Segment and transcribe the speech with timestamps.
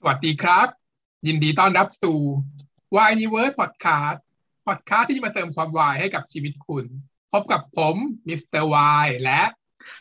[0.00, 0.68] สวัสดีครับ
[1.26, 2.18] ยินดีต้อนรับสู่
[2.94, 4.18] Why Universe Podcast
[4.66, 6.84] Podcast ที่จะมาเติมความวายให้กับชีวิตคุณ
[7.32, 7.96] พบกับผม
[8.28, 9.42] Mister Y และ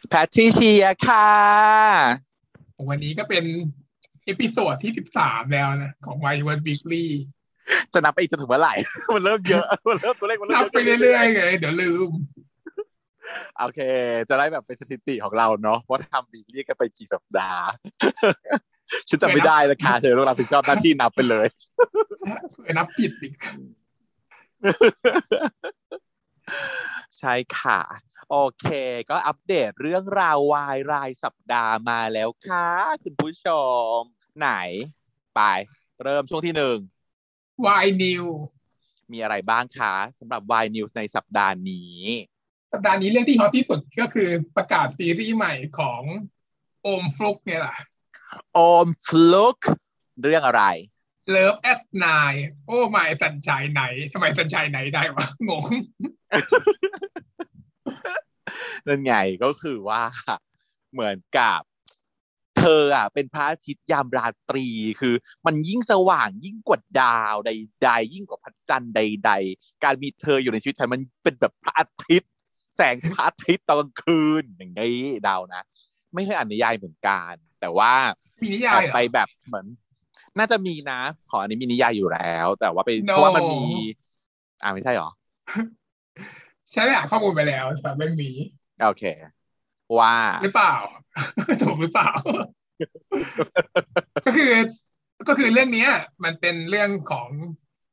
[0.10, 1.30] แพทริเชียค่ะ
[2.90, 3.44] วันนี้ก็เป็น
[4.26, 7.06] episode ที่สิบสามแล้วนะ ของ Why Universe Weekly
[7.94, 8.74] จะนับไปอีกจนถึงเมื่อไหร่
[9.16, 13.80] มันเริ่มเยอะ มันเริ่มตัวเลขมันเริ่ม number ไปเรื่อยๆไงเดี๋ยวลืมๆโอเค
[14.30, 17.66] จะได้แบบเป็นสถิติของเราเนาะว่าทำ weekly กันไปกี่สัปดาห์
[19.10, 21.48] ฉันจำไม่ได้นะคะเธอต้องรับผิดชอบหน้าที่นับไปเลย
[22.52, 23.34] เผื่อนับผิดอีก
[27.18, 27.80] ใช่ค่ะ
[28.30, 28.68] โอเค
[29.10, 32.70] ก็อัปเดตเรื่องราววายรายสัปดาห์มาแล้วค่ะ
[33.04, 33.48] คุณผู้ช
[33.96, 33.98] ม
[34.40, 34.52] ไหน
[35.36, 35.42] ไป
[36.04, 36.78] เริ่มช่วงที่หนึ่ง
[37.66, 38.24] Why New
[39.12, 41.98] มีอะไรบ้างคะสำหรับ Y News ในสัปดาห์นี้
[42.74, 46.02] สัปดาห์นี้เรื่องที่ฮอตที่สุดก็คือประกาศซีรีส์ใหม่ของ
[46.84, 47.78] โอมฟลุกเนี่ยแหละ
[48.54, 49.58] โอมฟลุก
[50.22, 50.64] เรื่องอะไร
[51.30, 52.34] เลิฟแอดนาย
[52.68, 53.82] โอ้ไม่สัญชัยไหน
[54.14, 55.66] ทำไมสัญชัยไหนได้วะงง
[58.88, 60.04] นั่นไงก็คือว่า
[60.94, 61.62] เหมือนกับ
[62.58, 64.68] เธออะเป็นพระอาทิตย์ยามราตรี
[65.02, 72.32] คือ มันยิ่งสว่างยิ่งกว่าดาวใด ๆ ยิ่งกว่าพระจันทร์ใด ๆ การมีเธออยู่ในชีวิตฉันมันเป็นแบบพระอาทิตย์
[72.76, 75.62] แสงพระอาทิตย์ตอนกลางคืนอย่างนี้ดาวนะ
[76.14, 77.92] ไม่เคยอ่านนิยายเหมือนกัน แต่ว่า
[78.42, 79.66] มีนิอยายอกเหรอไปแบบเหมือน
[80.38, 83.64] น่าจะมีนะ ขออันนี้มีนิยายอยู่แล้ว แต่ว่าไป No เพราะว่ามันมี
[84.64, 85.10] อ่าไม่ใช่หรอ
[86.72, 88.36] ใช้ไปอ่านข้อมูลไปแล้วสำหรับเรื่องนี้
[88.86, 89.04] โอเค
[90.00, 90.76] ว่าหรือเปล่า
[91.64, 92.12] ถูกหรือเปล่า
[94.26, 94.52] ก็คือ
[95.28, 95.90] ก็คือเรื่องเนี้ย
[96.24, 97.30] มันเป็นเรื่องของ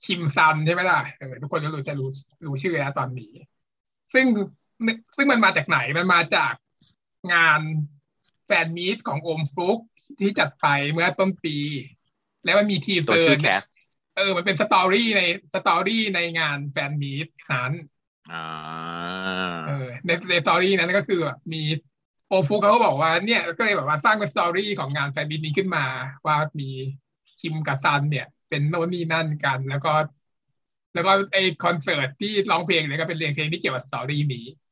[0.04, 2.10] คิมซันใช่ไหมล่ะเออทุกคนก็รู้จะรู้
[2.46, 3.32] รู้ชื่อแล้วตอนนี้
[4.14, 4.26] ซึ่ง
[5.16, 6.54] ซึ่งมันมาจากไหนมันมาจาก
[7.32, 7.60] งาน
[8.46, 9.78] แฟนมีตของโอมฟลุก
[10.20, 11.56] ที่จัดไปเมื่อต้นปี
[12.44, 13.62] แล้วมันมีทีเซตัวอชื่อร์แคเนี่ยส
[14.14, 15.20] เออ มันเป็นสตอรี่ใน
[15.54, 17.72] สตอรี่ในงานแฟนมีตนั้น
[18.30, 18.44] อ่า
[19.62, 19.72] เออ
[20.06, 21.58] ในในสตอรี่นั้นก็คือแบบมี
[22.27, 25.80] โอฟุกเขาก็บอกว่าเนี่ยก็เลยแบบว่าสร้างเป็นสตอรี่ของงานแฟนมิตนี้ขึ้นมา
[26.27, 26.64] ว่ามี
[27.38, 29.90] คิมกับซันเนี่ย เป็นโน่นนี่นั่นกัน แล้วก็
[30.92, 34.64] แล้วก็ไอคอนเสิร์ตที่ร้องเพลงเนี่ยก็เป็นเพลงที่เกี่ยวกับ story นี้อืม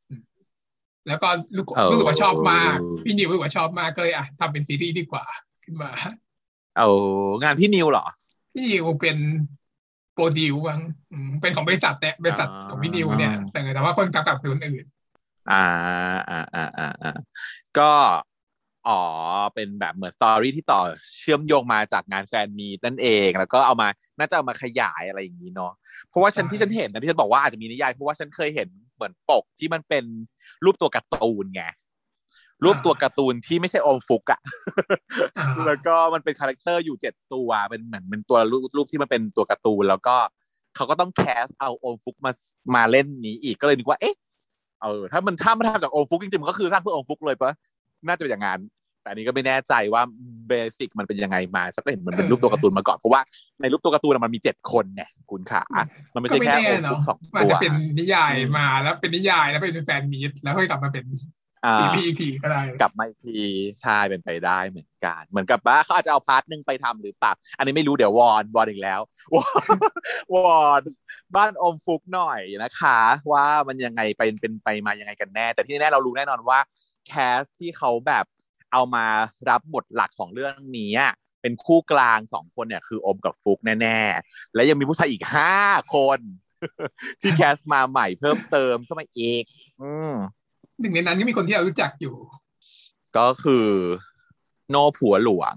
[1.07, 1.27] แล้วก็
[1.57, 5.25] รู้รู้สึกว่าชอบมาก พี่นิวรู้สึกว่าชอบมากก็เลยอะทำเป็นซีรีส์ดีกว่า
[5.65, 5.91] ขึ้นมา
[6.77, 6.87] เอา
[7.43, 8.05] งานพี่นิวเหรอ
[8.53, 9.17] พี่นิวเป็น
[10.13, 10.81] produce บ้าง
[11.11, 14.87] อืมเป็นของบริษัทเนี่ยบริษัทของพี่นิวเนี่ย แต่แต่ว่าคนกำกับคือคนอื่น
[15.49, 15.55] อ่า
[16.29, 17.09] อ่าอ่าอ่าอ่า
[17.77, 17.83] ก็
[18.89, 19.01] อ๋อ
[19.55, 20.81] เป็นแบบเหมือน story ที่ต่อ
[21.19, 25.73] เชื่อมโยงมาจากงาน fan meet นั่นเอง แล้วก็เอามาน่าจะเอามาขยายอะไรอย่างนี้เนาะ
[26.09, 28.69] เพราะว่าฉันใช่ที่ฉันเห็นนะที่ฉันบอกว่าอาจจะมีนิยายเพราะว่าฉันเคยเห็น
[29.03, 30.05] เหมือนปกที่มันเป็น
[30.65, 31.63] รูปตัวการ์ตูนไง
[32.65, 34.41] รูปตัวการ์ตูนที่ไม่ใช่โอมฟุกอะ
[35.39, 40.17] อ่าแล้วก็มันเป็น character อยู่เจ็ดตัวเป็นเหมือนเป็นตัวรูปรูปที่มันเป็นตัวการ์ตูนแล้วก็
[40.77, 42.33] เขาก็ต้อง cast เอาโอมฟุกมา
[42.75, 44.17] มาเล่นนี้อีกก็เลยนึกว่าเอ๊ะ
[44.83, 47.53] เออถ้ามันถ้ามันทำจากโอมฟุกจริงๆมันก็คือสร้างเพื่อโอมฟุกเลยปะ
[48.07, 48.61] น่าจะเป็นอย่างนั้น
[49.03, 50.03] แต่อันนี้ก็ไม่แน่ใจว่า
[50.49, 53.21] เบสิกมันเป็นยังไงมาสักก็เห็นมันเป็นรูปตัวการ์ตูนมาก่อนเพราะว่า
[53.61, 55.63] ในรูปตัวการ์ตูนอะมันมีเจ็ดคนไงคุณขา
[56.15, 61.05] มันไม่ก็ใช่ไม่แค่แน่โอมฟุเนาะกสองมันตัวจะเป็นนิยายมาแล้วเป็นนิยายแล้วเป็นแฟนมีตแล้วค่อยกลับมาเป็น
[61.67, 63.41] อ่าซีรีส์อีกทีก็ได้กลับมาอีกที
[63.81, 69.01] ใช่เป็นไปได้เหมือนกัน เหมือนกับว่าเขาอาจจะเอาพาร์ทหนึ่งไปทำหรือเปล่าอันนี้ไม่รู้เดี๋ยววอนวอนอีกแล้ว
[69.35, 69.77] วอน
[70.35, 70.83] วอน
[71.37, 72.99] บ้านอมฟุกหน่อยนะคะ
[73.33, 76.59] ว่ามันยังไงไปเป็นไปมายังไงกันแน่ แต่ที่แน่เรารู้แน่นอนว่า
[77.07, 78.25] แคสที่เขาแบบ
[78.73, 79.05] เอามา
[79.49, 81.13] รับบทหลักของเรื่องนี้อะ
[81.43, 85.57] เป็นคู่กลางสองคนเนี่ยคืออมกับฟุกแน่ๆ และยังมีผู้ชายอีกห้า
[85.95, 86.21] คน
[87.21, 89.43] ที่แคสมาใหม่เพิ่มเติมเข้ามาอีก
[89.83, 90.13] อืม
[90.81, 92.15] หนึ่งในนั้นก็มีคนที่เรารู้จักอยู่
[93.17, 93.69] ก็คือ
[94.71, 95.55] โนผัวหลวง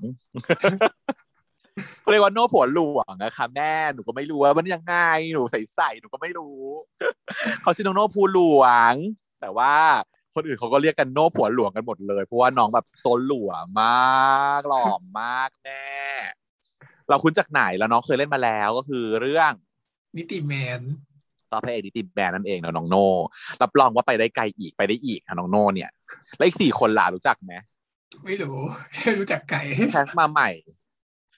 [2.01, 4.95] เขาเรียกว่าโนผัวหลวงนะคะแม่หนูก็ไม่รู้ว่ามันยังไง
[5.33, 6.59] หนูใส่ใส่หนูก็ไม่รู้
[7.61, 8.93] เขาชื่อน้องโนผัวหลวง
[9.41, 9.75] แต่ว่า
[10.35, 13.51] คนอื่นเขาก็เรียกกันโนผัวหลวงกันหมดเลย เพราะว่าน้องแบบโซนหลว
[13.81, 14.88] มากหล่อ
[15.19, 15.84] มากแม่
[17.09, 19.52] เราคุ้นจากไหนแล้วน้องเคยเล่นมาแล้วก็คือเรื่อง
[20.17, 20.82] นิติแมน
[21.52, 23.05] ต่อพระเอกนิติแบนนั่นเองเนาะน้องโน่
[23.61, 25.90] รับรองว่าไปได้ไกลอีกไปได้อีกค่ะน้องโน่เนี่ย
[26.38, 27.53] แล้วอีกสี่คนล่ะรู้จักไหม
[28.26, 28.55] ไม่รู้
[28.93, 29.61] แค่รู้จักไก่
[29.91, 30.49] cast มาใหม่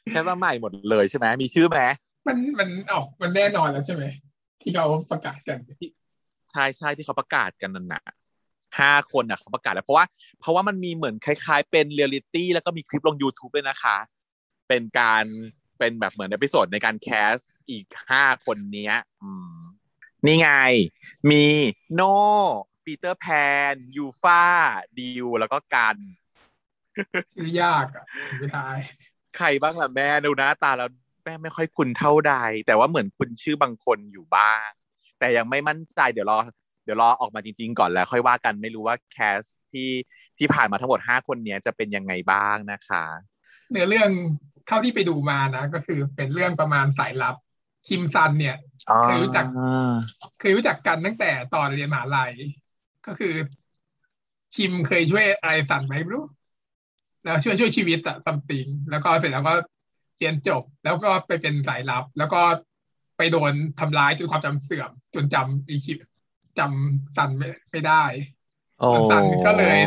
[0.10, 1.80] cast มาใหม่หมดเลยใช่ไหมมีชื่อไหม
[2.28, 4.04] มันมันออกมันแน่นอนแล้วใช่ไหม
[4.62, 5.58] ที่เขาประกาศกัน
[6.52, 8.04] ใช่ใช่ที่เขาประกาศกันนั่นน่ะ
[8.80, 10.06] ห้าคนน่ะเขาประกาศแล้วเพราะว่า
[10.40, 13.98] เพราะว่ามันมีเหมือนคล้าย ๆ เป็นเรียลิตี้แล้วก็มีคลิปลง YouTube ด้วยนะคะ
[14.68, 15.24] เป็นการ
[15.78, 17.36] เป็นแบบเหมือน episode ในการ cast
[17.70, 19.60] อีกห้าคนเนี้ย อืม
[20.26, 20.50] นี่ไง
[21.30, 21.46] มี
[21.94, 22.02] โน
[22.86, 23.26] ปีเตอร์แพ
[23.72, 24.44] น ยูฟา
[25.00, 25.98] ดิวแล้วก็กัน
[27.36, 28.06] ชื่อยากอะ
[28.40, 28.70] ไม่ได้
[29.38, 30.90] ใครบ้างล่ะแม่ดูหน้าตาแล้ว
[31.24, 32.34] แม่ไม่ค่อยคุ้นเท่าใด
[32.68, 34.68] แต่ว่าเหมือนคุณชื่อบางคนอยู่บ้าง
[35.20, 36.40] แต่ยังไม่มั่นใจเดี๋ยวรอ
[36.88, 39.42] เดี๋ยวรอออกมาจริง ๆ ก่อนแล้ว ค่อยว่ากันไม่รู้ว่าแคส
[39.72, 39.90] ที่
[40.38, 43.06] ที่ผ่านมาทั้งหมดห้าคนเนี้ยจะเป็นยังไงบ้างนะคะ
[43.72, 44.10] เนื้อเรื่อง
[44.68, 47.36] เท่าที่ไปดูมานะ ก็คือเป็นเรื่องประมาณสายลับ
[47.88, 48.58] คิมซันเนี่ย
[49.04, 49.46] เคยรู้จัก
[50.40, 52.34] เคยรู้จักกันตั้งแต่ตอนเรียนมหาลัย
[53.06, 53.34] ก็คือ
[54.56, 56.26] คิมเคยช่วยอะไรสันไหมไม่รู้
[57.24, 59.54] แล้วช่วยช่วยชีวิตอะซัมติงแล้วก็เสร็จแล้วก็
[60.18, 62.42] เรียนจบ แล้วก็ไปเป็นสายลับ แล้วก็
[63.18, 66.00] ไปโดนทำร้ายจนความจำเสื่อม จนจำอีคิม
[66.60, 68.04] จำสันไม่ไม่ได้
[68.80, 69.78] โอ้สันก็เลย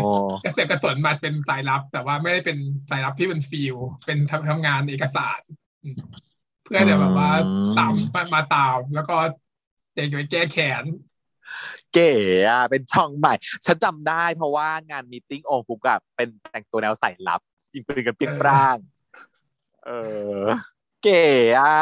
[0.44, 2.58] กระเสือกกระสนมาเป็นสายลับ แต่ว่าไม่ได้เป็น
[2.90, 3.76] สายลับที่เป็นฟิล
[4.06, 5.40] เป็นทำทำงานเอกสาร
[5.82, 5.96] อืม
[6.64, 7.31] เพื่อจะแบบว่า
[7.78, 9.17] ตามมามาตามแล้วก็
[9.96, 10.84] จะไปแก้แค้น
[11.94, 12.12] เก๋
[12.49, 13.34] อะเป็นช่องใหม่
[13.67, 17.40] ฉันจำได้เพราะว่างานมีติ้งโอฟุกอะเป็นแต่งตัวแนวใส่ลับ
[17.72, 18.76] จริงปืนกันเปรี้ยงปร้าง
[19.84, 19.90] เอ
[20.43, 20.46] อ
[21.02, 21.25] เก๋
[21.58, 21.75] อะ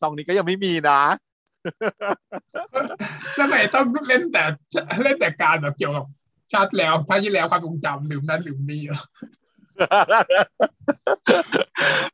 [0.00, 1.02] ช่องนี้ก็ยังไม่มีนะ
[3.36, 4.44] แล้วทำไมต้องเล่นแต่
[5.04, 6.04] เล่นแต่การแบบเกี่ยวกับ
[6.52, 9.02] ชาติแล้วชาติที่แล้วความทรงจำลืมนั้นลืมนี่เหรอ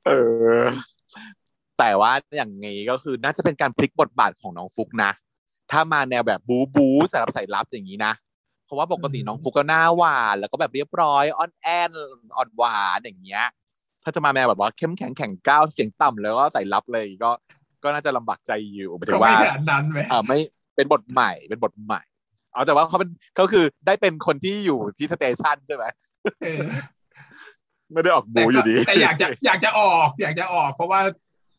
[0.07, 0.11] เอ
[0.63, 0.65] อ
[1.79, 5.11] แต่ว่าอย่างงี้ก็คือน่าจะเป็นการพลิกบทบาทของน้องฟุกนะ
[5.71, 8.13] ถ้ามาแนวแบบบูบูสำหรับใส่ลับอย่างนี้นะ
[8.65, 11.91] เพราะว่าปกติน้องฟุกก็หน้าหวานแล้วก็แบบเรียบร้อยอ่อนแอน
[12.37, 13.45] อ่อนหวานอย่างเงี้ย
[14.03, 17.31] ถ้าจะมาแนวแบบว่าเข้มแข็งแข็งก้าวเสียงต่ำแล้วก็ใส่ลับเลยก็
[17.84, 20.38] ก็น่าจะลำบากใจอยู่หมายถึก็งไม่ว่าขนาดนั้นไหมเออไม่
[20.76, 22.02] เป็นบทใหม่เป็นบทใหม่
[22.52, 25.84] เอาแต่ว่าเขาเป็นก็คือได้เป็นคนที่อยู่ที่สเตชันใช่ไหม
[26.43, 26.62] เออ
[27.93, 31.00] ไม่ได้ออกแต่บูอก็ยู่ดีแต่อยากจะอยากจะออก อยากจะออก เพราะว่า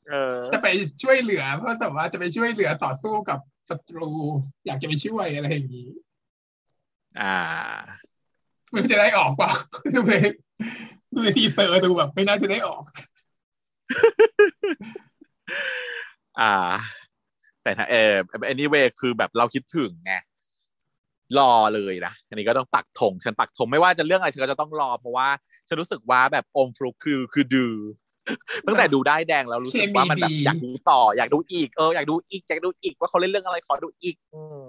[0.09, 0.67] เออจะไป
[1.03, 3.39] ช่วยเหลือ เพราะแต่ว่าจะไปช่วยเหลือต่อสู้กับ
[3.69, 4.11] ศัตรู
[4.65, 5.89] อยากจะไปช่วยอะไรอย่างนี้
[7.21, 7.37] อ่า
[8.69, 9.51] ไม่รู้จะได้ออกเปล่า
[9.95, 10.13] ดูใน
[11.13, 12.83] ดูใน teaser ดูแบบ ไม่น่าจะได้ออก
[16.39, 16.53] อ่า
[17.63, 18.13] แต่ถ้าเออ
[18.53, 20.13] anyway คือแบบเราคิดถึงไง
[21.37, 25.27] รอเลยนะอันนี้ก็ต้องปักธงฉันปักธงไม่ว่าจะเรื่องอะไรฉันก็จะต้องรอ เพราะว่า
[25.67, 27.75] ฉันรู้สึกว่าแบบอมฟลุกคือคือดือ
[28.67, 34.61] ตั้งแต่ดูได้แดงแล้วรู้สึกว่ามันแบบเคมีดีอยากดูต่อ อยากดูอีกเอออยากดูอีกอยากดูอีกว่าเขาเล่นเรื่องอะไรขอดูอีกอืม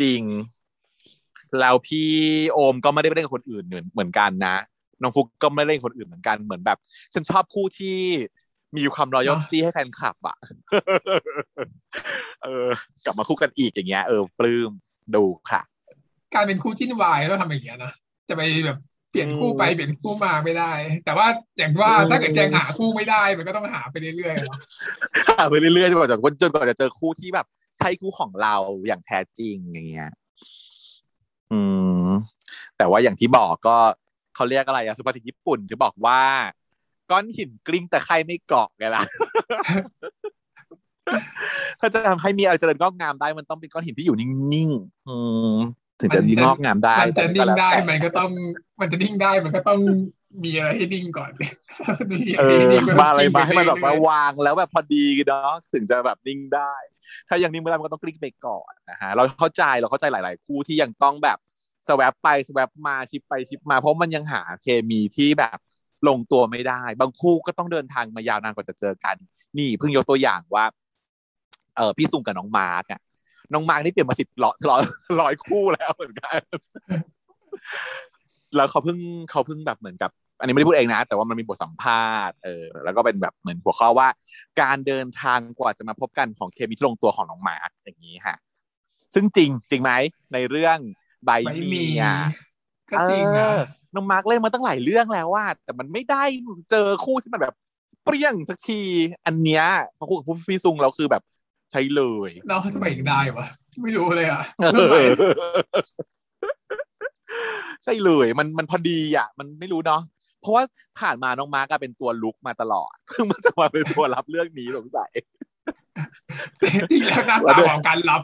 [0.00, 0.22] จริง
[1.60, 2.10] แล้วพี่
[2.52, 4.56] โอมก็ไม่ได้ไปเล่นกับคนอื่นเหมือนเหมือนกันนะ
[5.02, 6.78] น้องฟุกก็ไม่ได้เล่นกับคนอื่นเหมือนกันเหมือนแบบ
[7.14, 7.98] ฉันชอบคู่ที่
[8.76, 10.36] มีความรอยตี้ให้แฟนคลับอะ
[12.44, 12.68] เออ
[13.04, 14.70] กลับมาคู่กันอีกอย่างเงี้ยเออปลื้ม
[15.14, 15.62] ดูค่ะ
[16.34, 17.92] การเป็นคู่จิ้นวายต้องทำอย่างเงี้ยนะ
[18.28, 18.78] จะไปแบบ
[19.10, 20.72] เปลี่ยนคู่ไปอืมเปลี่ยนคู่มาไม่ได้
[21.04, 21.26] แต่ว่า
[21.58, 24.58] อย่างว่าอืมถ้าเกิดแกงหาคู่ไม่ได้มันก็ต้องหาไปเรื่อยๆเนาะ
[25.38, 27.46] หาไปเรื่อยๆจนกว่าจะจนกว่าจะเจอคู่ที่แบบ
[27.78, 28.54] ใช่คู่ของเรา
[28.86, 30.10] อย่างแท้จริงอย่างเงี้ย
[31.52, 31.60] อื
[32.06, 32.08] ม
[32.76, 33.76] แต่ว่าอย่างที่บอกก็
[34.34, 36.20] เขาเรียกอะไรอะสุภาษิตญี่ปุ่นที่บอกว่า
[37.10, 39.02] ก้อนหินกลิ้งแต่ใครไม่เกาะไงล่ะ
[41.80, 45.16] ถ้าจะทำให้มีอะไรเจริญงอกงามได้ มันต้องเป็นก้อนหินที่อยู่นิ่งๆอื
[45.52, 45.56] ม
[46.00, 48.30] ถึงจะงอกงามได้มันจะนิ่งได้แต่มันก็ต้อง
[48.80, 49.80] มันจะนิ่งได้มันก็ต้อง
[50.44, 51.30] มีอะไรให้นิ่งก่อน
[52.12, 56.72] มีอะเอไรให้อนิ่งนมาอะไรมาให้มันแบบเรื่ว่าอยวางแล้วแบบพอดีเนาะถึงจะแบบนิ่งได้
[57.28, 61.38] ถ้ายังนิ่งไม่ได้มันก็ต้องกลิ้งไปก่อนนะฮะเราเข้าใจเราเข้าใจหลาย ๆ คู่ที่ยังต้องแบบ
[61.88, 65.58] สวปไปสวปมาชิปไปชิปมา เพราะมันยังหาเคมีที่แบบ
[66.08, 69.16] ลงตัวไม่ได้ บางคู่ก็ต้องเดินทางมายาวนานกว่าจะเจอกัน
[69.58, 70.64] นี่เพิ่งยกตัวอย่างว่า
[71.76, 73.00] เออพี่ซุงกับน้องมาร์กอะ
[73.52, 74.82] น้องมาร์กนี่เปลี่ยนมาสิบร้อยร้อย
[75.20, 76.40] ร้อยคู่แล้วเหมือนกัน
[78.56, 78.98] แล้วเขาเพิ่ง
[79.30, 84.08] เขาเพิ่งแบบเหมือนกับ อันนี้ไม่ได้พูดเองนะ แต่ว่ามันมีบทสัมภาษณ์เออแล้วก็เป็นแบบเหมือนหัวข้อว่า
[84.60, 88.36] การเดินทางกว่าจะมาพบกันของเคมีที่ลงตัวของน้องมาร์กอย่างนี้ฮะ
[89.14, 89.92] ซึ่งจริงจริงไหม
[90.32, 90.78] ในเรื่อง
[91.24, 92.16] ใบๆไม่มีมีอะ
[92.90, 93.58] ก็จริงเอนะอ
[93.94, 96.22] น้องมาร์กเล่นมาตั้งหลายเรื่องแล้วว่า แต่มันไม่ได้
[96.70, 97.54] เจอคู่ที่มันแบบ
[98.04, 98.82] เปรี้ยงสักที
[99.26, 99.64] อันเนี้ย
[99.98, 101.22] พอคู่กับพี่ซุงเราคือแบบ
[101.70, 103.46] ใช้เลยเนาะทำไมถึงได้วะ
[103.82, 105.32] ไม่รู้เลยอะเอทำไมอ
[107.84, 110.02] ใช่เลยมันมันพอดีอะ มันไม่รู้เนาะ
[110.40, 110.62] เพราะว่า
[111.00, 115.10] ผ่านมาน้องมาร์กอะเป็นตัวลุกมาตลอด เพิ่งมาจะมาเป็นตัวรับเรื่องนี้สงสัย
[116.90, 118.22] จริงแล้วหน้าตาของการรับ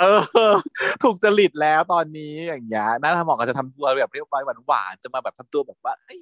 [0.00, 0.20] เออ
[1.02, 6.20] ถูกจริตแล้วตอนนี้อย่างเงี้ยน่าทำเหมาะกับจะทำตัวแบบเรียบร้อยหวานๆจะมาแบบทำตัวแบบว่าเอ้ย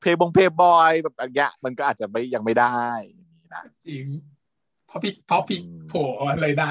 [0.00, 4.04] เพย์บงเพย์บอยแบบอย่างเงี้ยมันก็อาจจะไม่ยังไม่ได้อย่างนี้นะจริง
[4.86, 6.70] เพราะพี่เพราะพี่โผล่อะไรได้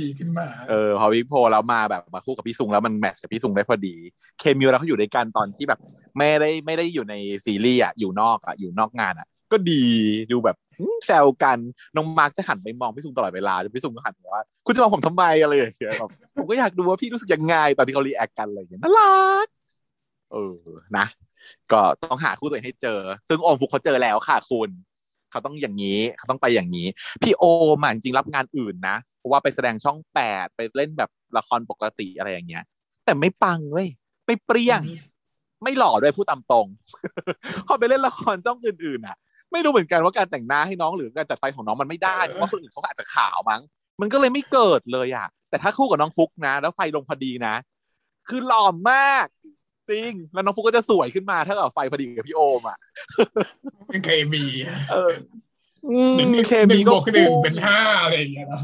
[0.00, 3.94] ดีขึ้นมา เออพอวิกโพลแล้วมาแบบมาคู่กับพี่ซุงแล้วมัน match กับพี่ซุงได้พอดี
[4.38, 5.80] เคมีเวลาเขาอยู่ด้วยกันตอนที่แบบ
[6.16, 9.84] ไม่ได้ไม่ได้อยู่ในซีรีส์อะอยู่นอกอะอยู่นอกงานอะ ก็ดี
[10.32, 10.65] ดูแบบอืม
[11.06, 11.58] แซวกัน
[11.96, 19.46] น้องมาร์กจะหันไปมองพี่ซุงตลอดเวลาจนพี่ซุงก็หันมาว่า คุณจะมองผมทำไมอะไรอย่างเงี้ยแบบผมก็อยากดูว่าพี่รู้สึกยังไงตอนที่เขา react กันอะไรอย่างเงี้ยน่ารัก
[20.32, 20.56] เออ
[20.96, 21.06] นะ
[21.72, 24.70] ก็ต้องหาคู่ตัวเองให้เจอ ซึ่งโอมฟุกเขาเจอแล้วค่ะคุณ
[25.30, 26.86] เขาต้องอย่างนี้เขาต้องไปอย่างนี้
[27.22, 27.44] พี่โอ
[27.84, 32.64] มจริงรับงานอื่นนะเพราะว่าไปแสดงช่องแปดไปเล่นแบบละครปกติอะไรอย่างเงี้ย
[33.04, 33.88] แต่ไม่ปังเว้ย
[34.26, 34.80] ไม่เปรี้ยง
[35.62, 36.66] ไม่หล่อด้วยพูดตามตรง
[37.66, 39.16] พอไปเล่นละครช่องอื่นๆอะ
[39.52, 43.60] ไม่รู้เหมือนกันว่าการแต่งหน้าให้น้องหรือการจัดไฟของน้องมันไม่ได้เพราะว่าคนอื่นเขาอาจจะขาวมั้ง
[44.00, 47.54] มันก็เลยไม่เกิดเลยอะ แต่ถ้าคู่กับน้องฟุกนะ แล้วไฟลงพอดีนะ
[48.28, 49.26] คือหล่อมาก
[49.90, 52.78] จริง แล้วน้องฟุกก็จะสวยขึ้นมาถ้าเกิดไฟพอดีกับพี่โอมอะ
[53.88, 54.44] เป็นเคมี
[54.90, 55.12] เออ
[55.90, 58.62] อืมหนึ่งเคหมีนึ่งก็บวกหนึ่งคู่เป็นห้าอะไรอย่างเงี้ยเนาะ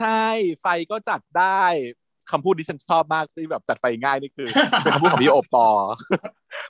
[0.00, 0.26] ใช่
[0.60, 1.64] ไฟก็จัดได้
[2.32, 4.48] คำพูดที่ฉันชอบมากที่แบบจัดไฟง่ายนี่คือ
[4.82, 5.66] เป็นคำพูดของพี่โอปอ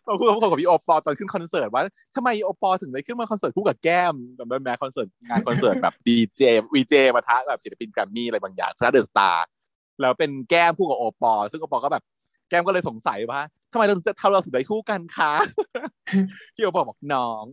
[0.06, 1.82] ตอนพูดคำพูดของพี่โอปอตอนขึ้นคอนเสิร์ตว่า
[2.16, 6.42] ทำไมโอปอถึงได้ขึ้นมาคอนเสิร์ตคู่กับแก้มแบบแม้คอนเสิร์ตงานคอนเสิร์ตแบบดีเจ
[6.74, 9.48] วีเจมาท้าแบบศิลปินแกรมมี่อะไรบางอย่างซาเดอร์สตาร์
[10.00, 12.02] แล้วเป็นแก้มคู่กับโอปอ ซึ่งโอปอก็แบบ
[12.48, 13.40] แก้มก็เลยสงสัยว่า
[13.72, 15.32] ทำไมเราถึงจะทำเราถึงได้คู่กันคะ
[16.54, 17.44] พี่โอปอบอกน้อง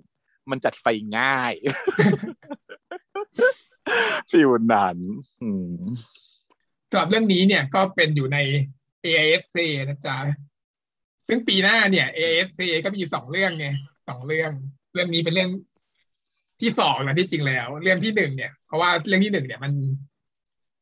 [0.52, 0.86] มันจัดไฟ
[1.18, 1.54] ง่าย
[4.32, 4.98] ฟิวนั้น
[5.42, 5.82] อืม
[6.90, 8.38] สำหรับเรื่องนี้เนี่ยก็เป็นอยู่ใน
[9.06, 9.58] AISC
[9.90, 10.18] นะจ๊ะ
[11.28, 13.68] ซึ่งปีหน้าเนี่ย AISC ก็มีสองเรื่องไง
[14.08, 14.52] สองเรื่อง
[14.94, 15.50] เรื่องนี้เป็นเรื่อง
[16.62, 19.74] ที่สองนะที่จริงแล้ว เรื่องที่หนึ่งเนี่ย เพราะว่าเรื่องที่หนึ่งเนี่ยมัน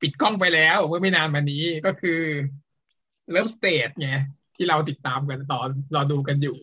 [0.01, 2.19] ปิดกล้องไปแล้วเมื่อไม่นานมานี้ก็คือ
[3.31, 4.09] เริ่มสเตจไง
[4.55, 5.59] ที่เราติดตามกันต่อ
[5.95, 6.57] รอดูกันอยู่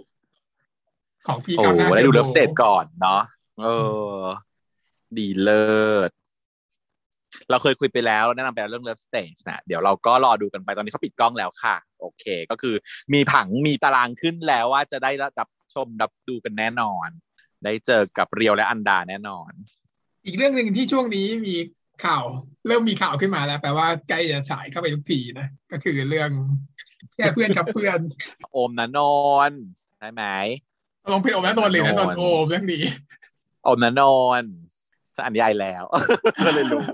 [1.27, 3.21] ของพี่โอ้ก้าวหน้าได้ดูทเลิอฟร์โบสเตจก่อนเนาะ
[3.63, 3.67] เอ
[4.17, 4.19] อ
[5.17, 5.65] ดีเลิ
[6.09, 6.11] ศ
[7.51, 12.75] เราเคยคุยไปแล้วเราแนะนำไปแล้วเรื่องเลิฟสเตจนะเดี๋ยวเราก็รอดูกันไปตอนนี้เขาปิดกล้องแล้วค่ะ โอเค ก็คือ
[13.15, 15.11] มีผังมีตารางขึ้นแล้วว่าจะได้
[15.41, 17.09] รับชมรับดูกันแน่นอน
[17.65, 19.51] ได้เจอกับเรียวและอันดาแน่นอน
[20.25, 21.55] อีกเรื่องหนึ่งที่ช่วงนี้มี
[22.05, 22.25] ข่าว
[22.67, 26.31] เริ่มมีข่าวขึ้นมาแล้วแปลว่าใกล้จะฉายเข้าไปทุกทีนะก็คือเรื่อง
[27.17, 27.99] แค่เพื่อนกับเพื่อน
[28.53, 28.99] โอมนะน
[29.51, 29.63] นท์
[29.99, 30.25] ใช่ไหม
[31.13, 32.83] ลองเพลงโอมและนนท์เลยนะนนท์โอมเรื่องนี้
[33.65, 34.03] โอมนะน
[34.41, 34.55] นท์
[35.15, 35.85] ฉันอ่านนิยายแล้ว
[36.47, 36.87] ก็เลยรู้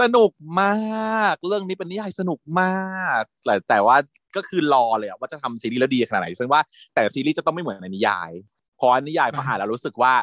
[0.00, 0.30] สนุก
[0.62, 3.96] มาก เรื่องนี้เป็นนิยายสนุกมาก แต่แต่ว่า
[4.36, 6.62] ก็คือรอเลยอะว่าจะทำซีรีส์แล้วดีขนาดไหนซึ่งว่า
[6.94, 8.30] แต่ซีรีส์จะต้องไม่เหมือนในนิยาย
[8.76, 10.14] เพราะนิยายพออ่านแล้วรู้สึกว่า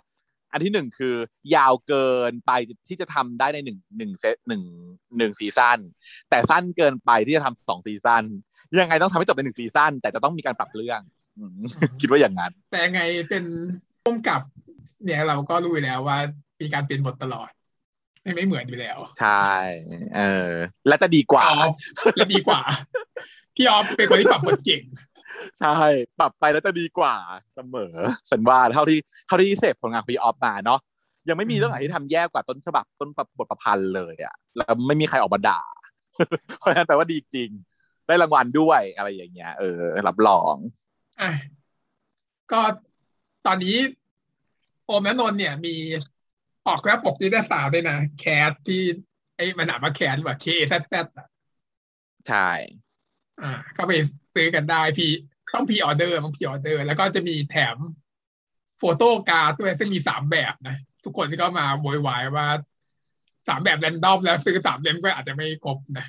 [0.51, 1.15] อันที่หนึ่งคือ
[1.55, 2.51] ยาวเกินไป
[2.88, 4.63] ที่จะทำได้ในหนึ่งหนึ่งเซตหนึ่ง
[5.17, 5.80] หนึ่ง season
[6.29, 8.24] แต่สั้นเกินไปที่จะทำสอง season
[8.81, 11.01] ยังไงต้องทำให้จบในหนึ่ง season แต่จะต้องมีการปรับเรื่อง
[12.01, 13.43] คิดว่าอย่างนั้น แต่ไงเป็น
[14.03, 14.41] ร่วมกับ
[15.04, 16.18] เนี่ยเราก็รู้อยู่แล้วว่า
[16.62, 17.50] มีการเปลี่ยนบทตลอด
[18.22, 19.51] ไม่ไม่เหมือนอยู่แล้ว ใช่
[20.18, 20.51] เออ
[20.88, 21.75] และจะดีกว่าออฟ
[22.18, 22.62] และดีกว่า
[23.56, 24.84] พี่ออฟเป็นคนที่ปรับบทเก่ง
[25.60, 25.75] ใช่
[26.20, 27.16] ปรับไปแล้วจะดีกว่า
[27.56, 27.94] เสมอ
[28.30, 30.80] ฉันว่าเท่าที่เท่าที่เสพผลงานของพี่ออฟมาเนาะ
[31.30, 35.62] ยังไม่มีเรื่องไหนที่ทำแย่กว่าต้นฉบับต้นบทประพันธ์เลยอะแล้วไม่มีใครออกมาด่า
[36.60, 37.50] เพราะฉะนั้นแปลว่าดีจริง
[38.08, 40.56] ได้รางวัลด้วยอะไรอย่างเงี้ย เออรับรอง
[41.22, 41.32] อะ
[42.51, 42.62] ก็
[43.46, 43.75] ตอนนี้
[44.88, 45.75] โอมและนนท์เนี่ยมี
[46.67, 48.82] ออกแล้วปกนิตยสารด้วยนะแคสที่
[49.36, 51.27] ไอ้มันอ่านมาแคสหรือว่า KZZ อะ
[52.27, 52.50] ใช่
[53.41, 53.91] อ่าก็ไป
[54.34, 55.12] ซื้อกันได้พี่
[55.53, 57.77] ต้อง pre-order ต้อง pre-order แล้วก็จะมีแถม
[58.77, 62.48] photo card ด้วยซึ่งมีสามแบบนะ ทุกคนก็มาโวยวายว่า
[63.48, 66.06] สามแบบ random แล้วซื้อสามเล่มก็อาจจะไม่ครบนะ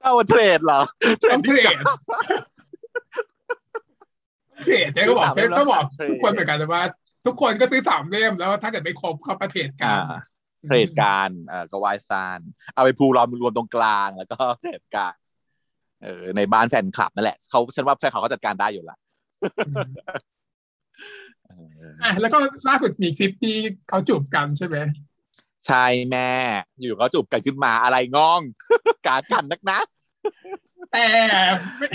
[0.00, 0.80] เอามา trade เหรอ
[1.22, 1.74] ต้อง trade
[4.64, 6.82] trade เจ๊ก็บอกซื้อสามเล่มแล้วก็บอก trade ทุกคนเหมือนกันว่า
[7.26, 10.04] ทุกคนก็ซื้อสามเล่มแล้วถ้าเกิดไม่ครบเขาประเทศกัอ่าน
[10.64, 12.40] เทรดการเออก็วายซาน
[12.74, 15.14] เอาไปพูรอมรวมตรงกลางแล้วก็เทรดการ
[16.02, 18.96] เออในบ้านแฟนคลับนั่นแหละเขาฉันว่าแฟนคลับเขาจัดการได้อยู่ละ
[19.68, 19.84] อืม
[21.46, 21.52] เอ
[21.90, 23.56] ออะแล้วก็ล่าสุดมีคลิปที่
[23.88, 24.76] เขาจูบกันใช่ไหม
[25.66, 26.30] ใช่แม่
[26.80, 28.40] อยู่เขาจูบกันขึ้นมาอะไรงอง
[29.06, 29.78] กากันนักนะ
[30.94, 31.06] แต่
[31.78, 31.88] ไม่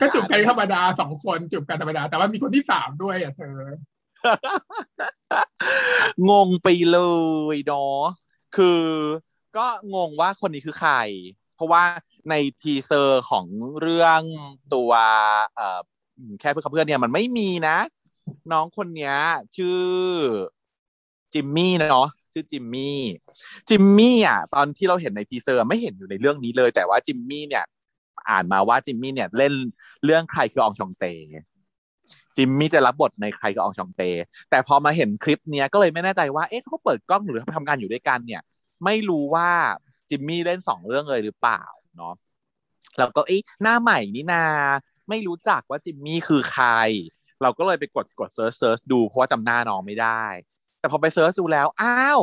[0.00, 3.58] ก็จูบกันธรรมดาสองคนจูบกันธรรมดา แต่ว่ามีคนที่สามด้วยอะเธอ
[6.30, 6.98] งงไปเล
[7.54, 8.02] ยเนาะ
[8.56, 8.82] คือ
[9.56, 10.94] ก็งงว่าคนนี้คือใคร
[11.54, 11.82] เพราะว่า
[12.30, 13.46] ใน teaser ของ
[13.80, 14.20] เรื่อง
[14.74, 14.92] ตัว
[15.54, 15.80] เอ่อ
[16.40, 17.78] แค่เพื่อนเพื่อนเนี่ยมันไม่มีนะ
[18.52, 19.14] น้องคนนี้
[19.56, 19.82] ชื่อ
[21.32, 23.00] จิมมี่เนาะชื่อจิมมี่
[23.68, 27.64] จิมมี่อะตอนที่เราเห็นใน teaser ไม่เห็นอยู่ในเรื่องนี้เลย แต่ว่าจิมมี่เนี่ย
[28.30, 29.52] อ่านมาว่าจิมมี่เนี่ยเล่น
[30.04, 31.04] เรื่องใครคืออองชองเต
[32.36, 34.02] จิมมี่จะรับบทในใครกับอองชองเต
[34.50, 38.42] แต่พอมาเห็นคลิปเนี้ยก็เลยไม่แน่ใจว่าเอ๊ะเขาเปิดกล้องหรือทำงานอยู่ด้วยกันเนี่ย
[38.84, 39.50] ไม่รู้ว่า
[40.10, 41.62] จิมมี่เล่นสองเรื่องเลยหรือเปล่า
[41.96, 42.14] เนาะ
[42.98, 44.44] แล้วก็เอ๊ะหน้าใหม่นี่นา
[45.08, 46.68] ไม่รู้จักว่าจิมมี่คือใคร
[47.42, 50.24] เราก็เลยไปกดกด search search ดูเพราะว่าจำหน้าน้องไม่ได้
[50.80, 52.20] แต่พอไป search ดูแล้วอ้าว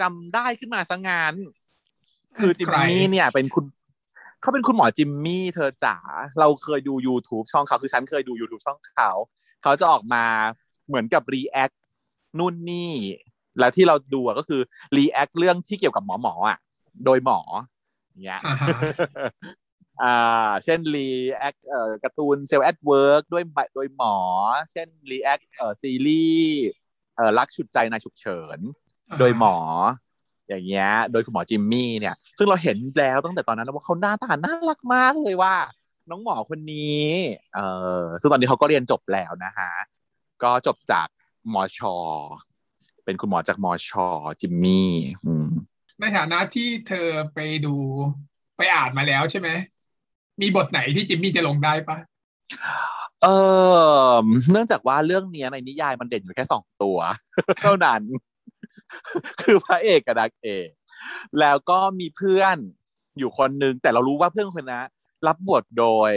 [0.00, 1.32] จำได้ขึ้นมาซะงั้น
[2.38, 3.64] คือจิมมี่เนี่ย เป็นคุณ
[4.40, 5.96] เขาเป็นคุณหมอจิมมี่เธอจ๋า
[6.40, 9.10] เราเคยดู YouTube ช่องเขาคือฉันเคยดู YouTube ช่องเขา
[9.62, 10.24] เขาจะออกมา
[10.86, 11.70] เหมือนกับ react
[12.38, 12.92] นู่นนี่
[13.58, 14.60] แล้วที่เราดูก็คือ
[14.96, 16.58] react เรื่องที่เกี่ยวกับหมอหมออะ
[17.04, 17.40] โดยหมอ
[18.24, 18.68] เงี้ยอ่าฮะ
[20.02, 24.16] อ่าเช่น react เอ่อการ์ตูน Cells at Work ด้วยโดยหมอ
[24.72, 26.62] เช่น react เอ่อซีรีส์
[27.16, 28.58] เอ่อรักฉุดใจนายฉุกเฉิน
[29.18, 29.56] โดยหมอ
[30.48, 35.54] อย่างเงี้ยโดยคุณหมอจิมมี่เนี่ย ซึ่งเราเห็นแล้วตั้งแต่ตอนนั้นว่าเขาหน้าตาน่ารักมากเลยว่า
[36.10, 37.06] น้องหมอคนนี้
[37.54, 37.60] เอ
[38.00, 39.70] อซึ่งตอนนี้เขาก็เรียนจบแล้วนะฮะ
[40.42, 41.08] ก็จบจาก
[41.54, 41.94] มอชอ
[43.04, 44.06] เป็นคุณหมอจากมอชอ
[44.40, 44.90] จิมมี่
[45.26, 45.48] อืม
[46.00, 47.74] ในฐานะที่เธอไปดู
[48.56, 49.48] ไปอ่านมาแล้วใช่ไหม
[50.40, 51.96] มีบทไหนที่จิมมี่จะลงได้ปะ
[53.22, 53.28] เอ
[54.08, 54.12] อ
[54.50, 56.98] เนื่องจากว่าเรื่องเนี้ยในนิยายมันเด่นอยู่แค่สองตัว
[57.62, 58.02] เท่านั้น
[59.40, 60.68] คือพระเอกกับนางเอก
[61.40, 62.56] แล้วก็มีเพื่อน
[63.18, 64.86] อยู่คนนึง แต่เรารู้ว่าเพื่อนคนนั้น
[65.26, 66.12] รับบทโดย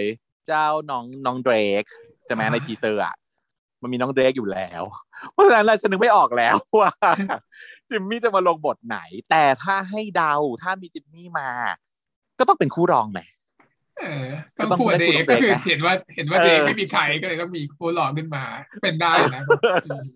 [0.48, 1.84] เจ้าน้องน้องเดรก
[2.26, 3.16] ใช่ไหมใน teaser อะ
[3.82, 4.84] มันมีน้องเดรกอยู่แล้ว
[5.32, 6.92] เพราะฉะนั้นเราจะนึกไม่ออกแล้วว่า
[7.90, 9.00] จิมมี่จะมาลงบทไหน
[9.30, 11.50] แต่ถ้าให้เดาถ้ามีจิมมี่มา
[12.40, 13.20] ก็ต้องเป็นคู่รองไหม
[14.00, 14.26] เออ
[14.58, 18.44] ก็ก็ต้องคู่กับได้เดคู่กกับก็คือเดกนะเห็นว่าเห็นว่าเออเดกไม่มีใครก็เลยต้องมีคู่รองขึ้นมา
[18.82, 19.44] เป็นได้นะ
[19.86, 20.08] อืม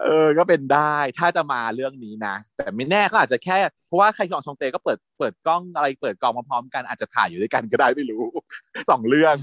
[0.00, 8.24] เออ ก็เป็นได้ถ้าจะมาเรื่องนี้นะ แต่ไม่แน่ก็อาจจะแค่ เพราะว่าใครของชองเตก็เปิดเปิดกล้องอะไรเปิดกองมาพร้อมกันอาจจะถ่ายอยู่ด้วยกันก็ได้ไม่รู้
[8.90, 9.36] สองเรื่อง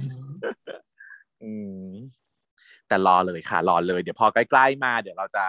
[1.44, 1.52] อื
[1.86, 1.90] ม
[2.88, 5.46] แต่รอเลยค่ะ รอเลยเดี๋ยวพอใกล้ๆมาเดี๋ยวเราจะ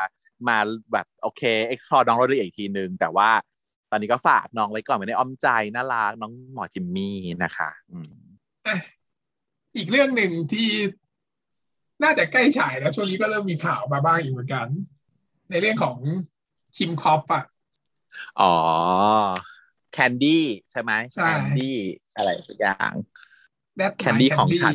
[0.48, 0.58] มา
[0.92, 3.30] แบบโอเค explore น้องโรดี้อีกทีนึง แต่ว่า
[3.90, 8.12] ตอนนี้ก็ฝากน้องไว้ก่อนไม่ได้อ้อมใจน่ารักน้องหมอจิมมี่นะคะ อืม
[8.66, 8.76] อะ
[9.76, 10.68] อีกเรื่องหนึ่งที่
[12.02, 14.66] น่าจะใกล้ฉายแล้วช่วงนี้ก็เริ่มมีข่าวมาบ้างอยู่เหมือนกัน
[15.50, 15.96] ในเรื่องของ
[16.76, 17.44] คิมคอปอะ
[18.40, 18.54] อ๋อ
[19.92, 21.76] แคนดี้ใช่ไหมใช่แคนดี้
[22.16, 22.92] อะไรสักอย่าง
[23.80, 24.74] That's แคนดี้ My ของฉัน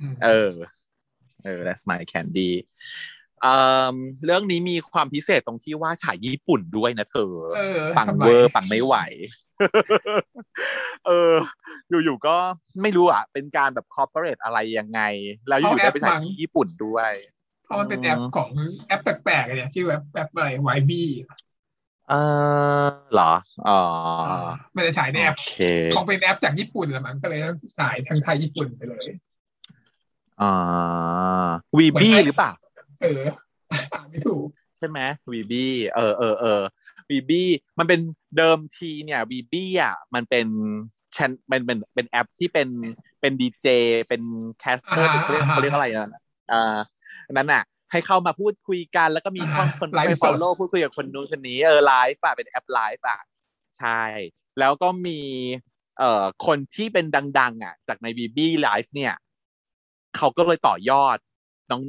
[0.00, 0.52] อืมเออ
[1.44, 2.50] เออ that's my candy
[3.42, 3.54] เอ่
[3.92, 8.96] อเรื่องนี้มีความพิเศษตรงที่ว่าฉายญี่ปุ่นด้วยนะเธอเออปังทำไมเวอร์ปังไม่ไหว
[11.06, 11.32] เออ
[12.04, 12.36] อยู่ๆก็
[12.82, 15.00] ไม่รู้อะ เป็นการแบบ corporate อะไรยังไง
[15.48, 17.12] แล้วอยู่ๆได้ไปฉายที่ญี่ปุ่นด้วย
[17.64, 18.50] เพราะมันเป็นแอปของ
[18.88, 21.08] แอปแปลกๆอะเนี่ยชื่อแอปแอปอะไรวายบี้
[22.08, 22.14] เอ
[22.84, 23.32] อเหรอ
[23.68, 23.80] อ๋อ
[24.76, 25.58] มันจะฉายในแอปโอเค
[25.94, 29.08] ของเป็นแอปจากญี่ปุ่นละมั้งก็เลยต้องฉายทางไทยญี่ปุ่นไปเลย
[30.40, 30.52] อ่า
[31.76, 32.52] วีบี้หรือเปล่า
[33.02, 33.22] เออ
[33.94, 34.46] อ่านไม่ถูก
[34.78, 34.98] ใช่ไหม
[35.32, 36.60] วีบี้เออเออเออ
[37.10, 38.00] วีบี้มันเป็น
[38.36, 40.46] เดิมทีเนี่ยวีบี้อะมันเป็น
[41.16, 42.68] ชันเป็นเป็นเป็นแอปที่เป็น
[43.20, 43.66] เป็นดีเจ
[44.08, 44.22] เป็น
[44.60, 46.78] caster อ่าเขาเรียกอ่าเขาเรียกอะไรนะอ่า
[47.26, 53.20] อันนั้นอะ ให้เข้ามาพูดคุยกันแล้วก็มีช่องอ่าคนไลฟ์ไปสด follow พูดคุยกับคนนู้นคนนี้เออไลฟ์อะเป็นแอปไลฟ์อะ
[53.78, 54.02] ใช่
[54.58, 55.18] แล้วก็มี
[55.98, 57.06] เอ่อคนที่เป็น
[57.38, 59.14] ดัง ๆ อะ จากในวีบี้ไลฟ์เนี่ย
[60.16, 61.18] เขาก็เลยต่อยอด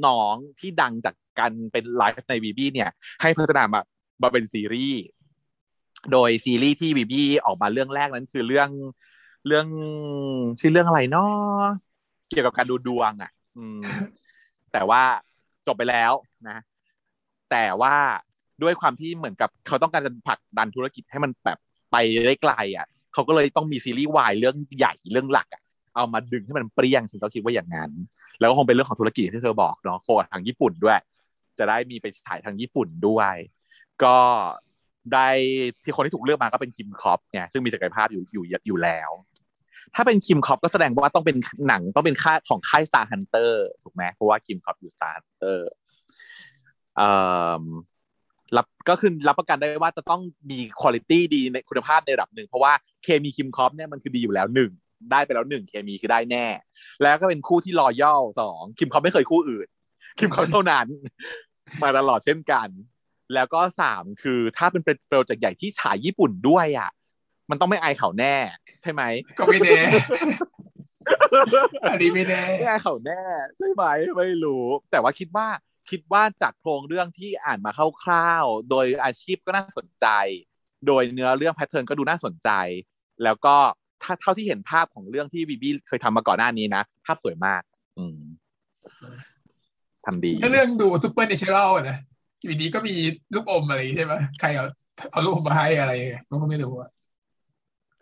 [0.06, 2.90] น้องๆที่ดังจากการเป็นไลฟ์ในวีบี้เนี่ย
[3.22, 3.80] ให้พัฒนามา
[4.22, 5.02] มาเป็นซีรีส์
[6.12, 8.68] โดยซีรีส์ที่บีบี้ออกมาเรื่องแรกนั้นคือเรื่อง
[9.46, 9.66] เรื่อง
[10.60, 11.64] ชื่อเรื่องอะไรเนาะ
[12.30, 13.80] เกี่ยวกับการดูดวงอะ อืม
[14.72, 15.02] แต่ว่า
[15.66, 16.12] จบไปแล้ว
[16.48, 16.58] นะ
[17.50, 17.94] แต่ว่า
[18.62, 21.58] ด้วยความที่เหมือนกับเขาต้องการจะผลักดันธุรกิจให้มันแบบ
[21.92, 25.62] ไปได้ไกลอะเขาก็เลยต้องมีซีรีส์วายเรื่องใหญ่เรื่องหลักอะ
[25.94, 27.90] เอามาดึงให้มันเปรี้ยงฉันก็คิดว่าอย่างนั้น
[28.38, 30.98] แล้วก็คงเป็นเรื่องของธุรกิจที่เธอบอกเนาะ co ทางญี่ปุ่นด้วย
[31.58, 33.34] จะได้มีไปฉายทางญี่ปุ่นด้วย
[34.04, 34.16] ก็
[35.12, 35.28] ได้
[35.84, 39.10] ที่คนที่ถูกเลือกมาก็เป็นคิมคอปเนี่ยซึ่งมีศักยภาพอยู่อยู่อยู่แล้ว
[39.94, 41.36] ถ้าเป็นคิมคอปก็แสดงว่าต้องเป็น
[41.68, 45.58] หนังต้องเป็นค่าของค่าย Star Hunter ถูกไหมเพราะว่าคิมคอปอยู่ Star Hunter
[46.96, 47.10] เอ่
[47.62, 47.64] อ
[48.56, 52.72] รับก็คือรับประกันได้ว่าจะต้องมีคุณภาพดีในคุณภาพในระดับหนึ่ง เพราะว่า
[53.04, 54.70] เคมีคิมคอปเนี่ยมันคือดีอยู่แล้วหนึ่ง
[55.10, 56.46] ได้ไปแล้วหนึ่งเคมีคือได้แน่
[57.02, 59.68] แล้วก็เป็นคู่ที่รอย่อสองคิมคอปไม่เคยคู่อื่น
[60.18, 60.86] คิมคอปเท่านั้น
[61.82, 62.68] มาตลอดเช่นกัน
[63.34, 66.90] แล้วก็สามคือถ้าเป็นโปรเจกต์ใหญ่ที่ฉายญี่ปุ่นด้วยอะ
[67.50, 68.36] มันต้องไม่อายเขาแน่
[68.82, 69.02] ใช่ไหม
[69.38, 69.80] ก็ไม่แน่
[71.90, 73.22] อันนี้ไม่แน่ไม่อายเขาแน่
[73.58, 73.84] ใช่ไหม
[74.16, 75.46] ไม่รู้ แต่ว่าคิดว่า
[75.90, 77.70] คิดว่าจากโครงเรื่องที่อ่านมา
[78.04, 80.06] คร่าวๆ โดยอาชีพก็น่าสนใจ
[80.86, 82.50] โดยเนื้อเรื่อง pattern ก็ดูน่าสนใจ
[83.24, 83.56] แล้วก็
[84.02, 87.62] ถ้าเท่าที่เห็นภาพของเรื่องที่บีบีเคยทำมาก่อนหน้านี้นะ ภาพสวยมาก
[87.98, 88.18] อืม
[90.06, 91.98] ทำดีถ้าเรื่องดู supernatural นะ
[92.42, 92.94] อยู่ดีก็มี
[93.34, 94.66] ลูกอมอะไรใช่ไหมใครเอา
[95.12, 95.92] เอาลูกอมมาให้อะไร
[96.30, 96.90] ก็ไม่รู้อะ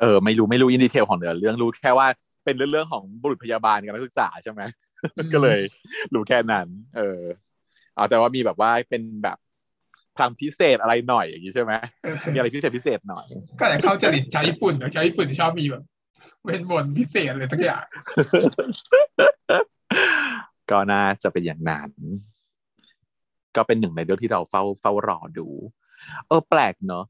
[0.00, 2.06] เออไม่รู้ไม่รู้ in detail ของเนื้อเรื่องรู้แค่ว่า
[2.44, 4.62] เป็นเรื่องของบุรุษพยาบาลกับนักศึกษาใช่ไหม
[5.32, 5.60] ก็เลย
[6.14, 7.20] รู้แค่นั้น เออ
[7.96, 9.38] เอาแต่ว่ามีแบบว่าเป็นแบบ
[10.16, 11.72] พลังพิเศษอะไรหน่อยอย่างนี้ใช่ไหม
[12.02, 13.26] เออมีอะไรพิเศษพิเศษหน่อย
[13.58, 15.82] ก็แต่เข้าจริตชาวญี่ปุ่นนะชาวญี่ปุ่นชอบมีแบบ
[16.44, 17.84] เป็นบทพิเศษเลยทุกอย่าง
[20.70, 21.90] ก็น่าจะเป็นอย่างนั้น
[23.58, 25.48] ก็เป็นหนึ่งในเรื่องที่เราเฝ้าเฝ้ารอดู
[26.28, 27.04] เออแปลกเนอะ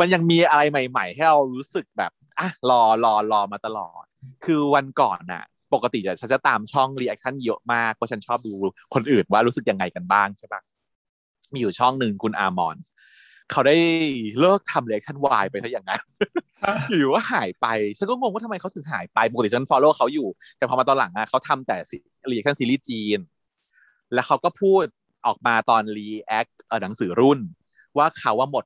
[0.00, 4.04] มันยังมีอะไรใหม่ ๆ ให้เรารู้สึกแบบอะรอรอรอมาตลอด
[4.44, 8.52] คือวันก่อนน่ะ ปกติจะฉันจะตามช่อง reaction เยอะมากเพราะฉันชอบดู
[8.94, 10.60] คนอื่นว่ารู้สึกยังไงกันบ้างใช่ปะ
[11.52, 12.76] มีอยู่ช่องหนึ่งคุณอาร์มอน
[13.50, 13.76] เขาได้
[14.40, 16.00] เลิกทำ reaction วายไปซะอย่างนั้น
[16.90, 17.66] อยู่ว่าหายไป
[17.98, 21.76] ฉันก็งงว่าทำไมเขาถึงหายไปปกติฉัน follow เขาอยู่ แต่พอมาตอนหลังอะเขาทำแต่
[22.30, 23.18] reaction ซีรีส์จีน
[24.14, 24.84] แล้วเขาก็พูด
[25.26, 26.46] ออกมาตอน react
[26.82, 27.38] หนังสือรุ่น
[27.98, 28.64] ว่าเขาว่าหมด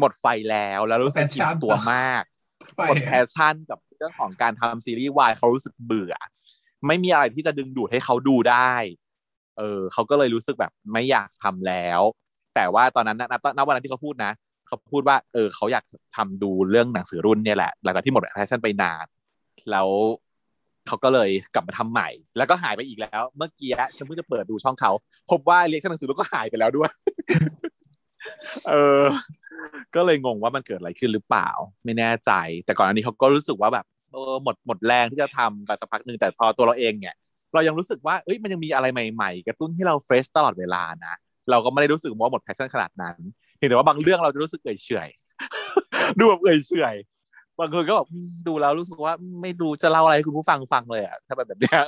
[0.00, 2.22] หมดไฟแล้วแล้วรู้สึกอิ่มตัวมาก
[2.88, 6.14] หมด passion กับเรื่องของการทำซีรีส์วายเขารู้สึกเบื่อ
[6.86, 8.72] ไม่มีอะไรที่จะดึงดูดให้เขาดูได้
[9.58, 12.00] เออเขาก็เลยรู้สึกแบบไม่อยากทำแล้ว
[12.54, 14.32] แต่ว่าตอนนั้นณณวันนั้นที่เขาพูดนะ
[14.66, 15.84] เขาพูดว่า เออเขาอยาก
[16.16, 19.06] ทำดูเรื่องหนังสือรุ่นเนี่ยแหละหลังจากที่หมด passion ไปนาน
[19.70, 19.88] แล้ว
[20.90, 24.90] เขาก็เลยกลับมาทำใหม่ แล้วก็หายไปอีกแล้ว เมื่อกี้ฉันเพิ่งจะเปิดดูช่องเขา
[25.30, 26.90] พบว่า reaction หนังสือรุ่นก็หายไปแล้วด้วย
[28.68, 28.72] เอ
[29.02, 29.04] อ
[29.94, 31.48] ก็เลยงงว่ามันเกิดอะไรขึ้นหรือเปล่า
[31.84, 32.32] ไม่แน่ใจ
[32.64, 37.14] แต่ก่อนอันนี้เขาก็รู้สึกว่าแบบเออหมดหมดแรงที่จะทำไปสักพักหนึ่งแต่พอตัวเราเองเนี่ย
[37.54, 41.14] เรายังรู้สึกว่าเอ้ยมันยังมีอะไรใหม่ ๆ กระตุ้นให้เรา fresh ตลอดเวลานะ
[41.50, 43.18] เราก็ไม่ได้รู้สึกว่าหมด passion ขนาดนั้น
[43.56, 45.08] เพียงแต่ว่าบางเรื่องเราจะรู้สึกเฉย
[46.18, 46.96] ดูแบบเฉย
[47.60, 48.08] บางคนก็แบบ
[48.46, 51.80] ดูแล้วรู้สึกว่า ไม่รู้จะเล่าอะไรให้คุณผู้ฟังฟังเลยอะถ้าแบบแบบเนี้ย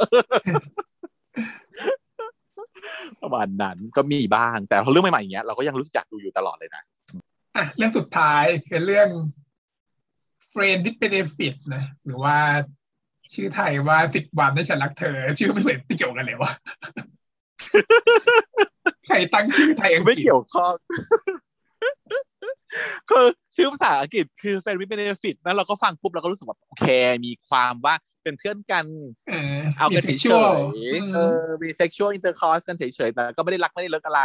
[3.23, 6.83] ประมาณนั้นก็มีบ้าง แต่พอเรื่องใหม่ๆอย่างเงี้ยเราก็ยังรู้สึกอยากดูอยู่ตลอดเลยนะ
[7.57, 9.09] อะเรื่องสุดท้ายคือเรื่อง
[10.53, 12.37] Friend with Benefit นะหรือว่า
[13.35, 16.53] ชื่อไทยว่าสิบวันให้ฉันรักเธอ ชื่อไม่เหมือนเกี่ยวกันเลยวะ
[19.07, 20.75] ใครตั้งชื่อไทยอังกฤษไม่เกี่ยวข้อง
[23.09, 23.25] คือ
[23.57, 26.87] ชื่อภาษาอังกฤษคือ friend with benefit นั้นเราก็ฟังปุ๊บเราก็รู้สึกว่าโอเค
[27.25, 28.87] มีความว่าเป็นเพื่อนกัน
[29.29, 34.23] เออเอากันเฉย sexual ๆเออมี sexual intercourse กันเฉยๆแต่ก็ไม่ได้รักไม่ได้เลิกอะไร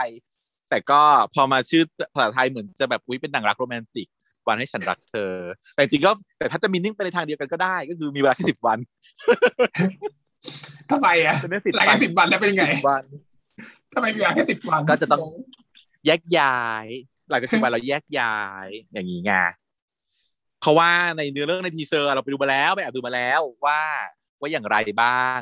[0.70, 1.02] แต่ก็
[1.34, 1.84] พอมาชื่อ
[2.14, 4.08] ภาษาไทยเหมือนจะแบบวิเป็นหนังรักโรแมนติก
[4.48, 5.34] วันให้ฉันรักเธอ
[5.74, 8.78] แต่จริงๆก็แต่ถ้าจะมีนิ่งไปในทางเดียวกันก็ได้ ก็คือมีเวลาแค่สิบวัน
[10.92, 13.04] ทำไมอะ benefit หลังจากสิบวันแล้วเป็นไง10วัน
[13.94, 15.22] ทำไมมีเวลาแค่สิบวันก็จะต้อง
[16.06, 16.88] แยกย้าย
[17.30, 19.32] หลังจากสิบวันเราแยกย้ายอย่างนี้ไง
[20.62, 23.82] เพราะว่าในเนื้อเรื่องใน teaser เราไปดูมาแล้วไปแอบดูมาแล้วว่า
[24.40, 25.40] ว่าอย่างไรบ้าง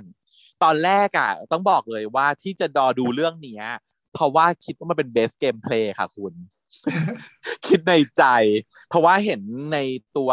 [0.64, 3.66] ตอนแรกอะ ต้องบอกเลยว่าที่จะดอดูเรื่องเนี้ย
[4.14, 6.34] เพราะว่าคิดว่ามันเป็น base gameplay ค่ะคุณ
[7.68, 8.24] คิดในใจ
[8.90, 9.42] เพราะว่าเห็น
[9.74, 9.78] ใน
[10.18, 10.32] ตัว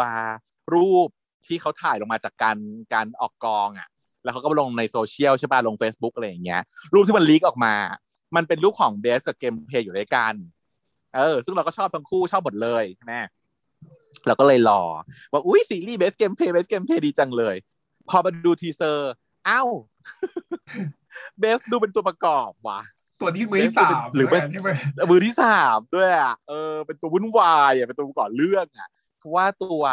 [0.73, 1.09] รูป
[1.47, 2.57] ที่เขาถ่ายลงมาจากการ
[2.93, 3.89] การออกกองอะ
[4.23, 6.61] แล้วเขาก็ลงในโซเชียลใช่ป่ะลง Facebook อะไรอย่างเงี้ย
[6.93, 7.73] รูปที่มัน leak ออกมา
[8.35, 10.33] มันเป็นรูปของเบสกับเกมเพลย์อยู่ด้วยกัน
[11.15, 13.13] เออ ซึ่งเราก็ชอบทั้งคู่ชอบหมดเลยใช่ไหม
[14.27, 14.81] เราก็เลยรอ
[15.31, 17.55] ว่าอุ้ยซีรีส์เบสเกมเพลย์เบสเกมเพลย์ดีจังเลย
[18.09, 19.11] พอมาดู teaser
[19.47, 19.69] อ้าว
[21.39, 22.81] เบสดูเป็นตัวประกอบว่ะ
[23.21, 24.69] ตัวที่มือที่สามหรือเป็นใช่ไหม
[25.09, 29.83] มือที่สามด้วยอะเออ เป็นตัววุ่นวายอะเป็นตัวก่อนเรื่องอะเพราะว่าตัว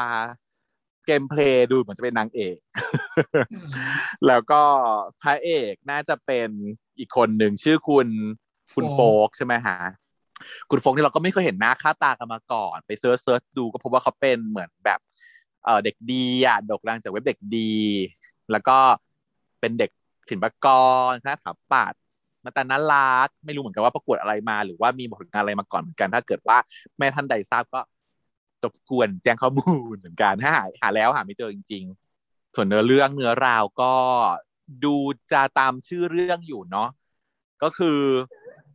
[1.06, 2.59] เกมเพลย์ดูเหมือนจะเป็นนางเอก
[3.52, 3.66] อืม
[4.26, 4.62] แล้วก็
[5.22, 6.48] พระเอกน่าจะเป็น
[6.98, 8.09] อีกคนหนึ่งชื่อคุณ
[8.74, 9.78] คุณโฟโฟกใช่ไหมฮะ
[10.70, 15.00] คุณฟกที่เราก็ไม่เคยเห็นหน้าค่าตากันมาก่อน ไปเซิร์ชเซิร์ชดูก็พบว่าเขาเป็นเหมือนแบบ
[15.64, 17.72] เเด็กดีอะดกดังจากเว็บเด็กดี
[18.53, 18.79] แล้วก็
[19.61, 19.90] เป็นเด็ก
[20.31, 20.66] ศิลปก
[21.09, 22.00] รคณะสถาปัตย์
[22.44, 26.57] มาตานารักไม่รู้เหมือนกันว่าประกวดอะไรมา หรือว่ามีผลงานอะไรมาก่อนเหมือนกัน ถ้าเกิดว่า
[26.98, 27.81] แม่ท่านใดทราบก็
[28.64, 31.85] รบกวนแจ้งข้อมูลเหมือนกันถ้าหาหาแล้วหาไม่เจอจริง
[32.20, 33.92] ๆ ส่วนเนื้อเรื่องเนื้อราวก็
[34.85, 34.94] ดู
[35.33, 36.88] จะตามชื่อเรื่องอยู่เนาะ
[37.62, 37.98] ก็คือ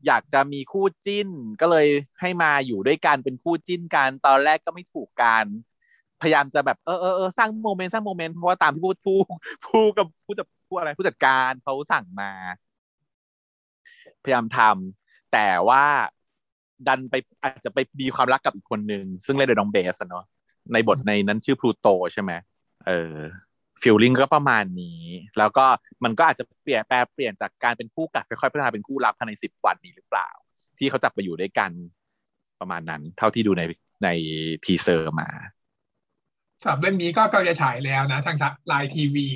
[0.07, 1.29] อยากจะมีคู่จิ้น
[1.61, 1.87] ก็เลย
[2.21, 5.45] ให้มาอยู่ด้วยกันเป็นคู่จิ้นกันตอนแรกก็ไม่ถูกกัน
[6.21, 9.17] พยายามจะแบบเออเออเออสร้างโมเมนต์สร้างโมเมนต์เพราะว่าตามที่พูดผู้
[9.65, 12.31] ผู้กับผู้จัดผู้อะไรผู้จัดการเขาสั่งมา
[14.23, 15.83] พยายามทำแต่ว่า
[16.87, 20.25] ดันไปอาจจะไปมีความรักกับอีกคนหนึ่งซึ่งเล่นโดยน้องเบสเนาะ
[20.73, 22.31] ในบทในนั้นชื่อพลูโตใช่ไหม
[22.87, 23.15] เออ
[23.81, 25.01] feeling ก็ประมาณนี้
[25.37, 25.65] แล้วก็
[26.03, 30.29] มันก็อาจจะเปลี่ยนแปลงเปลี่ยนจากการเป็นคู่กัดค่อยๆพัฒนาเป็นคู่รักภายในสิบวันนี้หรือเปล่า
[30.79, 31.71] ที่เขาจับไปอยู่ด้วยกัน
[32.59, 33.63] ประมาณนั้น เท่าที่ดูใน
[34.03, 34.09] ใน
[34.63, 35.29] teaser มา
[36.61, 39.27] สำหรับเรื่องนี้ก็ก็จะฉายแล้วนะ ทาง LINE TV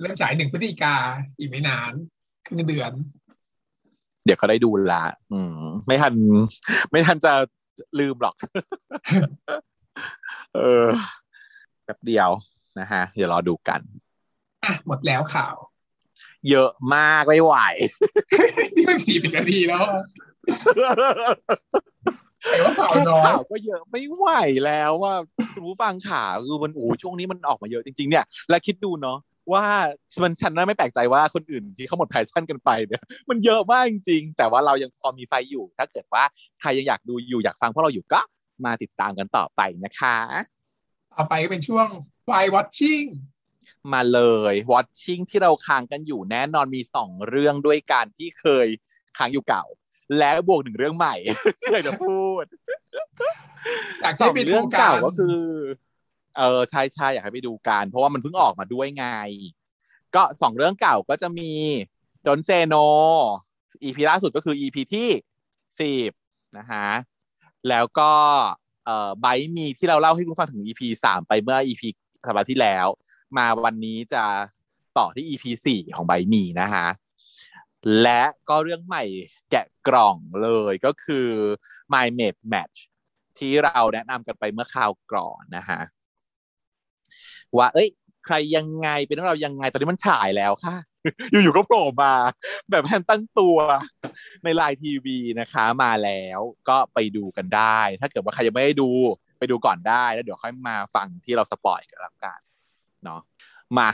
[0.00, 0.94] เริ่มฉายหนึ่งพฤศจิกา
[1.38, 1.92] อีกไม่นาน
[2.46, 2.92] ครึ่งเดือน
[4.24, 6.14] เดี๋ยวเขาได้ดูละ อืม ไม่ทัน
[6.90, 7.32] ไม่ทันจะ
[7.98, 8.34] ลืมหรอก
[10.54, 10.86] เออ
[11.84, 12.30] แป๊บเดียว
[12.78, 13.80] นะฮะเดี๋ยวรอดูกัน
[14.64, 15.56] อะหมดแล้วข่าว
[16.50, 17.54] เยอะมากไม่ไหว
[18.76, 19.82] นี่มันสี่สิบนาทีแล้ว
[22.50, 24.26] แต่ว่าข่าวแค่น้อยข่าวก็เยอะไม่ไหว
[24.64, 25.14] แล้วว่า
[25.52, 29.18] คุณผู้ฟังข่าวคือมันโอ้ช่วงนี้มันออกมาเยอะจริง ๆ เนี่ย และคิดดูเนาะ
[29.52, 29.64] ว่า
[30.22, 36.22] มันฉันน่าไม่แปลกใจว่าคนอื่นที่เขาหมดแพชชั่นกันไปเนี่ยมันเยอะมากจริง ๆ แต่ว่าเรายังพอมีไฟอยู่ ถ้าเกิดว่า
[36.60, 38.20] ใครยังอยากดูอยู่อยากฟังพวกเราอยู่ก็
[38.64, 40.16] มาติดตามกันต่อไปนะคะ
[41.14, 41.86] ต่อไปก็เป็นช่วง
[42.30, 43.08] Why Watching
[43.92, 44.20] มาเล
[44.52, 48.66] ย watching ที่เราค้างกันอยู่แน่นอนมีสองเรื่องด้วยการที่เคย
[49.18, 49.64] ค้างอยู่เก่า
[50.18, 51.14] และบวกหนึ่งเรื่องใหม่
[51.58, 52.44] ที่เคยจะพูด
[54.02, 55.38] อยากสให้องไปดูเรื่องกัเก่านก็คือ
[56.36, 59.06] เออใช่ใช่อยากให้ไปดูกันเพราะว่ามันเพิ่งออกมาด้วยไง
[60.14, 61.52] ก็สองเรื่องเก่าก็จะมี
[62.26, 62.74] ดนเซโน
[63.82, 65.08] EP ล่าสุดก็คือ EP ที่
[65.80, 66.10] สิบ
[66.58, 66.86] นะฮะ
[67.68, 68.12] แล้วก็
[68.84, 71.82] เอ่อไบมีที่เราเล่าให้คุณฟังถึง EP สามไปเมื่อ EP
[72.26, 72.86] สัปดาห์ที่แล้ว
[73.36, 74.24] มาวันนี้จะ
[74.98, 76.86] ต่อที่ EP สี่ของไบมีนะฮะ
[78.02, 79.04] และก็เรื่องใหม่
[79.50, 81.28] แกะกล่องเลยก็คือ
[81.92, 82.78] My Mate Match
[83.38, 85.80] ที่เราแนะนำกันไปเมื่อคราวก่อนนะฮะ
[87.56, 87.88] ว่า เอ้ย
[88.26, 90.76] ใครยังไงเป็นเรื่องเรายังไง ตอนนี้มันฉายแล้วค่ะ
[91.30, 92.12] อยู่ๆก็โผล่มา
[92.70, 93.56] แบบไม่ทันตั้งตัว
[94.44, 98.90] ใน LINE TV นะคะ มาแล้วก็ไปดูกันได้ ถ้าเกิดว่าใครยังไม่ได้ดู
[99.40, 102.40] ไปดูก่อนได้แล้วเดี๋ยวค่อยมาฟังที่เรา spoil กันแล้วกัน
[103.04, 103.20] เนาะ
[103.78, 103.88] มา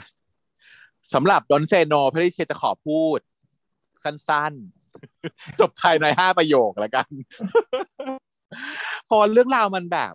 [1.13, 3.19] สำหรับ Don't Say No พริเชยจะขอพูด
[4.03, 7.07] สั้นๆ จบภายในห้าประโยคแล้วกัน
[9.09, 10.13] พอเรื่องราวมันแบบ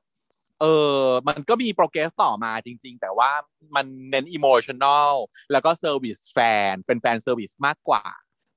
[0.60, 0.64] เอ
[0.96, 3.30] อมันก็มี progress ต่อมาจริง ๆ แต่ว่า
[3.76, 5.12] มันเน้นอิโมชัน a ล
[5.52, 6.38] แล้วก็ service แฟ
[6.70, 8.04] น เป็น fan service มากกว่า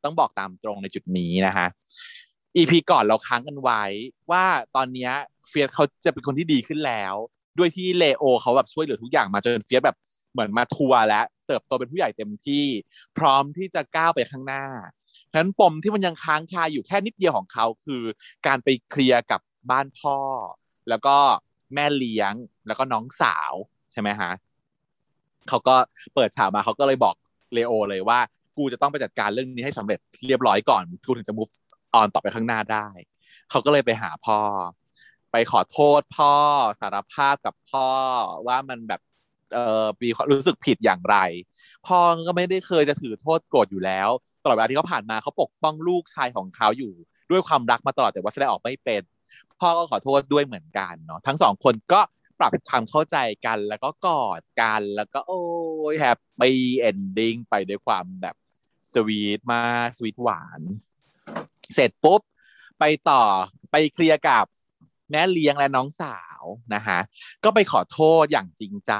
[0.03, 1.67] ต้องบอกตามตรงในจุดนี้นะคะ
[2.57, 3.83] EP ก่อนเราค้างกันไว้
[4.31, 4.43] ว่า
[4.75, 5.11] ตอนเนี้ย
[5.47, 7.13] เฟียสเขาจะเป็นคนที่ดีขึ้นแล้ว
[7.57, 9.97] ด้วยที่เลโอเขาแบบช่วยเหลือทุกอย่างมาจนเฟียสแบบ
[10.33, 12.65] เหมือน mature แล้วเติบโตเป็นผู้ใหญ่เต็มที่
[13.17, 14.65] พร้อมที่จะก้าวไปข้างหน้า
[15.31, 18.03] ฉะนั้นปมที่มันยังค้างคาอยู่แค่นิดเดียวของเขาคือ
[18.47, 19.41] การไปเคลียร์กับ
[19.71, 20.17] บ้านพ่อ
[20.89, 21.17] แล้วก็
[21.73, 22.33] แม่เลี้ยง
[22.67, 23.53] แล้วก็น้องสาว
[23.91, 24.31] ใช่ไหมฮะ
[25.49, 25.75] เขาก็
[26.15, 27.15] เปิดฉากมาเขาก็เลยบอก
[27.53, 28.19] เลโอเลยว่า
[28.57, 31.51] กูจะต้องไปจัดการเรื่องนี้ให้สำเร็จเรียบร้อยก่อนกูถึงจะ move
[31.99, 32.87] on ต่อไปข้างหน้าได้
[33.49, 34.39] เขาก็เลยไปหาพ่อ
[35.31, 36.33] ไปขอโทษพ่อ
[36.81, 37.89] สารภาพกับพ่อ
[38.47, 39.01] ว่ามันแบบ
[39.53, 41.17] เออมีรู้สึกผิดอย่างไร
[41.87, 44.09] พ่อก็ไม่ได้เคยจะถือโทษโกรธอยู่แล้ว
[44.43, 46.93] ตลอดเวลาที่เขาผ่านมาเขาปกป้องลูกชายของเขาอยู่
[47.31, 49.01] ด้วยความรักมาตลอดแต่ว่าแสดงออกไม่เป็น
[49.59, 52.01] พ่อก็ขอโทษด้วยเหมือนกันเนาะทั้งสองคนก็
[52.39, 55.41] ปรับความเข้าใจกันแล้วก็กอดกันแล้วก็โอ้
[55.91, 58.35] ย happy ending ไปด้วยความแบบ
[58.93, 60.61] สวีทมากสวีทหวาน
[61.73, 62.21] เสร็จปุ๊บ
[62.79, 63.23] ไปต่อ
[63.71, 64.45] ไปเคลียร์กับ
[65.11, 66.99] แม่เลี้ยงและน้องสาวนะฮะ
[67.43, 68.93] ก็ไปขอโทษอย่างจริงใจ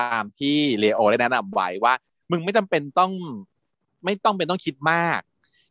[0.00, 1.94] ตามที่เลโอได้แนะนำไว้ว่า
[2.30, 3.12] มึงไม่จำเป็นต้อง
[4.04, 5.20] ไม่ต้องเป็นต้องคิดมาก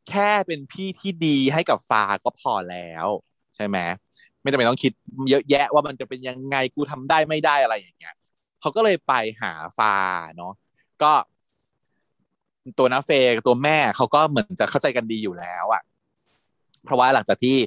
[0.10, 3.08] แค่เป็นพี่ที่ดีให้กับฟาก็พอแล้ว
[3.56, 3.78] ใช่ไหม
[4.42, 4.92] ไม่จำเป็นต้องคิด
[5.30, 8.16] เยอะแยะว่ามันจะเป็นยังไงกูทำได้ไม่ได้อะไรอย่างเงี้ย
[8.60, 9.96] เขาก็เลยไปหาฟา
[10.38, 10.54] เนาะ
[11.04, 11.12] ก็
[12.78, 15.82] ตัวนาเฟกตัวแม่เขาก็เหมือนจะเข้าใจกันดีอยู่แล้วอะ
[16.86, 17.58] เพราะว่าหลังจากที่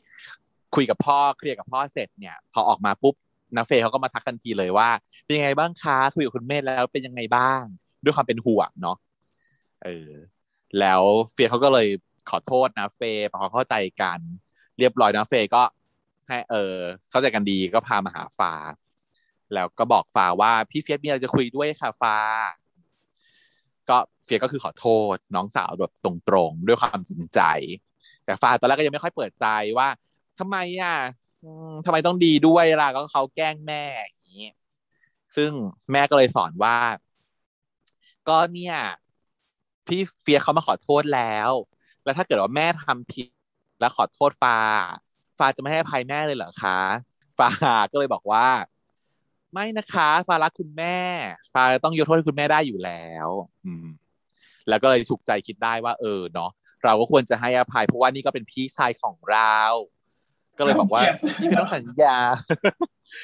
[0.74, 3.14] คุยกับพ่อเคลียร์กับพ่อเสร็จเนี่ย พอออกมาปุ๊บ
[3.57, 4.88] นาเฟเขาก็มาทักทันทีเลยว่า
[5.24, 7.62] เป็นยังไงบ้างคะคุยกับคุณเมธแล้วเป็นยังไงบ้าง
[8.05, 8.96] ด้วยความเป็นห่วงเนาะ
[9.85, 10.11] เออ
[10.81, 11.88] แล้วเฟียเขาก็เลย
[12.31, 14.18] ขอโทษนะเฟยพอเข้าใจกัน
[14.79, 15.62] เรียบร้อยนะเฟยก็
[16.29, 16.74] ให้เออ
[17.11, 18.53] เข้าใจกันดีก็พามาหาฟา
[19.55, 22.16] แล้วก็บอกฟาว่าพี่เฟียสมีอะไรจะคุยด้วยค่ะฟา
[23.90, 27.40] ก็เฟียก็คือขอโทษน้องสาวแบบตรงๆ ด้วยความจริงใจ
[28.25, 29.47] แต่ฟาตอนแรกก็ยังไม่ค่อยเปิดใจ
[29.79, 29.88] ว่า
[30.38, 30.94] ทำไมอะ
[31.42, 34.47] อืมทำไมต้องดีด้วยล่ะก็เขาแกล้งแม่อย่างนี้
[35.37, 35.53] ซึ่ง
[35.92, 36.77] แม่ก็เลยสอนว่า
[38.29, 38.75] ก็เนี่ย
[39.87, 41.51] พี่เฟียเขามาขอโทษแล้ว
[42.03, 43.29] แล้วถ้าเกิดว่าแม่ทำผิด
[43.81, 44.51] แล้วขอโทษฟา
[45.38, 46.79] ฟาจะไม่ให้อภัยแม่เลยเหรอคะ
[47.38, 47.49] ฟา
[47.90, 48.47] ก็เลยบอกว่า
[49.55, 50.99] ไม่นะคะฟารักคุณแม่
[51.55, 53.29] ฟาต้องยกโทษให้คุณแม่ได้อยู่แล้ว
[53.67, 53.87] อืม
[54.69, 56.51] แล้วก็เลยฉุกใจคิดได้ว่า เออเนาะ
[56.85, 59.59] เราก็ควรจะให้อภัย เพราะว่านี่ก็เป็นพี่ชายของเรา
[60.59, 61.03] ก็เลยบอกว่า
[61.40, 62.17] พี่เป็นต้องสัญญา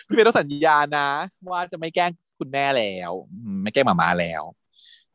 [0.06, 1.08] พี่เป็นต้องสัญญานะ
[1.50, 3.12] ว่าจะไม่แกล้งคุณแม่แล้ว
[3.44, 4.42] อืมไม่แกล้งหมามาแล้ว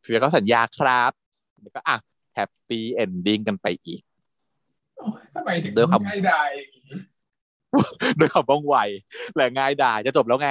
[0.03, 1.11] พี่เป็นก็สัญญาครับ
[1.61, 1.97] แล้วก็อะ
[2.35, 4.01] happy ending กันไปอีก
[4.97, 6.99] โอ้ยทำไมถึงด้วยความง่ายดายอย่างนี้
[8.19, 8.77] ด้วยความว่องไว
[9.35, 10.49] และง่ายดายจะจบแล้วไง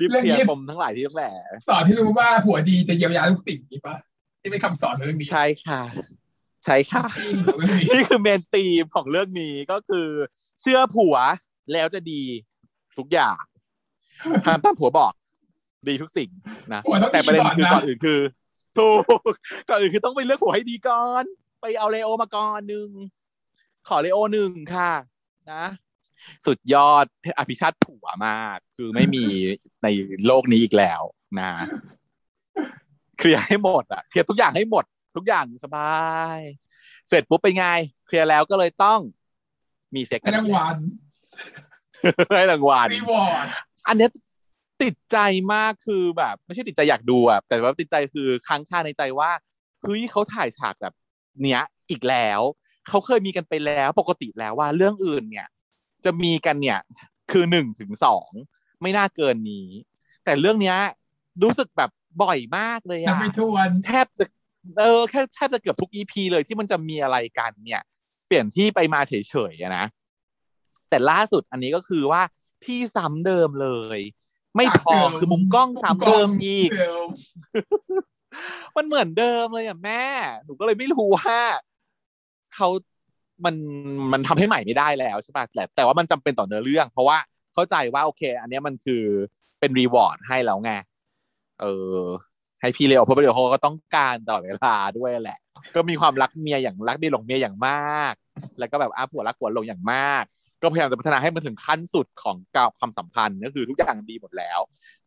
[0.00, 1.32] รีบเคลียร์ปมทั้งหลายที่ต้องแหล่
[1.68, 3.96] สอนที่รู้ว่าผัวดีจะเยียวยาทุกสิ่งนี่ปะ
[4.40, 5.82] ที่เป็นคำสอนเรื่องนี้ใช่ค่ะ
[6.64, 10.08] ใช่ค่ะจริงของเรื่องนี้นี่คือ main theme ของเรื่องนี้ก็คือ
[10.60, 11.16] เชื่อผัว
[11.72, 12.22] แล้วจะดี
[12.98, 13.40] ทุกอย่าง
[14.44, 15.12] ทำตามผัวบอก
[15.88, 16.30] ดีทุกสิ่ง
[16.72, 18.20] นะผัวต้องแต่ประเด็นดีคือก่ก่ออนนอื่นคือ
[18.76, 19.32] ถูก
[19.68, 21.24] ก่อนอื่นคือต้องไปเลือกผัวให้ดีก่อน
[21.60, 22.88] ไปเอาเลโอมาก่อนหนึ่ง
[23.88, 24.92] ขอเลโอหนึ่งค่ะ
[25.52, 25.64] นะ
[26.46, 27.06] สุดยอด
[27.38, 29.24] อภิชาติผัวมาก คือไม่มี
[29.82, 29.88] ใน
[30.26, 31.02] โลกนี้อีกแล้ว
[31.38, 31.50] นะ
[33.18, 34.84] เคลียร์ให้หมดอะเคลียร์ทุกอย่างให้หมด
[35.16, 35.94] ทุกอย่างสบา
[36.36, 36.38] ย
[37.08, 37.66] เสร็จปุ๊บเป็นไง
[38.06, 39.00] เคลียร์แล้วก็เลยต้อง
[39.94, 40.76] มีเซ็กให้รางวัล
[42.36, 43.46] ให้รางวัล reward
[43.88, 44.10] อันเนี้ย
[44.82, 45.18] ติดใจ
[45.54, 49.30] มากคือแบบ ไม่ใช่ติดใจอยากดูอะแต่ว่าติดใจคือค้างคาในใจว่า
[49.82, 50.94] เฮ้ยเขาถ่ายฉากแบบ
[51.42, 52.40] เนี้ยอีกแล้ว
[52.88, 55.48] เขาเคยมีกันไปแล้วปกติแล้วว่าเรื่องอื่นเนี่ย
[56.04, 56.80] จะมีกันเนี่ย
[57.30, 58.28] คือหนึ่งถึงสอง
[58.82, 59.68] ไม่น่าเกินนี้
[60.24, 60.78] แต่เรื่องเนี้ย
[61.42, 61.90] รู้สึกแบบ
[62.22, 64.24] บ่อยมากเลยจะอะไม่ทวนแทบจะ
[64.78, 67.82] เออแค่แทบจะเกือบทุก EP เลยที่มันจะมีอะไรกันเนี่ย
[68.26, 69.12] เปลี่ยนที่ไปมาเฉ
[69.52, 69.84] ยๆอะนะ
[70.88, 72.22] แต่ล่าสุดอันนี้ก็คือว่า
[72.64, 73.98] ที่ซ้ำเดิมเลย
[74.56, 77.08] ไม่พอคือมุมกล้องซ้ำเดิมอีกเดิม
[78.76, 80.04] มันเหมือนเดิมเลยอะแม่
[80.44, 81.38] หนูก็เลยไม่รู้ว่า
[82.54, 82.68] เขา
[83.44, 83.54] มัน
[84.12, 87.18] มันทำให้ใหม่ไม่ได้แล้วใช่ป่ะแต่แต่ว่ามันจำเป็นต่อเนื้อเรื่อง เพราะว่า
[87.54, 89.02] เข้าใจว่าโอเค อันนี้มันคือ
[89.60, 90.72] เป็นรีวอร์ดให้แล้วไง
[91.60, 91.64] เอ
[91.96, 92.00] อ
[92.60, 95.38] ให้พี่เลโอเพราะพี่เลโอเขาก็ต้องการตลอดเวลาด้วยแหละ
[95.74, 98.14] ก็มีความรักเมียอย่างรักเมียหลงเมียอย่างมาก
[98.58, 100.24] แล้วก็แบบอาผัวรักผัวหลงอย่างมาก
[100.62, 104.60] ก็พยายามจะพัฒนาให้มันถึงขั้นสุดของการความสัมพันธ์ก็คือทุกอย่างดีหมดแล้ว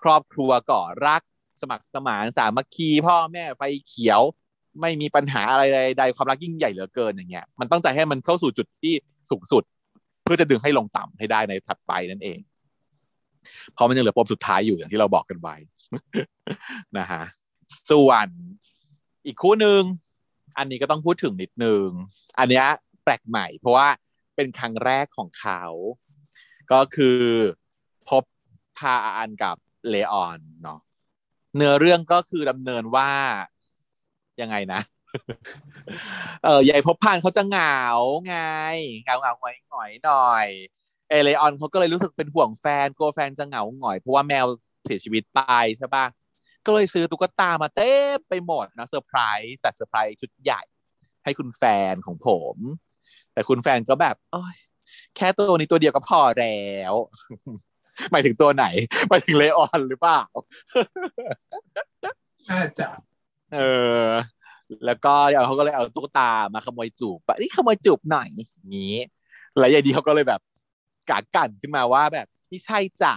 [0.04, 1.22] ครอบครัวก่อรัก
[1.62, 4.22] สมัครสมานสามัคคีพ่อแม่ไฟเขียว
[4.82, 5.64] ไม่มีปัญหาอะไร
[5.98, 8.94] ใดๆความรักยิ่งใหญ่เหลือเกินอย่างเงี้ยมันต้องใจให้มันเข้าสู่จุดที่
[9.30, 9.64] สูงสุด
[10.24, 12.40] เพื่อจะดึงให้ลงต่ำให้ได้ในถัดไปนั่นเอง
[13.74, 15.56] เพราะมันยังเหลือปมสุดท้ายอยู่อย่างที่เราบอกกันไว้
[16.98, 17.24] นะฮะ
[17.92, 18.28] ส่วน
[19.26, 19.82] อีกคู่หนึ่ง
[20.58, 21.88] อันนี้ก็ต้องพูดถึงนิดนึง
[22.40, 22.64] อันนี้
[23.04, 23.88] แปลกใหม่ เพราะว่า
[24.36, 25.64] เป็นครั้งแรกของเขา
[26.72, 27.20] ก็คือ
[28.10, 28.24] พบ
[28.78, 29.58] พาอันกับ
[29.90, 30.80] เลออนเนาะ
[31.56, 33.12] เนื้อเรื่องก็คือดำเนินว่า
[34.42, 34.82] ยังไงนะ
[36.44, 37.80] เออใหญ่พบพานเขาจะเหงา
[38.28, 38.38] ไง
[39.04, 40.48] เหงาเหงาหงอยหงอยหน่อย
[41.10, 44.46] เอเลออนเขาก็เลยรู้สึกเป็นห่วงแฟนกลัวแฟนจะเหงาหงอย เพราะว่าแมว
[44.86, 45.40] เสียชีวิตไป
[45.78, 46.06] ใช่ปะ
[46.66, 50.62] ก็เลยซื้อตุ๊กตามาเต็มไปหมดนะเซอร์ไพรส์จัดเซอร์ไพรส์ชุดใหญ่
[51.24, 52.56] ให้คุณแฟนของผม
[53.34, 54.56] แต่คุณแฟนก็แบบโอ้ย
[55.16, 56.94] แค่ตัวนี้ตัวเดียวก็พอแล้ว
[58.12, 58.66] หมายถึงตัวไหน
[59.10, 60.22] หมายถึงเลออนหรือเปล่า
[62.50, 62.88] น่าจะ
[63.56, 63.60] เอ
[64.06, 64.08] อ
[64.86, 65.14] แล้วก็
[65.46, 68.96] เขาก็เลยเอาตุ๊กตามาขโมยจูบแบบนี่ขโมยจูบหน่อยอย่างนี้
[69.60, 70.42] แล้วยายดีเขาก็เลยแบบ
[71.10, 73.14] กากันขึ้นมาว่าแบบไม่ใช่จ้ะ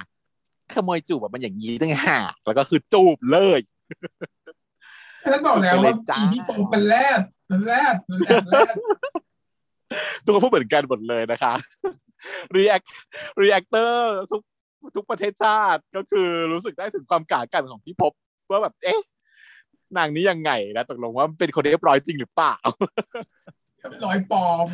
[0.75, 3.61] ขโมยจูบแบบมันอย่างนี้ตั้งหากแล้วก็คือจูบเลย
[5.31, 8.75] แล้วบอกแล้วไปเลว่ายจ้าอีพี่โปมเป็นแรดเป็นแรดเป็นแรดแรด
[10.25, 11.55] ทุกคนพูดเหมือนกันหมดเลยนะคะ
[12.55, 12.83] รีแอค
[13.41, 14.41] รีแอคเตอร์ทุก
[14.97, 18.13] ทุกประเทศชาติก็คือรู้สึกได้ถึงความกากันของพี่พบ
[18.51, 19.01] ว่าแบบ เอ๊ะ
[19.97, 22.57] นางนี้ยังไงนะตกลงว่าเป็นคนเรียบร้อยจริงหรือเปล่า
[24.07, 24.67] ร้อยปลอม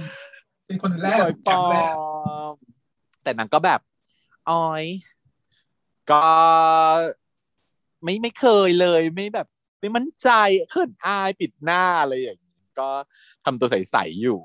[0.67, 1.95] เป็นคนแรกร้อยปจาอกแรก
[2.51, 2.53] ม
[3.23, 3.81] แต่นางก็แบบ
[4.51, 4.85] อ้อย
[6.11, 6.23] ก็
[8.03, 9.49] ไม่ไม่เคยเลยไม่แบบ
[9.81, 10.29] ไม่มั่นใจ
[10.71, 12.89] เขินอายปิดหน้าอะไรอย่างนี้ก็
[13.45, 14.41] ทำตัวใสๆอยู่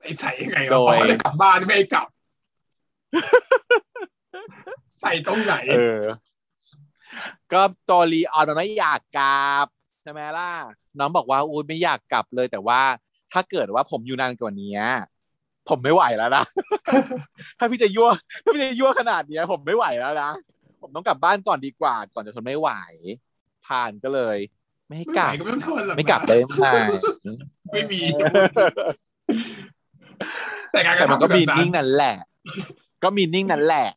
[0.00, 2.08] ใส่ใส่ยังไงโดวะพอยเขาจะกลับบ้านไม่ให้กลับ
[5.00, 6.02] ใส่ตรงไหนเออ
[7.52, 10.50] ก็ตอรีออนมันไม่อยากกลับใช่ไหมล่ะ
[10.98, 12.80] น้องบอกว่าอุ้ยไม่อยากกลับเลย แต่ว่า
[13.32, 14.74] ถ้าเกิดว่าผมอยู่นานกว่านี้
[15.68, 16.44] ผมไม่ไหวแล้วนะ
[17.58, 18.08] ถ้าพี่จะยั่ว
[18.44, 20.30] ถ้าพี่จะยั่วขนาดเนี้ย ผมไม่ไหวแล้วนะ
[20.80, 22.70] ผมต้องกลับบ้านก่อนดีกว่า ก่อนจะทนไม่ไหว
[23.66, 24.36] ผ่านก็เลย
[24.86, 26.72] ไม่ให้ไม่กไหวลับก็ไม่ต้องทนหรอกไม่กลับเลยไม่
[27.72, 28.00] ไม่มี
[30.72, 32.16] แต่การกแต่ระมันทำก็มีแบบนิ่งนั่นแหละ
[33.02, 33.88] ก็มีนิ่งนั่นแหละ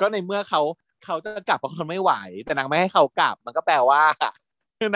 [0.00, 0.60] ก็ในเมื่อเขา
[1.04, 2.12] เขาจะกลับเพราะเขาทนไม่ไหว
[2.44, 4.02] แต่นางไม่ให้เขากลับ มันก็แปลว่า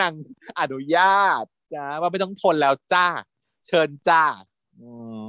[0.01, 0.13] นาง
[0.59, 1.43] อนุญาต
[1.75, 3.07] นะว่าไม่ต้องทนแล้วจ้า
[3.67, 4.23] เชิญจ้า
[4.79, 4.89] อื
[5.23, 5.25] ม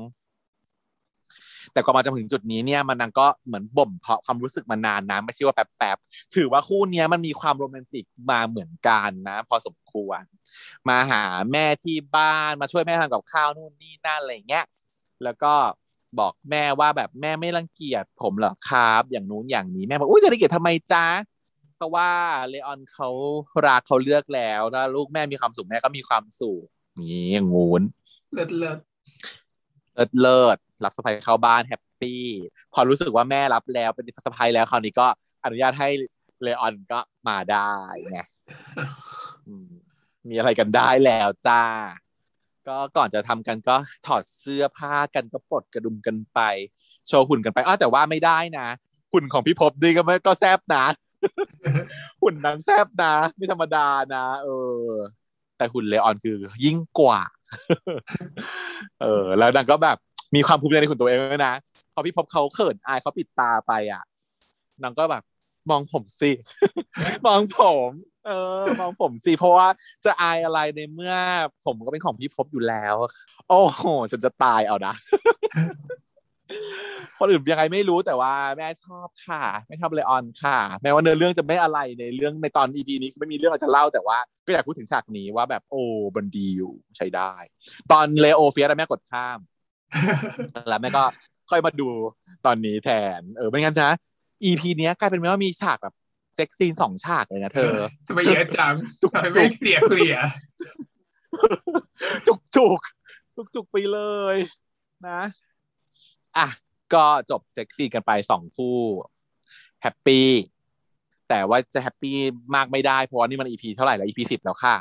[1.73, 10.23] แต่กว่ามาจะถึงจุดนี้เนี่ยมันนางก็เหมือนบ่มเพาะความรู้สึกมานานนะไม่ใช่ว่าแป๊บๆถือว่าคู่เนี้ยมันมีความโรแมนติกมาเหมือนกันนะ พอสมควร
[10.89, 14.65] มาหาแม่ที่บ้านมาช่วยแม่ทำกับข้าวนู่นนี่นั่นอะไรเงี้ย
[15.25, 15.55] แล้วก็
[16.19, 21.05] บอกแม่ว่าแบบแม่ไม่รังเกียจผมเหรอครับ อย่างนู้นอย่างนี้แม่บอกอุ้ยจะรังเกียจทำไมจ๊ะ
[21.81, 22.13] เพราะว่า
[22.49, 23.09] เลออนเขา
[23.67, 26.65] รักเขาเลือกแล้วถ้าลูกแม่มีความสุขแม่ก็มีความสุข
[27.01, 27.83] นี่อย่างงูน
[28.33, 28.79] เลิศเลิศ
[29.95, 32.25] เลิศเลิศรับสะใภ้เข้าบ้านแฮปปี้
[32.73, 35.07] พอรู้สึกว่าแม่รับแล้วเป็นสะใภ้แล้วคราวนี้ก็
[35.45, 35.89] อนุญาตให้
[36.43, 37.71] เลออนก็มาได้
[38.11, 38.21] ไง
[39.47, 39.71] อืม
[40.29, 41.63] มีอะไรกันได้แล้วจ้า
[42.69, 43.77] ก็ก่อนจะทำกันก็
[44.07, 46.41] ถอดเสื้อผ้ากันก็ปลดกระดุมกันไป
[47.09, 48.67] โชว์หุ่นกันไปอ้าวแต่ว่าไม่ได้นะ
[49.13, 50.85] หุ่นของพี่พบดีก็ไม่ก็แซบนะ
[52.23, 54.49] หุ่นนางแซบนะ ไม่ธรรมดานะ เอ
[54.83, 54.87] อ
[55.57, 57.21] แต่หุ่นเลออนคือยิ่งกว่า
[59.03, 59.97] เออ แล้วนางก็แบบ
[60.35, 61.55] มีความภูมิใจในคุณตัวเองด้วยนะ
[61.95, 64.03] พอพี่พบเขาเขินอายเขาปิดตาไปอะ
[64.83, 65.23] นางก็แบบ
[65.71, 66.31] มองผมสิ
[67.27, 67.91] มองผม
[68.27, 69.69] เออ มองผมสิเพราะว่า
[70.05, 71.15] จะอายอะไรในเมื่อ
[71.65, 72.95] ผมก็เป็นของพี่พบอยู่แล้ว
[73.49, 74.95] โอ้โหฉันจะตายเอานะ
[77.19, 85.83] คนอื่นยังไงไม่รู้แต่ว่าแม่ชอบค่ะไม่ชอบเลออนค่ะ แม้ว่าเนื้อเรื่องจะไม่อะไรในเรื่องในตอนอีพีนี้ไม่มีเรื่องอะไรจะเล่าแต่ว่าก็อยากพูดถึงฉากนี้ว่าแบบโอ้
[86.15, 87.33] บันดีอยู่ใช้ได้
[87.93, 89.39] ตอนเลโอเฟียสแม่กดข้าม
[90.69, 91.05] แล้วแม่ก็
[91.51, 91.89] ค่อยมาดู
[92.47, 93.93] ตอนนี้แทน เออไม่งั้นนะ
[94.45, 95.95] EP นี้กลายเป็นว่ามีฉากแบบ
[96.35, 97.75] sex scene สองฉากเลยนะเธอ
[98.07, 100.29] ทำไมเยอะจังทำไมไม่เคลียร์เคลียร์
[102.27, 102.81] จุกจุก
[103.37, 103.99] จุกจุกไปเล
[104.35, 104.37] ย
[105.09, 105.21] นะ
[106.37, 106.49] อะ
[106.95, 108.79] ก็จบเซ็กซี่กันไปสองคู่
[109.83, 110.29] แฮปปี้
[111.29, 112.17] แต่ว่าจะแฮปปี้
[112.55, 114.77] มากไม่ได้เพราะว่านี่มัน EP เท่าไหร่แล้ว EP สิบแล้วค่ะ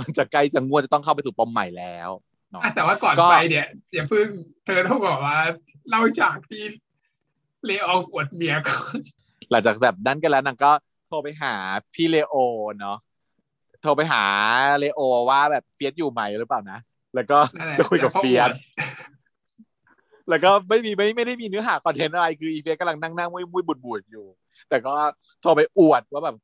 [0.00, 2.10] มันจะใกล้จะงวดจะต้องเข้าไปสู่ปมใหม่แล้ว
[2.50, 4.28] เนาะอะแต่ว่าก่อนไปเนี่ยอย่าเพิ่ง
[4.64, 5.38] เธอต้องบอกว่า
[5.88, 6.64] เล่าฉากที่
[7.64, 8.96] เลอองอวดเมียก่อน
[9.50, 10.72] หลังจากแบบนั้นกันแล้วนางก็
[11.08, 11.54] โทรไปหา
[11.94, 12.36] พี่เลโอ
[12.78, 12.98] เนาะ
[13.82, 14.24] โทรไปหา
[14.78, 16.78] เลโอว่าแบบเฟียสอยู่ไหมหรือเปล่านะ
[17.14, 18.50] แล้วก็นั่นแหลจะคุยกับแต่พอเฟียอวสด
[20.28, 24.26] แล้วก็ไม่มีไม่ไม่ได้มีเนื้อหาคอนเทนต์อะไรคืออีเฟียกำลังนั่งนั่งมุ้ยมุ้ยบุดบุดอยู่
[24.68, 24.92] แต่ก็
[25.40, 26.36] โทรไปอวดว่าแบบ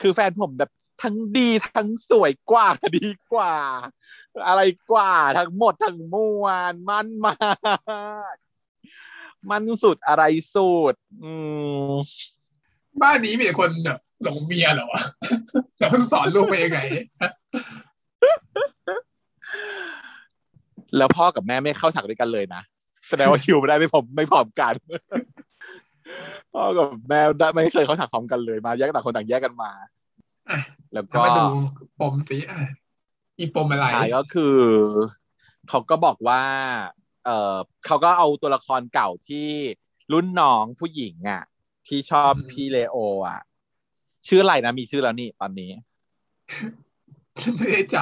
[0.00, 0.70] คือแฟนผมแบบ
[1.02, 2.66] ทั้งดีทั้งสวยกว่า
[2.98, 3.54] ดีกว่า
[4.48, 4.62] อะไร
[4.92, 7.34] กว่าทั้งหมดทั้งมวลมันมา
[8.34, 8.36] ก
[9.50, 11.32] มันสุดอะไรสุดอื
[11.90, 11.94] ม
[13.02, 15.02] บ้านนี้มีคนแบบหลงเมียเหรอวะ
[15.78, 16.80] แต่เพิ่งสอนลูกไปยังไง
[20.96, 22.62] แล้วพ่อกับแม่ไม่เข้าฉากด้วยกันเลยนะ
[23.08, 24.74] แสดงว่าคิวไม่ได้ไม่พร้อมไม่พร้อมกัน
[26.52, 29.70] พ่อกับแม่ได้ไม่เคยเข้าฉากพร้อมกันเลยมาแยกต่างคนต่างแยกกันมา
[30.50, 30.60] อะ
[30.92, 31.44] แล้วแล้วก็มาดู
[32.00, 32.60] ปมสิอะ
[33.38, 34.58] อีปมอะไรท้ายก็คือ
[35.68, 36.42] เขาก็บอกว่า
[37.24, 37.56] เออ
[37.86, 39.48] เขาก็เอาตัวละครเก่าที่
[40.12, 41.42] รุ่นน้องผู้หญิงอะ
[41.88, 42.96] ที่ชอบพี่เลโอ
[43.28, 43.40] อะ
[44.28, 45.70] ชื่ออะไรนะมีชื่อแล้วนี่ตอนนี้
[47.56, 47.96] ไม่ได้จ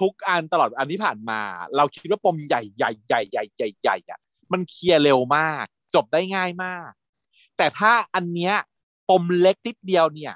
[0.00, 1.40] ทุกอันตลอดอันที่ผ่านมา
[1.76, 4.18] เราคิดว่าปมใหญ่ใหญ่ใหญ่ใหญ่ใหญ่ใหญ่อะ
[4.52, 6.90] มันเคลียร์เร็วมาก จบได้ง่ายมาก
[7.56, 8.54] แต่ถ้าอันเนี้ย
[9.10, 10.34] ปมเล็กนิดเดียวเนี่ย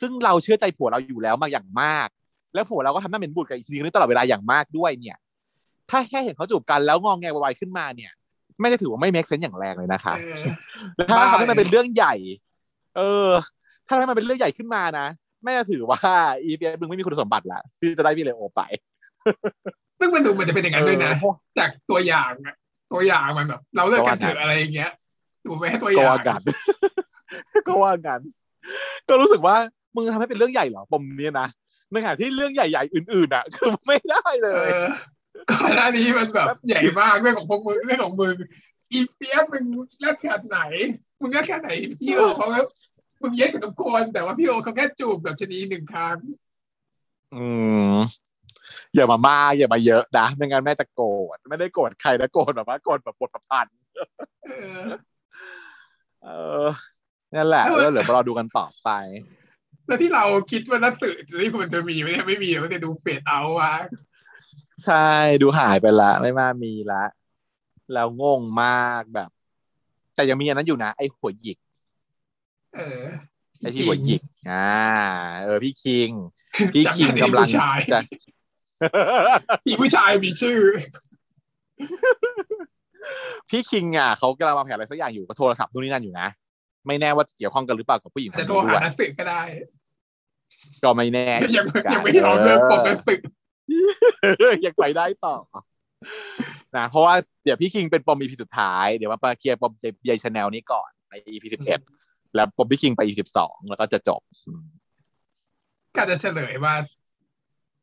[0.00, 2.08] ซึ่งเราเชื่อใจผัวเราอยู่แล้วมาอย่างมาก
[2.54, 5.16] แล้วผัวเราก็ทำหน้าเหม็นบุญกับอีกทีนี้ตลอดเวลาอย่างมากด้วยเนี่ย
[5.90, 8.12] ถ้าแค่เห็นเขาจูบกันแล้วงองแงวายๆขึ้นมาเนี่ย
[8.60, 10.44] ไม่ได้ถือว่าไม่ make sense อย่างแรงเลยนะคะเออ
[10.96, 12.14] แล้วถ้าทำให้มันเป็นเรื่องใหญ่
[12.96, 13.28] เออ
[13.86, 15.06] ถ้าทำให้มันเป็นเรื่องใหญ่ขึ้นมานะ
[15.46, 15.98] แม่จะถือว่า
[16.44, 18.62] อีเมึงไม่มีคุณสมบัติละที่จะได้พี่เลโอไป
[19.98, 22.54] ซึ่งมันดูเหมันจะเป็นอย่างนั้นด้วยนะเออจากตัวอย่างอะ
[22.92, 24.90] ตัวอย่างมันแบบ เราเลิกกันเถอะอะไรอย่างเงี้ย
[25.44, 26.40] ดูไปให้ตัวอก็ย่างว่ากัน
[27.66, 28.20] ก็ว่ากัน
[29.08, 29.56] ก็รู้สึกว่า
[29.94, 31.48] มึงทำให้เป็นเรื่องใหญ่เหรอปมเนี้ยนะ
[31.90, 34.86] ในขณะที่เรื่องใหญ่ๆอื่นๆอะ คือไม่ได้เลเอยอ
[35.50, 38.34] ก่อนหน้านี้มันแบบใหญ่มากเรื่องของพวกมึงเรื่องของมึง
[38.92, 39.64] อีเฟียสมึง
[40.00, 40.58] เลิกขนาดไหน
[41.20, 41.68] มึงเลิกแค่ไหน
[42.00, 42.60] พี่โอเขาก็
[43.22, 46.16] มึงเย็ดกับทุกคนแต่ว่าพี่โอเขาแค่จูบแบบชะนีหนึ่งครั้ง
[47.34, 47.46] อื
[47.92, 47.94] ม
[48.94, 53.76] อย่ามามาอย่ามาเยอะนะไม่งั้นแม่จะโกรธไม่ได้โกรธใครนะโกรธแบบว่าโกรธแบบบทประพันธ์
[54.44, 54.50] เอ
[54.80, 54.84] อ
[56.22, 56.28] เอ
[56.64, 56.66] อ
[57.34, 58.90] นั่นแหละแล้วแล้วเหลือรอดูกันต่อไป
[59.86, 63.72] แล้วที่เราคิดว่านักสื่อที่ควรจะมีไหมเนี่ยไม่มีมันจะดูเฟดเอาว่า
[64.84, 65.08] ใช่
[65.42, 67.04] ดูหายไปละ ไม่มามีละ
[67.92, 69.30] แล้วงงมากแบบ
[70.14, 71.58] แต่ยังมีอันนั้นอยู่นะ ไอ้หัวหยิก
[72.76, 73.00] เออ
[73.58, 74.74] ไอ้ที่หัวหยิกอ่า
[75.42, 76.10] เออ พี่คิง
[76.74, 78.00] พี่คิงกำลังจำได้ผู้ชายจะ
[79.66, 80.58] มีผู้ชายมีชื่อ
[83.50, 86.28] พี่คิงอะเขากำลังวางแผนอะไรสักอย่างอยู่ก็โทรศัพท์นู่นนี่นั่นอยู่นะ
[86.86, 89.42] ไม่แน่ว่าเกี่ยวข้องกันหรือเปล่ากับผู้หญิงคนจะนี้โทรหาด้วยนักสืบก็ได้
[90.82, 93.20] ก็ไม่แน่ยังยังไม่ยอมเลิกปมนักสืบ
[94.64, 95.34] ยังไปได้ต่อ
[96.76, 97.14] นะเพราะว่า
[97.44, 99.72] เดี๋ยวพี่คิงเป็นปม EP สุดท้ายเดี๋ยวมาเคลียร์ปม
[100.08, 101.80] ยายชาแนลนี้ก่อนใน EP สิบเอ็ด
[102.34, 104.20] แล้วปมพี่คิงไป EP สิบสองแล้วก็จะจบ
[105.96, 106.74] ก็จะเฉลยว่า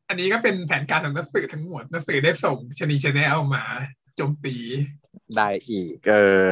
[0.08, 3.64] อันนี้ก็เป็นแผนการของนักสืบทั้งหมดนักสืบได้ส่งชะนีชแนลมา
[4.16, 4.56] โจมตี
[5.36, 6.14] ได้อีก เอ
[6.44, 6.46] อ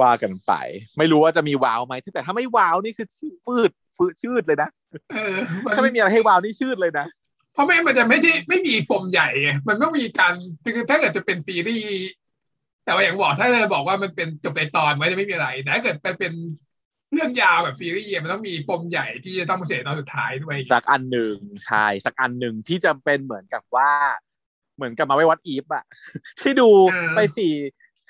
[0.00, 0.52] ว่ากันไป
[0.98, 3.06] ไม่รู้ว่าจะมีว้าวไหมแต่ถ้าไม่ว้าวนี่คือ
[3.46, 4.68] ฟืดฟืดชืดเลยนะ
[5.14, 5.36] เออ
[5.74, 7.06] ถ้าไม่มีอะไรให้ว้าวนี่ชืดเลยนะ
[7.52, 10.32] เพราะไม่มันจะไม่ใช่ไม่มีปมใหญ่ไงมันต้องมีการ
[10.74, 11.90] คือถ้าเกิดจะเป็นซีรีส์
[12.84, 16.32] แต่ว่าอย่างบอกถ้าเลยบอกว่ามันเป็นจบในตอนมันจะไม่มีอะไรแต่ถ้าเกิดไปเป็น
[17.12, 23.90] เรื่องยาวแบบซีรีส์มันต้องมีปมใหญ่ที่จะต้องมาเสียตอนสุดท้ายด้วยสักอันหนึ่งใช่สักอันหนึ่งที่จะเป็นเหมือนกับว่า
[24.76, 25.84] เหมือนกับมาไว้วัดอีฟอะ
[26.40, 26.68] ที่ดู
[27.16, 27.54] ไปสี่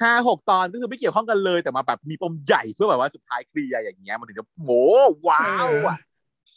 [0.02, 4.70] ห้าหกตอนก็คือไม่เกี่ยวข้องกันเลยแต่มาแบบมีปมใหญ่เพื่อแบบว่าสุดท้ายเคลียร์อย่างเงี้ยมันถึงจะโห
[5.28, 5.98] ว้าวอะ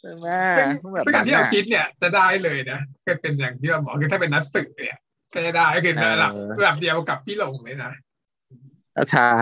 [0.00, 4.98] ใช่ไหมซึ่งแบบซึ่งอนั้ย่านงที่เราอะคิดเนี่ยจะได้เลยนะก็เป็นอย่างที่เราบอกคือถ้าเป็นนักสืบเนี่ย
[5.34, 7.92] ก็จะได้ก็คือระดับเออระดับเดียวกับพี่หลงเลยนะ
[9.10, 9.32] ใช่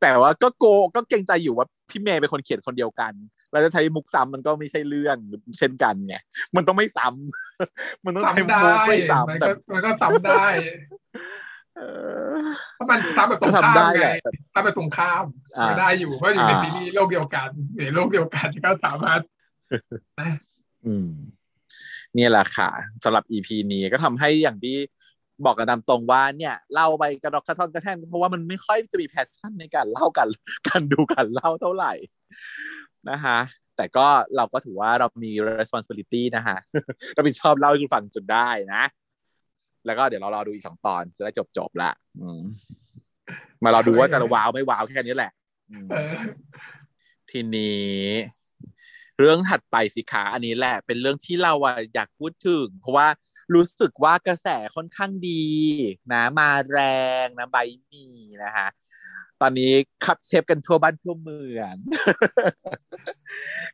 [0.00, 3.12] แต่ว่าก็โกก็เกรงใจอยู่ว่าพี่เมย์เป็นคนเขียนคนเดียวกัน
[3.52, 5.16] เราจะใช้มุกซ้ำมันก็ไม่ใช่เรื่อง
[5.58, 6.16] เช่นกันไง
[6.56, 10.44] มันต้องไม่ซ้ำมันต้องใช้ซ้ำได้มุกไม่มันซ้ำแบก็บมันก็ซ้ำได้
[11.76, 11.82] เอ
[12.32, 12.36] อ
[12.74, 14.12] เพราะมันซ้ำแบบตรงก็ข้าทำได้มแหไงละ
[14.54, 15.24] ซ้ำแบบตรงข้าม
[15.56, 19.20] อ่าก็ได้อยู่เพราะอยู่ในอ่าซีรีส์โลกเดียวกันในโลกเดียวกันก็สามารถ
[20.86, 21.08] อืม
[21.43, 22.70] เนี่ยแหละค่ะ
[23.04, 24.76] สำหรับ EP นี้ก็ทำให้อย่างที่
[25.44, 30.28] บอกกันตามตรงว่าเนี่ยเล่าไปกระดอกกระท่อนกระแท่นเพราะว่ามันไม่ค่อยจะมีแพชชั่นในการเล่ากัน
[30.68, 31.92] การดูการเล่าเท่าไหร่
[33.10, 33.38] นะคะ
[33.76, 34.06] แต่ก็
[34.36, 36.56] เราก็ถือว่าเรามี responsibility นะคะ
[37.14, 38.82] เราผิดชอบเล่าให้คุณฟังจนได้นะ
[39.86, 41.90] แล้วก็เดี๋ยวเรารอดูอีกสองตอนจะได้จบจบๆละ
[42.20, 42.42] อืม
[43.64, 45.32] มารอดูว่าจะว้าวไม่ว้าวแค่นี้แหละ
[45.70, 46.12] อืมเออ
[47.30, 47.92] ทีนี้
[49.18, 53.08] เรื่องถัดไปสิคะอันนี้แหละเป็นเรื่องที่เราอะอยากพูดถึง เพราะว่า
[53.54, 55.44] รู้สึกว่ากระแสค่อนข้างดี
[56.12, 56.78] นะมาแร
[57.24, 57.56] งนะใบ
[57.90, 58.04] มี
[58.44, 58.68] นะคะ
[59.40, 59.72] ตอนนี้
[60.04, 61.74] คับเชฟกันทั่วบ้านทั่วเมือง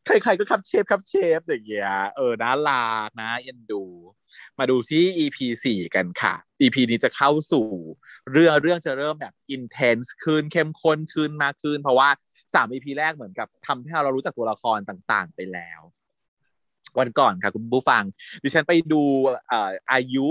[0.04, 3.84] ใครๆก็คับเชฟคับเชฟอย่างเงี้ยเออน่ารักนะเอ็นดู
[4.58, 7.66] มาดูที่ EP สี่กันค่ะ EP นี้จะเข้าสู่
[8.32, 12.10] เรื่องเรื่องจะเริ่มแบบ intense ขึ้นเข้มข้นขึ้นมากขึ้น เพราะว่า
[12.54, 15.80] สาม EP แรกเหมือนกับทำให้เรารู้จักตัวละครต่างๆ ไปแล้ว
[16.98, 18.02] วันก่อนค่ะคุณผู้ฟัง
[18.42, 19.02] ดิฉันไปดู
[19.48, 20.28] เอ่ออายุ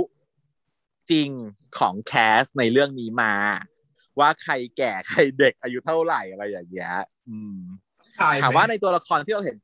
[1.11, 1.29] จริง
[1.79, 3.33] ของ cast ในเรื่องนี้มา
[4.19, 6.93] ว่าใครแก่ใครเด็กอายุเท่าไหร่อะไรอย่างเงี้ย
[7.29, 7.59] อืม
[8.15, 9.55] ใช่ไหมถามว่าในตัวละครที่เราเห็น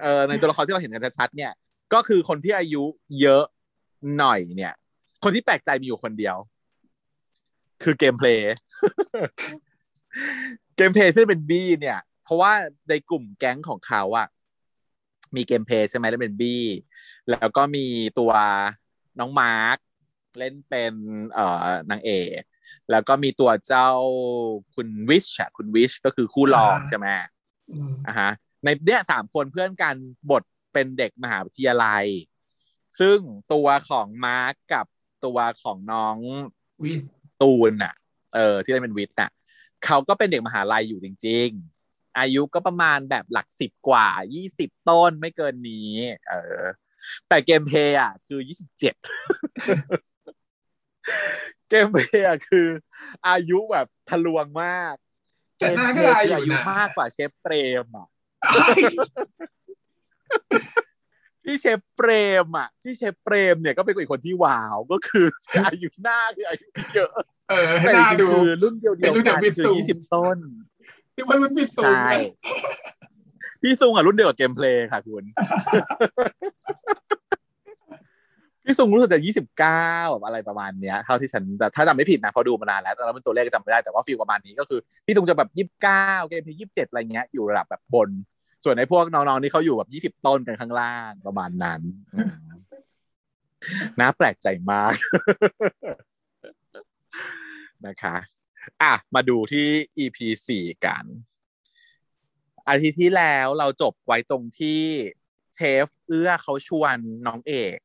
[0.00, 1.52] เอ่อในตัวละครที่เราเห็นกันชัดๆเนี่ย
[1.94, 2.84] ก็คือคนที่อายุ
[3.20, 3.44] เยอะ
[4.18, 4.74] หน่อยเนี่ย
[5.24, 6.36] คนที่แปลกใจมีอยู่คนเดียว
[7.82, 8.54] คือเกมเพลย์
[10.76, 12.52] เกมเพลย์ที่เป็นบี้เนี่ย เพราะว่า
[12.88, 14.28] ในกลุ่มแก๊งของเขาอะ
[15.36, 16.64] มีเกมเพลย์ใช่ไหมแล้วเป็นบี้
[17.30, 17.86] แล้วก็มี
[18.18, 18.32] ตัว
[19.18, 19.78] น้องมาร์ค
[20.38, 20.94] เล่นเป็น
[21.32, 22.42] เอ่อนางเอก
[22.90, 23.88] แล้วก็มีตัวเจ้า
[24.74, 27.06] คุณวิชอะคุณวิชก็คือคู่รองใช่ไหม
[27.70, 28.30] อืมอะฮะ
[28.64, 29.96] ในเนี่ยสามคนเพื่อนกัน
[30.30, 32.04] บทเป็นเด็กมหาวิทยาลัย
[33.00, 33.18] ซึ่ง
[33.52, 34.86] ตัวของมาร์กกับ
[35.24, 36.16] ตัวของน้อง
[36.82, 36.92] วิ
[37.42, 37.94] ตูนน่ะ
[38.34, 39.30] เออที่เล่นเป็นวิทย์น่ะ
[39.86, 41.48] เขาก็เป็นเด็กมหาลัยอยู่จริง
[41.84, 45.92] ๆ อายุก็ประมาณแบบหลักสิบกว่ายี่สิบต้นไม่เกินนี้
[46.28, 46.62] เออ
[47.28, 48.94] แต่เกมเพลย์อะ คือยี่สิบเจ็ด
[51.68, 52.68] เกมเพลย์อะคือ
[53.28, 54.94] อายุแบบทะลวงมาก
[55.58, 57.54] แต่หน้าก็ได้อยู่อายุนะมากกว่าเชฟเปร
[57.84, 58.08] มอะ
[61.44, 62.10] พี่เชฟเปร
[62.44, 65.26] มอะพี่เชฟเปรมเนี่ยก็เป็นอีกคนที่ว้าวก็คือ
[65.66, 67.12] อายุหน้าคืออายุเยอะ
[67.50, 70.38] เออให้แต่หน้าจริดูงๆคือรุ่นเดียวเดียวเป็นรุ่นเดียวกันวิทคือซูยี่สิบต้น
[71.14, 72.10] ที่ว่ารุ่นพี่ตูนใช่
[73.62, 75.24] พี่ซุงอะรุ่นเดียวกับเกมเพลย์ค่ะคุณ
[78.64, 88.10] พี่ซุงรู้สึกจะยี่สิบเก้าแบบอะไรประมาณเนี้ยเท่าที่ฉันแต่ถ้าจำไม่ผิดนะเพราะดูมานานแล้วแต่แล้วเป็นตัวเลขจำไม่ได้แต่ว่า feel ประมาณนี้ก็คือ พี่ซุงจะแบบยี่สิบเก้าเกมเพลย์ยี่สิบเจ็ดอะไรเงี้ยอยู่ระดับแบบบน
[88.64, 91.80] ส่วนในพวกน้องๆที่เขาอยู่แบบยี่สิบต้นกันข้างล่างประมาณนั้น
[94.00, 94.94] น่าแปลกใจมาก
[97.86, 98.16] นะคะ
[98.82, 99.66] อะ มาดูที่
[99.98, 101.04] EP สี่กัน
[102.68, 104.80] อาทิตย์ที่แล้วเราจบไว้ตรงที่
[105.54, 106.96] เชฟเอื้อเขาชวน
[107.26, 107.78] น้องเอก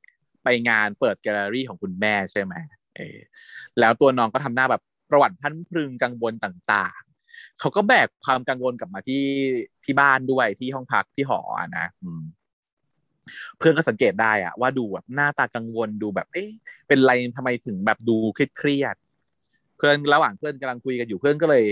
[0.43, 2.53] ไปงานเปิดแกลเลอรี่ของคุณแม่ใช่ไหม
[2.95, 3.17] เออ
[3.79, 7.01] แล้วตัวน้องก็ทำหน้าแบบประวัติพันพรึงกังวลต่าง
[7.59, 9.23] เขาก็แบกความกังวลกลับมาที่
[9.85, 11.41] ที่บ้านด้วยที่ห้องพักที่หอ
[11.77, 12.23] นะอืม
[13.57, 16.49] เพื่อนก็สังเกตได้อะว่าดูแบบหน้าตากังวลดูแบบ เอ๊ะ
[16.87, 18.95] เป็นไรทำไมถึงแบบดูเครียด
[19.77, 21.65] เพื่อนระหว่างเพื่อนกำลังคุยกันอยู่เพื่อนก็เลย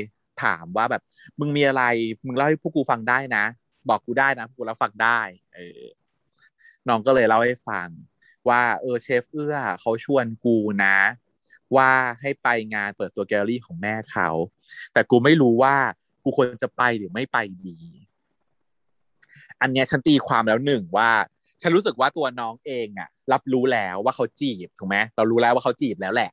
[0.43, 1.01] ถามว่าแบบ
[1.39, 1.83] มึงมีอะไร
[2.25, 3.45] มึงเล่าให้พวกกูฟังได้นะ
[3.89, 5.19] บอกกูได้นะพวกกูรับฟังได้
[5.55, 5.83] เออ
[6.87, 7.87] น้องก็เลยเล่าให้ฟัง
[8.49, 10.97] ว่า เออเชฟเอื้อเขาชวนกูนะ
[11.75, 11.91] ว่า
[12.21, 14.29] ให้ไปงานเปิดตัวแกลเลอรี่ของแม่เขา
[14.93, 15.75] แต่กูไม่รู้ว่า
[16.23, 17.75] กูควรจะไปหรือไม่ไปดี
[19.61, 21.09] อันเนี้ยฉันตีความแล้วหนึ่งว่า
[21.61, 26.31] ฉันรู้สึกว่าตัวน้องเองอะรับรู้แล้วว่าเขาจีบถูกไหมเรารู้แล้วว่าเขาจีบแล้วแหละ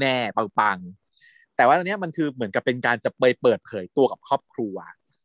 [0.00, 4.76] แน่ๆปังๆแต่ว่าอันเนี้ยมันคือเหมือนกับเป็นการจะไปเปิดเผยตัวกับครอบครัว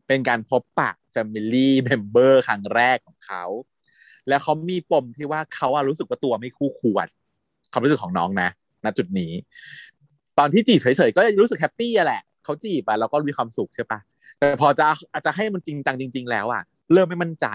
[0.07, 3.43] เป็นการพบปะ Family Member ครั้งแรกของเขา
[4.27, 7.07] แล้วเขามีปมที่ว่าเขาอะรู้สึกว่าตัวไม่คู่ควร
[7.71, 8.49] ความรู้สึกของน้องนะ
[8.85, 9.31] ณจุดนี้
[10.39, 13.99] ตอนที่จีบเฉยๆก็รู้สึกแฮปปี้อะแหละเขาจีบอะแล้วก็มีความสุขใช่ปะ
[14.39, 16.63] แต่พอจะอาจจะให้มันจริงจังจริง ๆ แล้วอะ
[16.93, 17.47] เริ่มไม่มั่นใจ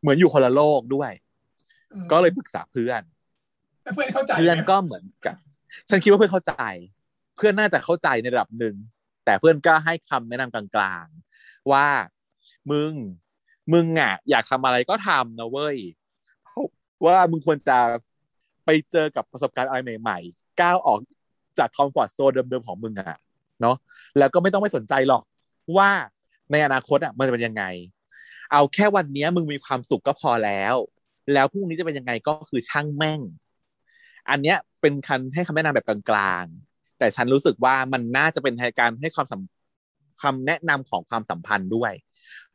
[0.00, 1.10] เหมือนอยู่คนละโลกด้วย
[2.12, 3.02] ก็เลยปรึกษาเพื่อน
[3.94, 5.36] เพื่อนเข้าใจเพื่อนก็เหมือนกัน
[5.88, 6.54] ฉันคิดว่าเพื่อนเข้าใจ
[7.36, 8.74] เพื่อนน่าจะเข้าใจในระดับหนึ่ง
[9.24, 11.86] แต่เพื่อนก็ให้คำแนะนำกลางๆ ว่า
[12.70, 12.92] มึง
[13.72, 15.76] มึงอะอยากทำอะไรก็ทำนะเว้ย
[17.06, 17.78] ว่ามึงควรจะ
[18.64, 20.98] ไปเจอกับประสบการณ์อะไรใหม่ๆ ก้าวออก
[21.58, 23.18] จากคอมฟอร์ทโซนเดิมๆของมึงอะ
[23.60, 23.76] เนาะ
[24.18, 25.22] แล้วก็ไม่ต้องไม่สนใจหรอก
[25.76, 25.90] ว่า
[26.52, 27.64] ในอนาคตอะมันจะเป็นยังไง
[28.52, 30.74] เอาแค่วันนี้มึงมีความสุขก็พอแล้ว
[31.32, 33.20] แล้วพรุ่งนี้จะเป็นยังไงก็คือช่างแม่ง
[34.30, 39.34] อันเนี้ยเป็นคันให้คำแนะนำแบบกลางๆ แต่ฉันรู้สึกว่ามันน่าจะเป็นการให้ความส
[40.22, 41.92] คำแนะนำของความสัมพันธ์ด้วย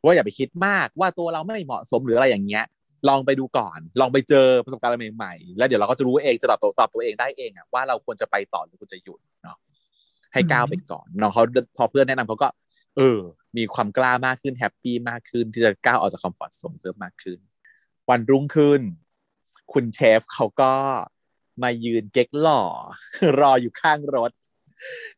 [0.02, 2.64] ว่าอย่าไปคิดมากว่าตัวเราไม่เหมาะสมหรืออะไรอย่างเงี้ย
[3.08, 9.58] ลองไปดูก่อน ลองไปเจอประสบการณ์อะไรใหม่ๆแล้วเดี๋ยวเราก็จะรู้เองจะตอบตัวตอบตัวเองได้เองอะว่าเราควรจะไปต่อหรือควรจะหยุดเนาะ
[10.32, 11.42] ให้ก้าวไปก่อนน้องเขา
[11.76, 12.48] พอเพื่อนแนะนำเขาก็
[12.96, 13.20] เออ
[13.56, 17.38] มีความกล้ามากขึ้น happy มากขึ้นที่จะก้าวออกจาก comfort zone เพิ่มมากขึ้น
[18.10, 18.80] วันรุ่งขึ้น
[19.72, 20.72] คุณเชฟเขาก็
[21.62, 22.62] มายืนเก๊กหล่อ
[23.40, 24.30] รออยู่ข้างรถ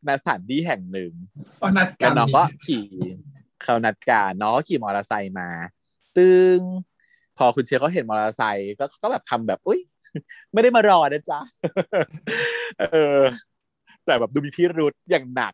[0.07, 1.13] ณสถานที่แห่งหนึ่ง
[1.63, 2.87] ก็นัดกัแล้วน้องก็ขี่
[3.63, 5.49] เขานัดกันน้องก็ขี่มอเตอร์ไซค์มา
[6.17, 6.61] ตึง
[7.39, 9.81] พอคุณเชียร์เขาเห็นมอเตอร์ไซค์ก็ก็แบบทำแบบอุ้ย
[10.53, 11.41] ไม่ได้มารอนะจ๊ะ
[12.81, 13.21] เออ
[14.05, 15.53] แต่แบบดูมีพิรุธอย่างหนัก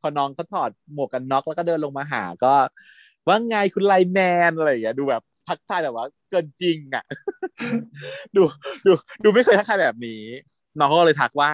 [0.00, 2.54] พอน้องเขาถอดหมวกกันน็อกแล้วก็เดินลงมาหาก็
[3.28, 4.18] ว่าไงคุณไลแม
[4.50, 7.04] นอะไรอย่างเงี้ยดูแบบทักทายแบบว่า เกินจริงอะ
[8.36, 8.42] ดู
[8.86, 8.92] ดู
[9.24, 10.22] ดูไม่เคยทักทายแบบนี้
[10.78, 11.50] น้องก็เลยทักว่า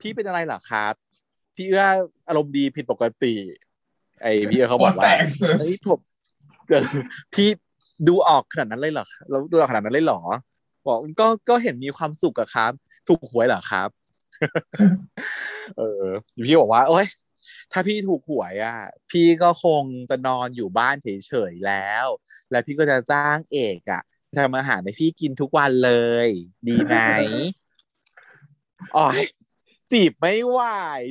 [0.00, 0.94] พี่เป็นอะไรเหรอครับ
[1.56, 1.84] พี่เอื้อ
[2.28, 3.34] อารมณ์ดีผิดปกติ
[4.22, 5.18] ไอพี่เอื้อเขาบอกว่าแตก
[5.58, 6.00] เฮ้ยผม
[6.68, 6.84] เออ
[7.34, 7.48] พี่
[8.08, 10.20] ดูออกขนาดนั้นเลยเหรอแล้วดูออกขนาดนั้นเลยเหรอ
[10.86, 12.72] บอกก็ก็เห็นมีความสุขอะครับ
[13.08, 13.88] ถูกหวยเหรอครับ
[15.78, 16.06] เออ
[16.46, 17.06] พี่บอกว่า โอ้ย
[17.72, 18.78] ถ้าพี่ถูกหวยอะ
[19.10, 22.06] พี่ก็คงจะนอนอยู่บ้านเฉยๆแล้ว
[22.50, 24.02] แล้วพี่ก็จะจ้างเอกอะ
[24.36, 25.92] ทำอาหารให้พี่กินทุกวันเล
[26.26, 26.28] ย
[26.68, 26.96] ดีไหม
[28.96, 29.18] อ๋อย
[29.92, 30.60] จีบไม่ไหว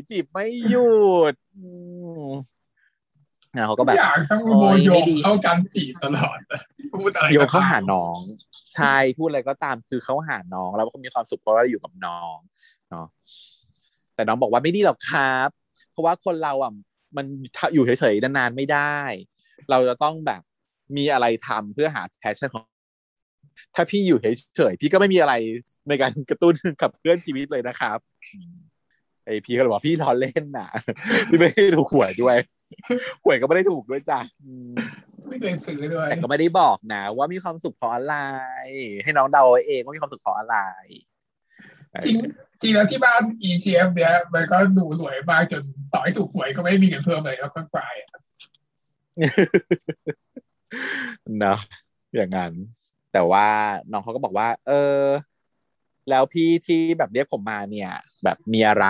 [0.10, 0.92] จีบไม่หยุ
[1.34, 1.36] ด
[3.56, 6.38] อืมแล้วเขาก็แบบทุอย่างต้องโอ้โมยโยไม่งดีเข้ากันจีบตลอด
[6.94, 8.20] พูดอะไรโยก็งเข้าหาตมน้อง
[8.76, 12.36] ใช่พูดอะไรก็ตามคือเขาหาน้องแล้วก็มีความสุขเพราะว่าอยู่กับน้อง
[12.90, 13.08] เนาะ
[14.16, 15.50] แต่น้องบอกว่าไม่ดีหรอกครับ
[15.92, 16.74] เพราะว่าคนเราอะ
[17.18, 17.26] มัน
[17.74, 18.98] อยู่เฉยๆนานๆไม่ได้
[19.70, 20.42] เราจะต้องแบบ
[20.98, 22.64] มีอะไรทำเพื่อหาแพชชั่นของ
[23.76, 24.20] ถ้าพี่อยู่
[24.56, 25.34] เฉยๆพี่ก็ไม่มีอะไร
[25.90, 28.54] ในการกระตุ้นกับเพื่อนชีวิตเลยนะครับอืม
[29.26, 30.70] ไอพี่ก็เลยบอกพี่ล้อเล่นน่ะ
[31.30, 32.38] พี่ไม่ได้ถูกหวยด้วย
[33.24, 34.72] หวยก็ไม่ได้ถูกด้วยจ้ะอืม
[35.30, 38.16] ไม่เคยซื้อด้วยแต่ก็ไม่ได้บอกนะว่ามีความสุขเพราะอะไร
[39.04, 40.58] ให้น้องเดาเอาเองว่ามีความสุขเพราะอะไร
[42.06, 42.18] จริง
[42.62, 45.64] จริงแล้วที่บ้าน ECF เนี้ยมันก็ดูรวยมากจน
[45.94, 48.10] ต่อให้ถูกหวยก็ไม่มีเงินเพิ่มเลยแล้วก็กลายอะ
[51.40, 51.60] เนาะ
[52.16, 52.54] อย่างนั้น
[53.14, 53.48] แต่ว่า
[53.92, 55.02] น้องเขาก็บอกว่า เออ
[56.10, 57.92] แล้วพี่ที่แบบเรียกผมมาเนี่ย
[58.24, 58.88] แบบมีอะไร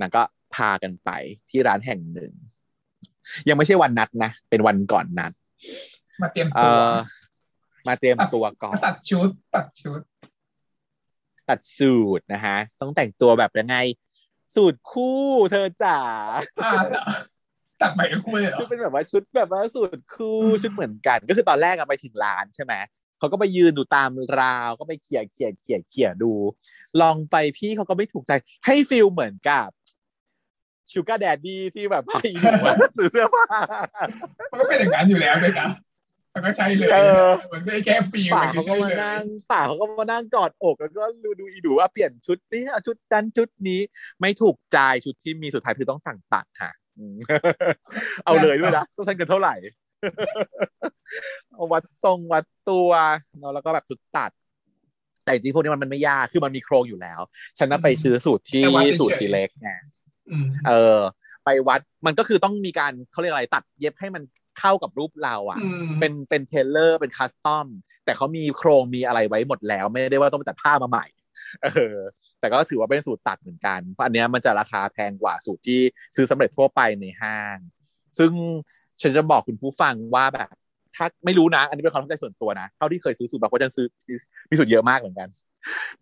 [0.00, 0.22] นางก็
[0.54, 1.10] พากันไป
[1.50, 2.32] ที่ร้านแห่งหนึ่ง
[3.48, 5.32] ยังไม่ใช่วันนัดนะ เป็นวันก่อนนัด
[6.22, 6.94] มาเตรียมเอตัวอ
[7.86, 10.00] มาเตรียมตัวก่อนตัดชุด ตัดชุด
[11.48, 13.76] ตัดสูตรนะฮะ ต้องแต่งตัวแบบยังไง
[14.54, 16.00] สูตรคู่เธอจ๋า
[16.64, 17.04] อ่าเหรอ
[17.82, 22.74] ตัดใหม่ทั้งคู่เลยเหรอชุดเป็นแบบว่าชุดแบบว่าสูตรคู่อืมชุดเหมือนกัน ก็คือตอนแรกอะไปถึงร้านใช่ไหม
[23.18, 26.32] เขาก็ไปยืนดูตามราวก็ไปเขี่ยเขี่ยเขี่ยเขี่ยดู
[27.00, 28.32] ลองไปพี่เขาก็ไม่ถูกใจ
[28.66, 29.68] ให้ feel เหมือนกับ
[30.92, 33.44] sugar daddy ที่แบบพาอีหนูอะซื้อเสื้อผ้า
[34.50, 35.68] มันก็เป็นอย่างนั้นอยู่แล้วด้วยนะ
[36.32, 39.22] แล้วก็ใช่เลยเออมันไม่ได้แค่ feel ป๋ามันคืเขาก็ใช้มาเลยนั่ง
[39.52, 43.80] ป๋าเขาก็มานั่งกอดอกแล้วก็ดูดูอีดูว่าเปลี่ยนชุดสิเอาชุดนั้นชุดนี้
[44.20, 47.16] ไม่ถูกใจชุดที่มีสุดท้ายคือต้องสั่งตัดค่ะอืม
[48.24, 49.54] เอาเลยด้วยนะต้องใช้เงินเท่าไหร่
[51.52, 52.90] เอาวัดตรงวัดตัว
[53.38, 54.30] เนาะแล้วก็แบบชุดตัด
[55.24, 57.20] แต่จริงๆพวกนี้มันมันไม่ยากคือมันมีโครงอยู่แล้ว
[57.58, 58.64] ฉันน่ะไปซื้อสูตรที่
[59.00, 59.93] สูตรซีเล็กไงอืม
[60.68, 60.98] เออ
[61.44, 64.22] ไปวัดมันก็คือต้องมีการเขาเรียกอะไรตัดเย็บให้มัน
[64.60, 67.66] เข้ากับรูปเราอะอืมเป็นเป็นเทเลอร์เป็นคัสตอม
[68.04, 71.06] แต่เขามีโครงมีอะไรไว้หมดแล้ว ไม่ได้ว่าต้องไปตัดผ้ามาใหม่
[71.64, 71.96] เออ
[72.40, 75.80] แต่ก็ถือว่าเป็นสูตรตัดเหมือนกัน เพราะอันเนี้ยมันจะราคาแพงกว่าสูตรที่
[76.16, 77.58] ซื้อสำเร็จทั่วไปในห้าง
[78.18, 78.32] ซึ่ง
[79.00, 80.54] ฉันจะบอกคุณผู้ฟังว่าแบบ
[80.96, 83.86] ถ้าไม่รู้นะ อันนี้เป็นความเข้าใจส่วนตัวนะเท่าที่เคยซื้อสูตรบางคนจะซื้อ
[84.50, 85.28] มีสูตรเยอะมากเหมือนกัน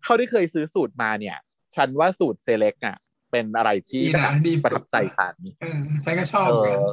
[0.03, 1.37] เท่าที่เคยซื้อสูตรมาเนี่ย
[1.75, 2.97] ฉันว่าสูตรเซเล็กอะ
[3.33, 6.85] เป็นอะไรที่ดีแบนะบดีประทับใจฉันเออฉันก็ชอบเอเหมือนกันอ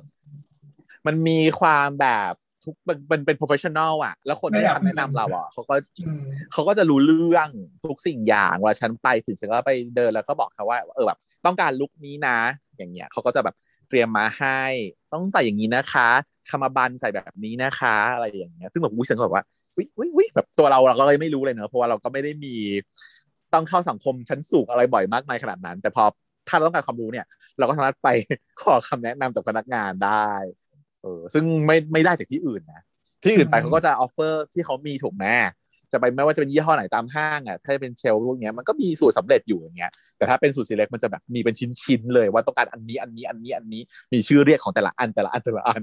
[1.06, 2.32] มันมีความแบบ
[2.64, 5.74] ทุกมันมันเป็น professional อะ แล้วคนที่ระดับคำแนะนำเราอะเขาก็
[6.06, 6.22] อืม
[6.52, 7.48] เขาก็จะรู้เรื่อง
[7.86, 12.38] ทุกสิ่งอย่างเวลาฉันไปถึงฉันก็ไปเดินแล้วก็บอกเขาว่า เออแบบ ต้องการ look นี้นะ
[12.76, 13.54] อย่างเงี้ยเขาก็จะแบบ
[13.88, 14.60] เตรียมมาให้
[15.12, 16.08] ต้องใส่อย่างนี้นะคะ
[16.50, 19.44] cummerbund ใส่แบบนี้นะคะ อะไรอย่างเงี้ยซึ่งแบบอุ้ยฉันก็แบบว่า
[19.78, 22.54] วิวิวิแบบตัวเราเราก็เลยไม่รู้เลยเนอะเพราะว่าเราก็ไม่ได้มี
[23.54, 26.04] ต้องเข้าสังคมชั้นสูงอะไรบ่อยมากมายขนาดนั้น แต่พอ
[26.50, 27.26] ถ้าเราต้องการความรู้เนี่ย
[27.58, 28.08] เราก็สามารถไป
[28.62, 30.30] ขอคำแนะนำจากพนักงานได้
[31.02, 32.82] เออซึ่งไม่ไม่ได้จากที่อื่นนะ
[33.22, 35.26] ที่อื่นไปอืมเขาก็จะ offer ที่เขามีถูกไหม
[35.92, 43.82] จะไปไม่ว่าจะเป็นยี่ห้อไหนตามห้างอะถ้าเป็นเชลล์พวกเนี้ยมันก็มีสูตรสำเร็จอยู่อย่างเงี้ยแต่ถ้าเป็นสูตรซีเล็กมันจะแบบมีเป็นชิ้นๆเลย ว่าต้องการอันนี้อันนี้อันนี้อันนี้
[44.12, 45.82] มีชื่อเรียกของแต่ละอันแต่ละอันแต่ละอัน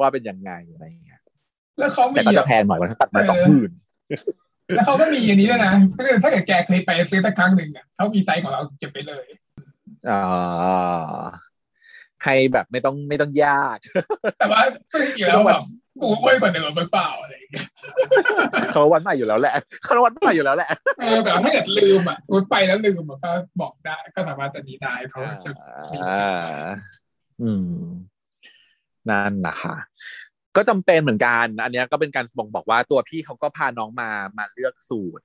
[0.00, 1.20] ว่าเป็นยังไงอะไรอย่างเงี้ย
[1.78, 3.70] แล้วเขาแต่มีก็แบจะบแพงหน่อยมันตัดมาเออสองหมื่น
[4.76, 9.26] แล้วเขาก็มีอันนี้ด้วยนะถ้าเกิดถ้าเกิดแกเคยไปซื้อสักครั้งหนึ่งอะเขามีไซส์ของเราเก็บไปเลย
[10.10, 11.24] อ่า
[12.24, 13.78] ให้แบบไม่ต้องไม่ต้องยาก
[14.38, 14.60] แต่ว่า
[15.00, 15.60] จริงๆแล้วแบบ
[16.00, 17.66] กูเว้ยกว่าเดิมหรือเปล่าอะไรอย่างเงี้ย
[18.72, 19.54] เขาวันใหม่อยู่แล้วแหละ
[19.84, 20.70] เขาวันใหม่อยู่แล้วแหละ
[21.00, 23.30] เออแต่ว่าถ้าเกิดลืมอะกูไปแล้วลืมอะก็
[23.60, 25.50] บอกได้ก็สามารถจะนี้ได้เขาจะ
[26.04, 26.64] อ่า
[27.42, 27.84] อืม
[29.10, 29.76] นั่นนะคะ
[30.56, 35.24] ก็จำเป็นเหมือนกัน อันเนี้ยก็เป็นการบ่งบอกว่าตัวพี่เขาก็พาน้องมามาเลือกสูตร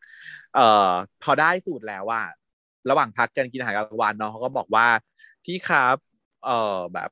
[0.56, 0.90] เอ่อ
[1.24, 2.24] พอได้สูตรแล้วว่า
[2.90, 4.88] ระหว่างพักกันกินอาหารกลางวันน้องเขาก็บอกว่า
[5.46, 5.96] พี่ครับ
[6.46, 7.10] เอ่อแบบ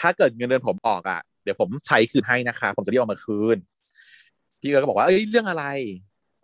[0.00, 3.56] ถ้าเกิดเงินเดือนผมออกอะเดี๋ยวผมใช้คืนให้นะคะ ผมจะเรียกเอามาคืน
[4.60, 5.64] พี่ก็บอกว่าเอ้ยเรื่องอะไร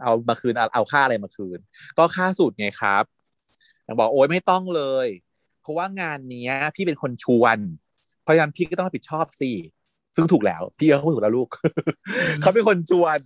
[0.03, 1.59] เอามาคืนเอาเอาค่าอะไรมาคืน
[1.99, 3.05] ก็ค่าสูตรไงครับ
[3.87, 5.09] นางบอกโอ้ยไม่ต้องเลย
[5.63, 7.59] เพราะว่างานเนี้ย พี่เป็นคนชวน
[8.23, 9.51] เพราะฉะนั้นพี่ก็ต้องรับผิดชอบสิ
[10.17, 11.49] ซึ่งถูกแล้ว พี่ก็พูดถูกแล้วลูก
[12.41, 13.19] เขาเป็นคนชวน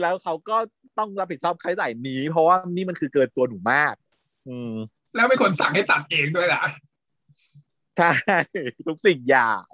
[0.00, 0.56] แล้วเขาก็
[0.98, 3.94] ต้องรับผิดชอบค่าใช้จ่ายนี้ เพราะว่านี่มันคือเกินตัวหนูมาก
[4.48, 4.72] อืม
[5.16, 6.62] แล้วเป็นคนสั่งให้ตัดเองด้วยล่ะ
[7.98, 8.12] ใช่
[8.86, 9.64] ทุกสิ่งอย่าง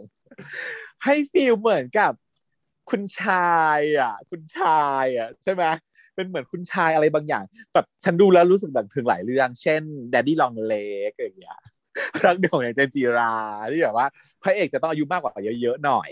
[1.05, 2.13] ให้ฟีลเหมือนกับ
[2.91, 5.65] คุณชายอะ คุณชายอะ ใช่ไหม
[6.15, 9.83] เป็นเหมือนคุณชายอะไรบางอย่างแบบฉันดูแล้วรู้สึกแบบถึงหลายเรื่อง เช่น
[10.13, 11.61] Daddy Long Leg อย่างเงี้ย
[12.25, 13.33] รักเดียวของอย่างเจนจีรา
[13.71, 14.07] ที่แบบว่า
[14.43, 16.11] พระเอกจะต้องอายุมากกว่าเยอะๆหน่อย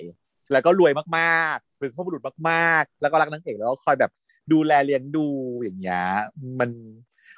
[0.52, 4.12] แล้วก็รวยมากๆเป็นสุภาพบุรุษมากๆ แล้วก็รักนางเอกแล้วก็คอยแบบ
[4.52, 5.26] ดูแลเลี้ยงดู
[5.62, 6.02] อย่างเงี้ย
[6.60, 6.70] มัน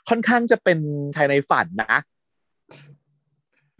[0.08, 0.78] ค่อนข้างจะเป็น
[1.16, 1.98] ชายในฝันนะ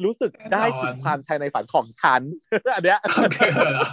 [0.05, 2.23] รู้สึกได้ถึงความชายในฝันของฉัน
[2.75, 2.99] อันเนี้ย
[3.55, 3.87] เออเหรอ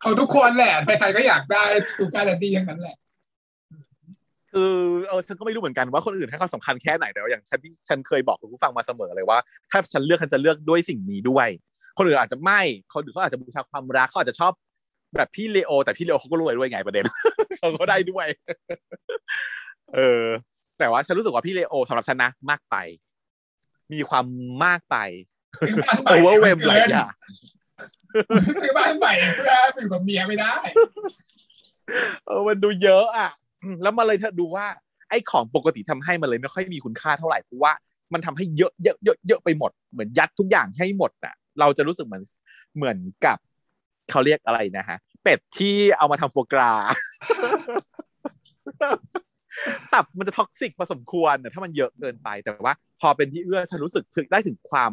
[0.00, 1.64] เขาทุกคนแหละใครๆก็อยากได้
[1.98, 2.96] ตูการดัดดี้ทั้งนั้นแหละ
[4.52, 4.74] คือ
[5.08, 9.38] เออฉันก็ไม่รู้เหมือนกันว่าคนอื่นให้ความสำคัญแค่ไหนแต่ว่าอย่างฉันที่ฉันเคยบอกคุณผู้ฟังมาเสมอเลยว่า
[9.70, 11.48] ถ้าฉันเลือกฉันจะเลือกด้วยสิ่งนี้ด้วย
[11.96, 12.60] คนอื่นอาจจะไม่
[12.94, 14.52] คนอื่นเขาอาจจะบูชาความรักเขาอาจจะชอบ
[15.16, 17.04] แบบพี่เลโอ แต่พี่เลโอเขาก็รวยด้วยไงประเด็น
[17.58, 18.26] เขาก็ได้ด้วย
[19.94, 20.24] เออ
[20.78, 22.76] แต่ว่าฉันรู้สึกว่าพี่เลโอสำหรับฉันนะมากไป
[23.92, 24.24] มีความ
[24.64, 24.96] มากไป
[25.60, 27.12] ซื้อบ้านใหโอม่เวอร์เวมนหลายอย่าง
[28.62, 30.54] ซื้อบ้านใหม่เพื่ออยู่กับเมียไม่ได้
[32.26, 33.30] เออมันดูเยอะอะ
[33.62, 34.66] อืมแล้วมาเลยเธอดูว่า
[35.10, 37.72] ไอ้ของปกติทำให้มันเลยไม่ค่อยมีคุณค่าเท่าไหร่เพราะว่า
[38.12, 42.22] มันทำให้เยอะเยอะเยอะเยอะไปหมดเหมือนยัดทุกอย่างให้หมดอะ เราจะรู้สึกเหมือน
[42.76, 43.38] เหมือนกับ
[44.10, 46.72] เขาเรียกอะไรนะฮะ เป็ดที่เอามาทำโฟกรา
[49.92, 54.92] ตับมันจะท็อกซิกพอสมควรนะถ้ามันเยอะเกินไปแต่ว่า พอเป็นที่เอื้อฉันรู้สึกถึงได้ถึงความ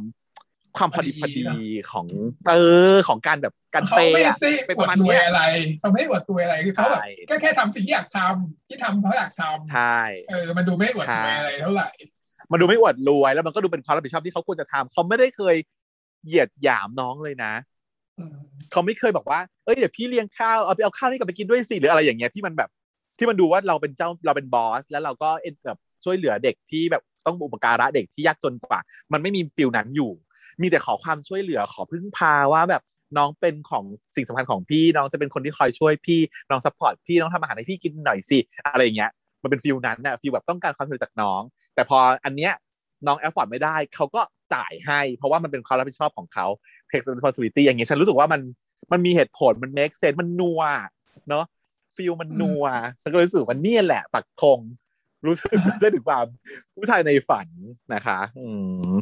[0.77, 1.47] ความพอดีพอดี
[1.91, 2.07] ของ
[2.49, 2.55] เอ
[2.93, 5.41] อของการแบบการเขาเปย์ไม่อะได้เป็นอปวระดมาณรวเนี้ยยอะไร
[5.79, 11.89] เขาไม่ได้อวดรวยอะไรคือเขาแบบใช่ก็แค่ทำสิ่งที่อยากทำที่ทำเพราะอยากทใช่ำเออมันดูไม่อวดรวยอะไรเท่าไหร่
[12.51, 15.55] มันดูไม่อวดรวยแล้วมันก็ดูเป็นความรับผิดชอบที่เขาควรจะทำเขาไม่ได้เคย
[16.25, 17.53] เหยียดหยามน้องเลยนะ
[18.19, 18.35] อืม
[18.71, 22.69] เขาไม่เคยบอกว่าเอ้ยเดี๋ยวพี่เลี้ยงข้าวเอาไปเอาข้าวนี่กลับไปกินด้วยสิหรืออะไรอย่างเงี้ยที่มันแบบ
[23.17, 28.79] ที่มันดูว่าเราเป็นเจ้าเราเป็น boss แล้วเราก็เอ็นแบบช่วยเหลือเด็กที่แบบต้องอุปการะเด็กที่ยากจนกว่า
[29.13, 30.11] มันไม่มี feel นั้นอยู่
[30.61, 32.83] มีแต่ขอความช่วยเหลือขอพึ่งพาว่าแบบ
[33.17, 33.83] น้องเป็นของ
[34.15, 38.39] สิ่งสำคัญของพี่น้องจะเป็นคนที่คอยช่วยพี่น้อง support พี่น้องทำอาหารให้พี่กินหน่อยสิ
[38.73, 39.11] อะไรอย่างเงี้ย
[39.43, 41.41] มันเป็น feel นั้นนะ feel แบบต้องการความช่วยจากน้อง
[41.75, 42.53] แต่พออันเนี้ย
[43.07, 44.21] น้อง afford ไม่ได้เขาก็
[44.53, 46.45] จ่ายให้ เพราะว่ามันเป็นความรับผิดชอบของเขา
[46.89, 48.41] take responsibility อย่างเงี้ยฉันรู้สึกว่ามัน
[48.91, 50.61] มันมีเหตุผลมัน make sense มันนัว
[51.29, 51.45] เนาะ
[51.95, 52.65] ฟิลมันนัว
[53.01, 54.59] ฉันก็รู้สึกว่านี่แหละ ปักธง
[55.27, 56.25] รู้สึกได้ถึงความ
[56.75, 57.47] ผู้ชายในฝัน
[57.93, 58.47] นะคะ อื
[58.89, 58.93] ม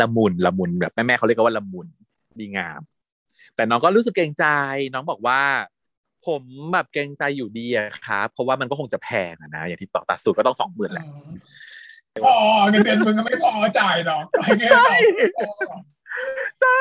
[0.00, 1.86] ละมุนละมุนแบบแม่แม่เขาเรียกว่าละมุน
[2.40, 2.80] ดีงาม
[3.56, 4.44] แต่น้องก็รู้สึกเกรงใจ
[4.92, 5.40] น้องบอกว่า
[6.26, 6.42] ผม
[6.72, 11.06] แบบเกรงใจอยู่ดีอะครับเพราะว่ามันก็คงจะแพงอะนะอย่างที่บอกตัดสูตรก็ต้องสองหมื่นแหละ
[12.24, 12.34] พอ
[12.70, 14.24] เงินเดือนมึงก็ไม่พอจ่ายหรอก
[14.70, 14.88] ใช่
[16.60, 16.80] ใช่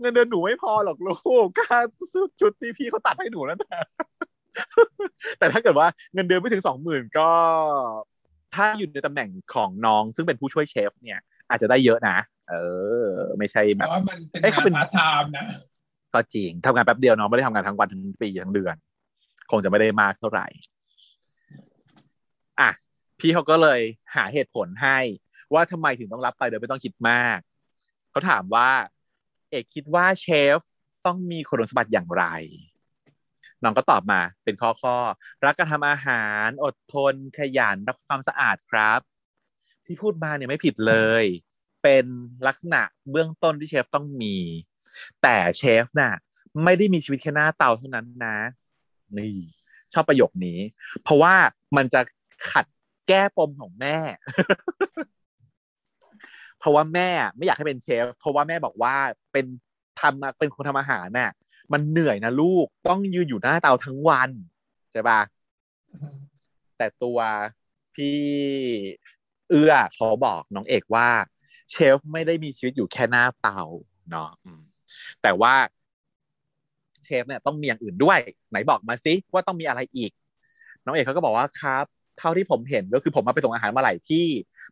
[0.00, 1.78] เงินเดือนหนูไม่พอหรอกลูกค่า
[2.40, 3.80] ชุดที่พี่เขาตัดให้หนูนั่นแหละ
[5.38, 7.30] แต่ถ้าเกิดว่าเงินเดือนไม่ถึงสองหมื่นก็
[8.54, 12.18] ถ้าอยู่ในตำแหน่งของน้องซึ่งเป็นผู้ช่วยเชฟ เนี่ย อาจจะได้เยอะนะ
[12.50, 12.54] เอ
[13.04, 15.44] อ ไม่ใช่แต่แบบว่ามันเป็นเอ้ยเขาเป็นงานพาร์ทไทม์นะ
[16.14, 18.76] ก็จริงทำงานแป๊บเดียวเนาะไม่ได้ทำงานทั้งวันทั้งปีทั้งเดือน
[19.50, 20.46] คงจะไม่ได้มากเท่าไหร่
[22.60, 22.70] อะ
[23.20, 23.80] พี่เขาก็เลย
[24.14, 24.98] หาเหตุผลให้
[25.54, 27.38] ว่าทำไมถึงต้องรับไปโดยไม่ต้องคิดมาก
[28.10, 28.70] เขาถามว่า
[29.50, 30.26] เอกคิดว่าเช
[30.56, 30.58] ฟ
[31.06, 32.24] ต้องมีคุณสมบัติอย่างไร
[33.64, 34.96] น้องก็ตอบมาเป็นข้อข้อ
[35.44, 39.00] รักการทำอาหารอดทนขยันรักความสะอาดครับ
[39.86, 41.24] ที่พูดมาเนี่ยไม่ผิดเลย
[41.82, 42.04] เป็น
[42.46, 44.36] ลักษณะเบื้องต้นที่เชฟต้องมี
[45.22, 46.14] แต่เชฟน่ะ
[46.64, 48.36] ไม่ได้มีชีวิตแค่หน้าเตาเท่านั้นนะ
[49.16, 49.36] นี่
[49.92, 50.58] ชอบประโยคนี้
[51.02, 51.34] เพราะว่า
[51.76, 52.00] มันจะ
[52.52, 52.66] ขัด
[53.08, 53.98] แก้ปมของแม่
[56.58, 58.94] เพราะว่าแม่ไม่อยากให้เป็นเชฟ เพราะว่าแม่บอกว่า
[59.32, 59.44] เป็น
[60.00, 61.32] ทำเป็นคนทำอาหารน่ะ
[61.72, 64.30] มันเหนื่อยนะลูกต้องยืนอยู่หน้าเตาทั้งวัน
[64.92, 65.20] ใช่ปะ
[66.76, 67.18] แต่ตัว
[67.94, 68.18] พี่
[69.50, 71.08] เอื้อเขาบอกน้องเอกว่า
[71.70, 73.62] เชฟไม่ได้มีชีวิตอยู่แค่หน้าเตา
[74.10, 74.30] เนาะ
[75.22, 75.54] แต่ว่า
[77.04, 78.18] เชฟเนี่ยต้องมีอย่างอื่นด้วย
[78.50, 80.10] ไหนบอกมาสิว่าต้องมีอะไรอีก
[80.84, 81.84] น้องเอกเขาก็บอกว่าครับ
[82.18, 84.26] เท่าที่ผมเห็นก็คือผมมาไปส่งอาหารมาหลายที่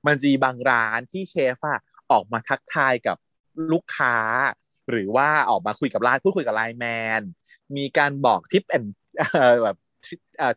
[0.06, 1.80] มันจีบางร้านที่เชฟอะ
[2.10, 3.16] ออกมาทักทายกับ
[3.72, 4.16] ลูกค้า
[4.92, 6.86] หรือว่าออกมาคุยกับไลน์พูดคุยกับไลน์แม
[7.20, 7.22] น
[7.76, 8.84] มีการบอกทิปแอน
[9.64, 9.76] แบบ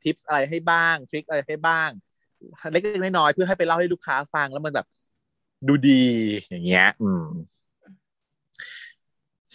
[0.03, 1.89] ทิปอะไรให้บ้างทริคอะไรให้บ้าง
[2.71, 4.88] เล็กๆน้อยๆเพื่อให้ไปเล่าให้ลูกค้าฟังแล้วมันแบบ
[5.67, 6.03] ดูดี
[6.47, 7.25] อย่างเงี้ย อืม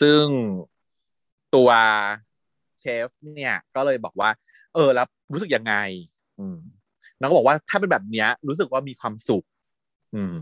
[0.01, 0.25] ซึ่ง
[1.55, 1.71] ตัว
[2.79, 4.31] เชฟเนี่ย ก็เลยบอกว่า
[4.75, 5.75] เออ แล้วรู้สึกยังไง
[6.39, 6.57] อืม
[7.21, 9.45] น้องก็บอกว่าถ้าเป็นแบบเนี้ย รู้สึกว่ามีความสุข
[10.15, 10.37] อืม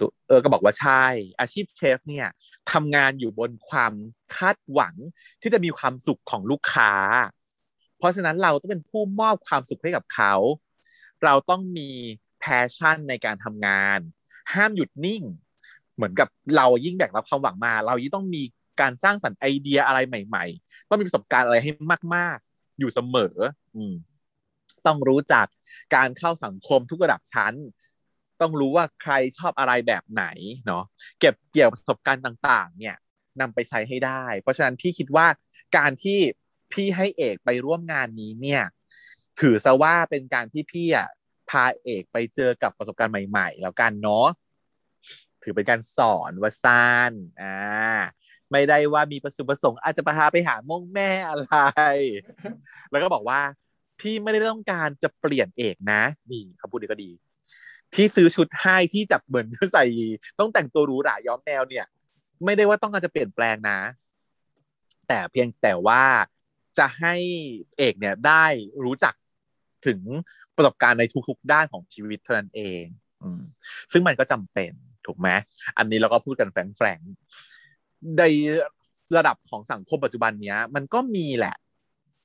[0.00, 1.04] ตัวเออก็บอกว่าใช่
[1.40, 2.26] อาชีพเชฟเนี่ย
[2.72, 3.92] ทำงานอยู่บนความ
[4.36, 4.94] คาดหวัง
[5.40, 6.92] ที่จะมีความสุขของลูกค้า
[7.98, 10.34] เพราะฉะนั้นเราต้องเป็นผู้มอบความสุขให้กับเขา
[11.24, 11.90] เราต้องมี
[12.40, 13.98] แพชชั่นในการทำงาน
[14.52, 15.22] ห้ามหยุดนิ่ง
[15.94, 18.42] เหมือนกับเรายิ่งแบกรับความหวังมา เรายิ่งต้องมี
[18.80, 21.70] การสร้างสรรค์ไอเดียอะไรใหม่ ๆ ต้องมีประสบการณ์อะไรให้
[22.14, 23.36] มาก ๆ อยู่เสมอ
[23.76, 23.94] อืม
[24.86, 25.46] ต้องรู้จัก
[25.94, 27.54] การเข้าสังคมทุกระดับชั้น
[28.40, 30.24] ต้องรู้ว่าใครชอบอะไรแบบไหน
[30.66, 30.84] เนาะ
[31.20, 32.96] เก็บเกี่ยวประสบการณ์ต่าง ๆ เนี่ย
[33.40, 35.26] นำไปใช้ให้ได้ เพราะฉะนั้นพี่คิดว่า
[35.76, 36.18] การที่
[36.72, 38.62] พี่ให้เอกไปร่วมงานนี้เนี่ย
[39.40, 41.08] ถือซะว่าเป็นการที่พี่อะ
[41.50, 44.26] พาเอกไปเจอกับประสบการณ์ใหม่ ๆ แล้วกันเนาะ
[45.42, 47.12] ถือเป็นการสอนว่าซ่าน
[47.42, 47.56] อ่า
[48.50, 51.54] ไม่ได้ว่ามีประสประสงค์อาจจะพาไปหาม่งแม่อะไร
[52.90, 53.40] แล้วก็บอกว่า
[54.00, 57.10] พี่ไม่ได้ต้องการจะเปลี่ยนเอกนะนี่คำพูดนี้ก็ดี
[57.94, 59.84] ที่ซื้อชุดให้ที่จับเหมือนใส่
[60.38, 61.86] ต้องแต่งตัวหรูหราย้อมแนวเนี่ย
[62.44, 63.78] ไม่ได้ว่าต้องการจะเปลี่ยนแปลงนะ
[65.08, 66.04] แต่เพียงแต่ว่า
[66.78, 67.14] จะให้
[67.76, 68.44] เอกเนี่ยได้
[68.84, 69.14] รู้จัก
[69.86, 70.00] ถึง
[70.56, 72.82] ประสบการณ์ในทุกๆด้านของชีวิตเท่านั้นเอง
[73.22, 73.24] อ
[73.92, 74.72] ซึ่งมันก็จำเป็น
[75.06, 75.28] ถูกไหม
[75.78, 78.22] อันนี้เราก็พูดกันแฝงๆใน
[79.16, 81.56] ระดับของสังคมปัจจุบันเนี้ย มันก็มีแหละ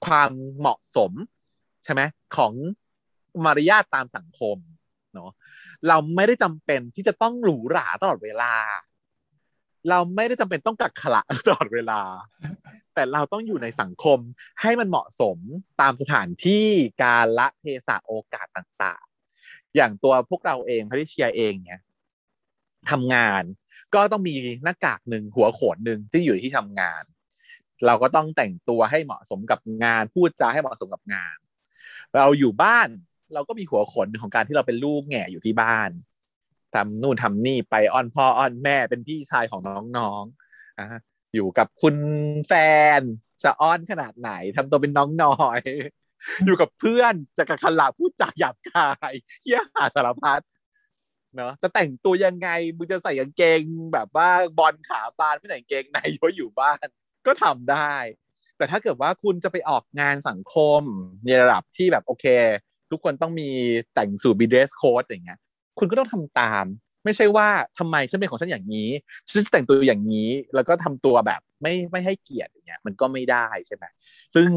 [0.06, 1.12] ความเหมาะสม
[1.84, 2.02] ใช่ไหม
[2.38, 2.54] ของ
[3.46, 4.58] มารยาทตามสังคม
[5.16, 5.32] เนาะ
[5.88, 8.54] เราไม่ได้จำเป็นที่จะต้องหรูหราตลอดเวลา
[9.90, 12.02] เราไม่ได้จำเป็นต้องกักขระตลอดเวลา
[12.94, 14.20] แต่เราต้องอยู่ในสังคม
[14.62, 15.38] ให้มันเหมาะสม
[15.82, 16.68] ตามสถานที่
[17.04, 21.82] การละเทศะโอกาสต่างๆ อย่างตัวพวกเราเองพาริเชียเองเนี่ย
[22.92, 23.44] ทำงาน
[23.94, 27.04] ก็ต้องมีหน้ากากหนึ่งหัวโขนหนึ่งที่อยู่ที่ทำงาน
[27.86, 31.38] เราก็ต้องแต่งตัวให้เหมาะสมกับงานพูดจาให้เหมาะสมกับงาน
[32.16, 32.90] เราอยู่บ้าน
[33.34, 35.90] เราก็มีหัวขนของการที่เราเป็นลูกแง่อยู่ที่บ้าน
[36.74, 39.62] ทำนู่นทำนี่ไปอ้อนพ่ออ้อนแม่เป็นพี่ชายของ
[39.98, 40.82] น้องๆอ
[41.36, 41.96] อยู่กับคุณ
[42.48, 42.54] แฟ
[43.00, 43.02] น
[43.44, 45.60] จะอ้อนขนาดไหนทำตัวเป็นน้องน้อย
[46.46, 49.14] อยู่กับเพื่อนจะกับขลาพูดจาหยาบคาย
[49.44, 50.42] เฮี้ยหาสารพัด
[51.36, 53.62] เนาะจะแต่งตัวยังไงมึงจะใส่กางเกง
[53.94, 56.86] แบบว่าบอลขาบานไม่ใส่กางเกงในเพราะอยู่บ้าน
[57.26, 57.94] ก็ทำได้
[58.58, 60.82] แต่ถ้าเกิดว่าคุณจะไปออกงานสังคม
[61.24, 62.26] ในระดับที่แบบโอเค
[62.96, 63.50] ทุกคนต้องมี
[63.96, 65.40] แต่งสูทบีเดสโค้ดอย่างเงี้ย
[65.80, 66.66] คุณก็ต้องทำตาม
[67.06, 67.48] ไม่ใช่ว่า
[67.80, 68.90] ทำไมฉันเป็นของฉันอย่างนี้
[69.28, 73.86] ฉันจะแต่งตัวอย่างนี้ แล้วก็ทำตัวแบบไม่ไม่ให้เกียรติอย่างเงี้ยมันก็ไม่ได้ใช่ไหม
[74.36, 74.48] ซึ่ง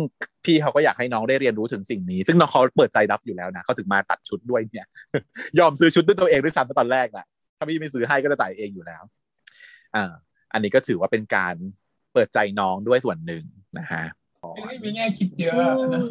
[0.44, 4.86] พี่เขาก็อยากให้น้องได้เรียนรู้ถึงสิ่งนี้ ซึ่งน้องเขาเปิดใจรับอยู่แล้วนะเขาถึงมาตัดชุดด้วยเนี่ย
[5.58, 7.26] ยอมซื้อชุดด้วยตัวเองด้วยซ้ำตอนแรกแหละ
[7.58, 9.02] ถ้าพี่ไม่ซื้อให้ก็จะจ่ายเองอยู่แล้ว
[9.94, 10.12] อ่า
[10.52, 11.54] อันนี้ก็ถือว่าเป็นการ
[12.12, 13.44] เปิดใจน้องด้วยส่วนหนึ่ง
[13.78, 14.04] นะฮะ
[14.66, 16.02] ไม่มีแง่คิดเยอะนะ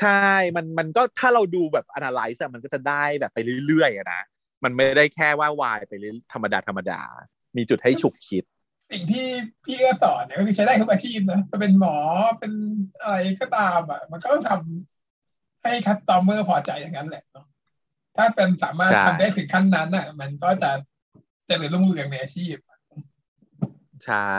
[0.00, 4.22] ใช่ มันมันก็ถ้าเราดูแบบ analyze อะมันก็จะได้แบบไปเรื่อยๆอะนะ
[4.64, 7.00] มันไม่ได้แค่ว่าวายไปเรื่อยธรรมดาธรรมดา
[7.56, 8.44] มีจุดให้ฉุกคิด
[8.92, 9.26] สิ่งที่
[9.64, 11.96] พี่เอื้อสอนเนี่ยก็คือใช้ได้ทุกอาชีพนะจะเป็นหมอ
[12.38, 12.52] เป็น
[13.02, 17.46] อะไรก็ตามอะ มันก็ต้องทำให้คัสตอมเมอร์พอใจอย่างนั้นแหละเนาะ
[18.16, 20.70] ถ้าเป็นสามารถใช่ทำได้ถึงขั้นนั้นอะ มันก็จะ
[21.46, 22.56] เจริญรุ่งเรืองในอาชีพ
[24.04, 24.38] ใช่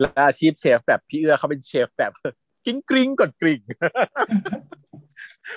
[0.00, 2.12] และอาชีพเชฟแบบพี่เอื้อเขาเป็นเชฟแบบ
[2.64, 3.60] กริ้งกริ้งกดกริ่ง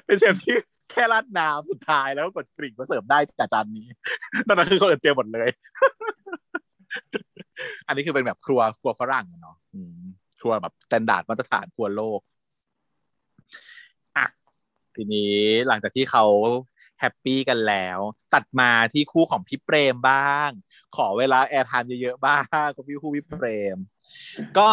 [0.05, 0.57] เป็นเชฟที่
[0.91, 3.87] แค่ราดน้ำสุดท้ายแล้วกดกริ่งมาเสิร์ฟได้จากจานนี้
[4.47, 5.49] ตอนนั้นคือคนอื่นเตรียมหมดเลย
[7.87, 9.55] อันนี้คือเป็นแบบครัวครัวฝรั่งเนาะ
[10.41, 12.19] ครัวแบบสแตนดาร์ดมาตรฐานครัวโลก
[14.17, 14.25] อะ
[14.95, 15.37] ทีนี้
[15.67, 16.25] หลังจากที่เขา
[16.99, 17.99] แฮปปี้กันแล้ว
[18.33, 20.49] ตัดมาที่คู่ของพี่เปรมบ้าง
[20.95, 23.77] ขอเวลา airtime เยอะๆบ้างกับพี่คู่พี่เปรม
[24.57, 24.69] ก็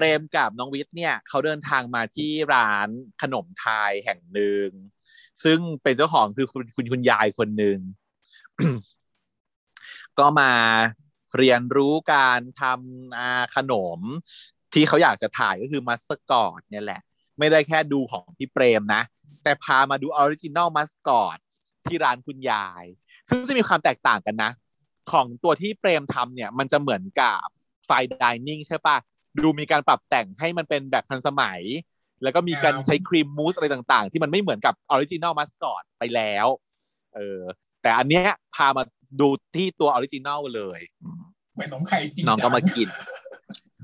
[0.00, 2.88] เปรมกับน้องวิทย์เนี่ยเขาเดินทางมาที่ร้าน
[3.22, 4.68] ขนมไทยแห่งหนึ่ง
[5.44, 7.78] ซึ่งเป็นเจ้าของคือคุณคุณคุณยายคนหนึ่ง
[10.18, 10.52] ก็มา
[11.36, 14.00] เรียนรู้การทำขนม
[14.74, 17.00] ที่เขาอยากจะถ่ายก็คือมัสกอตเนี่ยแหละ
[17.38, 19.02] ไม่ได้แค่ดูของพี่เปรมนะ
[19.42, 21.38] แต่พามาดู original มัสกอต
[21.86, 22.84] ที่ร้านคุณยาย
[23.28, 24.50] ซึ่งจะมีความแตกต่างกันนะ
[25.12, 27.46] ของตัวที่เปรมทำเนี่ย มันจะเหมือนกับ
[27.86, 28.96] fine dining ใช่ปะ
[29.44, 31.60] ดูมีการปรับแต่งให้มันเป็นแบบทันสมัย
[32.22, 36.46] แล้วก็มีการใช้ครีมมูสอะไรต่างๆ ที่มันไม่เหมือนกับ original มัสกอตไปแล้ว
[37.14, 37.40] เออ
[37.82, 38.82] แต่อันเนี้ยพามา
[39.20, 40.80] ดูที่ตัว original เลย
[41.54, 42.88] เหมือนขนมไข่จริงน้องก็จัมากิน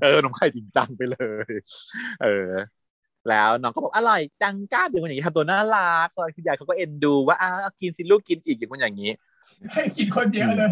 [0.01, 1.17] เออขนมไข่จริงจังไปเล
[1.49, 1.51] ย
[2.23, 2.51] เออ
[3.29, 9.11] แล้วน้องก็บอกอร่อยจังกล้าเป็นคนอย่างนี้ทำตัวน่ารักคุณยายเขาก็เอ็นดูว่าอ้าวเอากินสิลูกกินอีกอย่างคนอย่างนี้
[9.73, 10.67] ให้กินคนเดียวเลย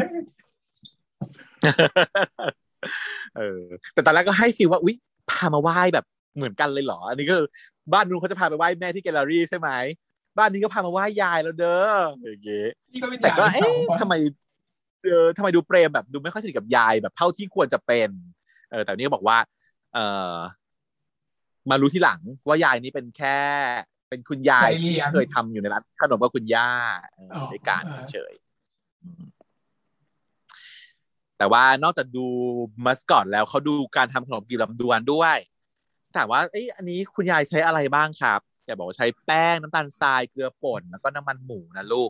[3.38, 3.59] เออ
[3.93, 4.95] แต่ตอนแรกก็ให้ฟีลว่าอุ๊ย
[5.29, 6.05] พามาไหว้แบบ
[6.36, 7.47] เหมือนกันเลยเหรอ อันนี้ก็คือ
[7.93, 9.69] บ้านนู้นเขาจะพาไปไหว้แม่ที่แกลเลอรี่ใช่ไหม
[10.38, 11.84] บ้านนี้ก็พามาไหว้ยายแล้วเด้อ
[12.19, 14.13] อย่างเงี้ยนี่ก็เป็นแต่ก็อย่างเอ๊ะที่สองทำไม
[15.03, 18.09] เออทำไมดูเปรมแบบดูไม่ค่อยสนิทกับยายแบบเท่าที่ควรจะเป็น
[18.71, 19.38] เออแต่นี่ก็บอกว่า
[19.93, 19.99] เอ
[20.34, 20.36] อ
[21.69, 23.38] มารู้ที่หลังว่ายายนี่เป็นแค่
[24.09, 26.69] เป็นคุณยายที่เคยทำอยู่ในร้านขนมกับคุณย่า
[27.13, 29.23] เอออด้วยกันเฉยๆอืม
[31.43, 32.25] แต่ว่านอกจากดู
[32.85, 35.37] มัสคอตแล้วเขาดูการทำขนมกีบลำดวนด้วย
[36.15, 42.09] ถามว่าเอ้ยอันนี้คุณยายใช้อะไรบ้างครับแกบอกว่าใช้แป้งน้ำตาลทรายเกลือป่นแล้วก็น้ำมันหมูนะลูก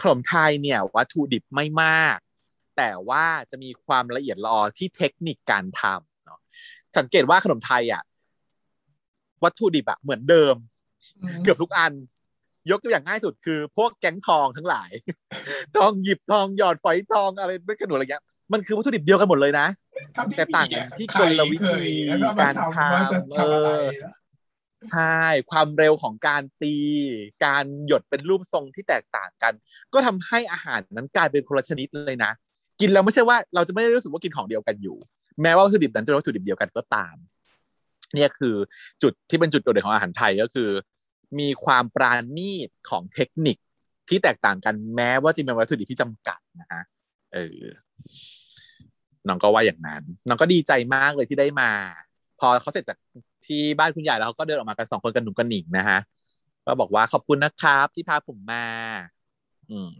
[0.00, 2.18] ขนมไทยเนี่ยวัตถุดิบไม่มาก
[2.76, 6.40] แต่ว่าจะมีความละเอียดละออที่เทคนิคการทำเนาะ
[6.96, 8.02] สังเกตว่าขนมไทยอะ
[9.44, 10.54] วัตถุดิบอะเหมือนเดิม
[11.22, 11.92] อืมเกือบทุกอัน
[12.70, 14.90] ยกตัวอย่างง่ายสุดคือ พวกแก๊งทองทั้งหลาย
[15.76, 19.66] ทองหยิบทองหยอดฝอยทองอะไรไม่กระหนูอะไรเงี้ย มันคือวัตถุดิบเดียวกันหมดเลยนะ
[20.16, 24.14] ทำที่แต่ต่างกันที่ไข่กลวิธีเคยแล้วก็มการทำว่าจะทำทำอะไรเออนะ
[24.90, 25.20] ใช่
[25.50, 26.74] ความเร็วของการตี
[27.44, 29.52] การหยดเป็นรูปทรงที่แตกต่างกัน
[29.92, 32.32] ก็ทำให้อาหารนั้นกลายเป็นคนละชนิดเลยนะ
[32.80, 34.96] กินแล้วไม่ใช่ว่าเราจะไม่ได้รู้สึกว่ากินของเดียวกันอยู่
[35.42, 37.16] แม้ว่าวัตถุดิบนั้นจะเป็นวัตถุดิบเดียวกันก็ตาม
[38.14, 38.54] เนี่ยคือ
[39.02, 40.68] จุดที่เป็นจุดโดดเด่นของอาหารไทยก็คือ
[41.38, 43.56] มีความปราณีตของเทคนิค
[44.08, 46.82] ที่แตกต่างกันแม้ว่าจะเป็นวัตถุดิบที่จำกัดนะฮะ
[47.34, 47.60] เออ
[49.28, 51.70] น้องก็ว่าอย่างนั้น น้องก็ดีใจมากเลยที่ได้มา
[52.40, 52.98] พอเขาเสร็จจาก
[53.46, 55.98] ที่บ้านคุณยายแล้วเขาก็เดินออกมากันสองคนกันหนุ่มกันหนิงนะฮะ
[56.66, 58.66] ก็บอกว่าขอบคุณนะครับ ที่พาผมมา
[59.70, 59.90] อืม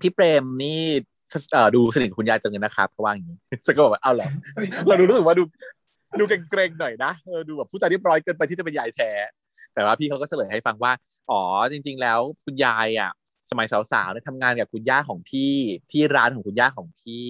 [0.00, 0.80] พี่เปรมนี่
[1.74, 4.28] ดูสนิทคุณยายจังเลยนะครับเขาว่าอย่างนี้ฉันก็บอกว่าเอาเหรอ
[4.86, 5.42] เราดูรู้สึกว่าดู
[6.18, 9.10] ดูเกรงๆหน่อยนะเออดูแบบผู้จาเรียบร้อยเกินไปที่จะเป็นยายแท้
[9.74, 10.92] แต่ว่าพี่เขาก็เฉลยให้ฟังว่า
[11.30, 11.40] อ๋อ
[11.72, 13.10] จริง ๆ แล้วคุณยายอะ
[13.50, 15.54] สมัยสาวๆเนี่ยทำงานกับคุณย่าของพี่
[15.90, 17.26] ที่ร้านของคุณย่าของพี่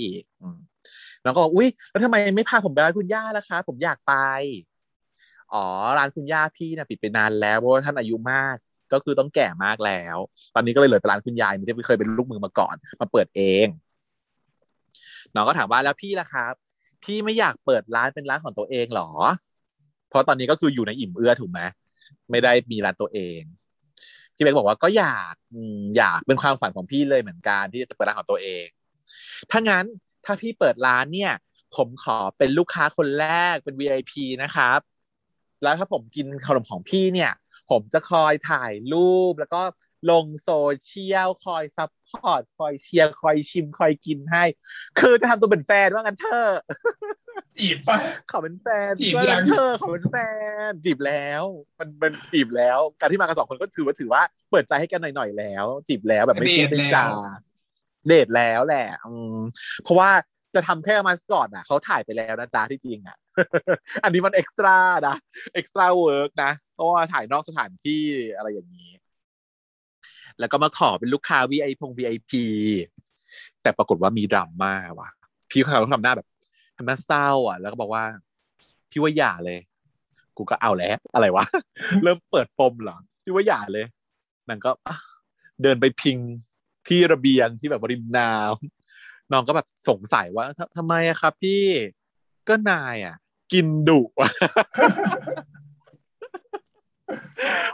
[1.25, 4.15] แล้วก็บอกอุ้ยแล้วทำไมไม่พาผมไปร้านคุณย่าล่ะคะ ผมอยากไป
[5.55, 5.67] อ๋อ
[5.99, 8.57] ร้านคุณย่าพี่นะปิดไปนานแล้วเพราะว่าท่านอายุมาก
[8.93, 10.17] ก็คือต้องแก่มากแล้ว
[10.55, 13.67] ตอนนี้ก็เลยเหลือแต่ร้านคุณยายที่เคยเป็นลูกมือมาก่อน มาเปิดเอง
[15.35, 16.55] น้องก็ถามว่าแล้วพี่ล่ะครับ
[17.05, 19.11] พี่ไม่อยากเปิดร้านเป็นร้านของตัวเองหรอ
[20.09, 21.61] เพราะตอนนี้ก็คืออยู่ในอิ่มเอื้อถูกไหม
[22.31, 23.41] ไม่ได้มีร้านตัวเอง
[24.41, 25.35] พี่เบกบอกว่าก็อยาก
[25.97, 28.67] อยากเป็นความฝันของพี่เลยเหมือนกันที่จะเปิดร้านของตัวเอง
[29.51, 29.85] ถ้างั้น
[30.25, 31.33] ถ้าพี่เปิดร้านเนี่ย
[31.77, 34.13] ผมขอเป็นลูกค้าคนแรกเป็น VIP
[34.43, 34.81] นะครับ
[35.63, 37.33] แล้วถ้าผมกินขนมของพี่เนี่ย
[37.71, 39.63] ผมจะคอยถ่ายรูปแล้วก็
[40.11, 40.51] ลงโซ
[40.83, 44.45] เชียลคอย support คอยเชียร์คอยชิมคอยกินให้
[44.99, 46.49] คือจะทำตัวเป็นแฟนว่ากันเธอ
[47.59, 47.99] จีบปะ
[48.31, 50.17] ขอเป็นแฟนจีบยังเธอขอเป็นแฟ
[50.69, 51.43] น จีบแล้ว
[51.79, 57.07] มันมันจีบแล้ว การที่มากันสองคนก็ถือว่าถือว่าเปิดใจให้กันหน่อยๆแล้ว จีบแล้วแบบไม่พูดไม่จา
[58.09, 59.39] เดทแล้วแหละอืม
[59.83, 60.11] เพราะว่า
[60.55, 63.17] จะทำแค่มัสกอตอะเขาถ่ายไปแล้วนะจ๊ะที่จริงอะ
[64.05, 64.77] อันนี้มัน extra
[65.09, 65.17] นะ
[65.55, 68.03] extra work นะเพราะว่าถ่ายนอกสถานที่
[68.37, 68.91] อะไรอย่างนี้
[70.39, 72.33] แล้วก็มาขอเป็นลูกค้า VIP พง VIP
[73.63, 75.11] แต่ปรากฏว่ามีดราม่าว่ะ
[75.51, 76.29] พี่เขาทำหน้าแบบ
[76.81, 78.05] ทำหน้าเศร้าอะ แล้วก็บอกว่า
[78.91, 79.59] พี่ว่าอย่าเลย
[80.37, 81.45] กูก็เอาแล้ว อะไรวะ
[82.03, 83.87] เริ่มเปิดปมเหรอพี่ว่าอย่าเลย
[84.49, 84.71] นางก็
[85.63, 86.19] เดินไปพิง
[86.89, 90.45] ที่ระเบียงที่แบบริมน้ำน้องก็แบบสงสัยว่า
[90.77, 91.63] ทำไมอะครับ พี่
[92.49, 93.17] ก็นายอะ
[93.53, 94.01] กินดุ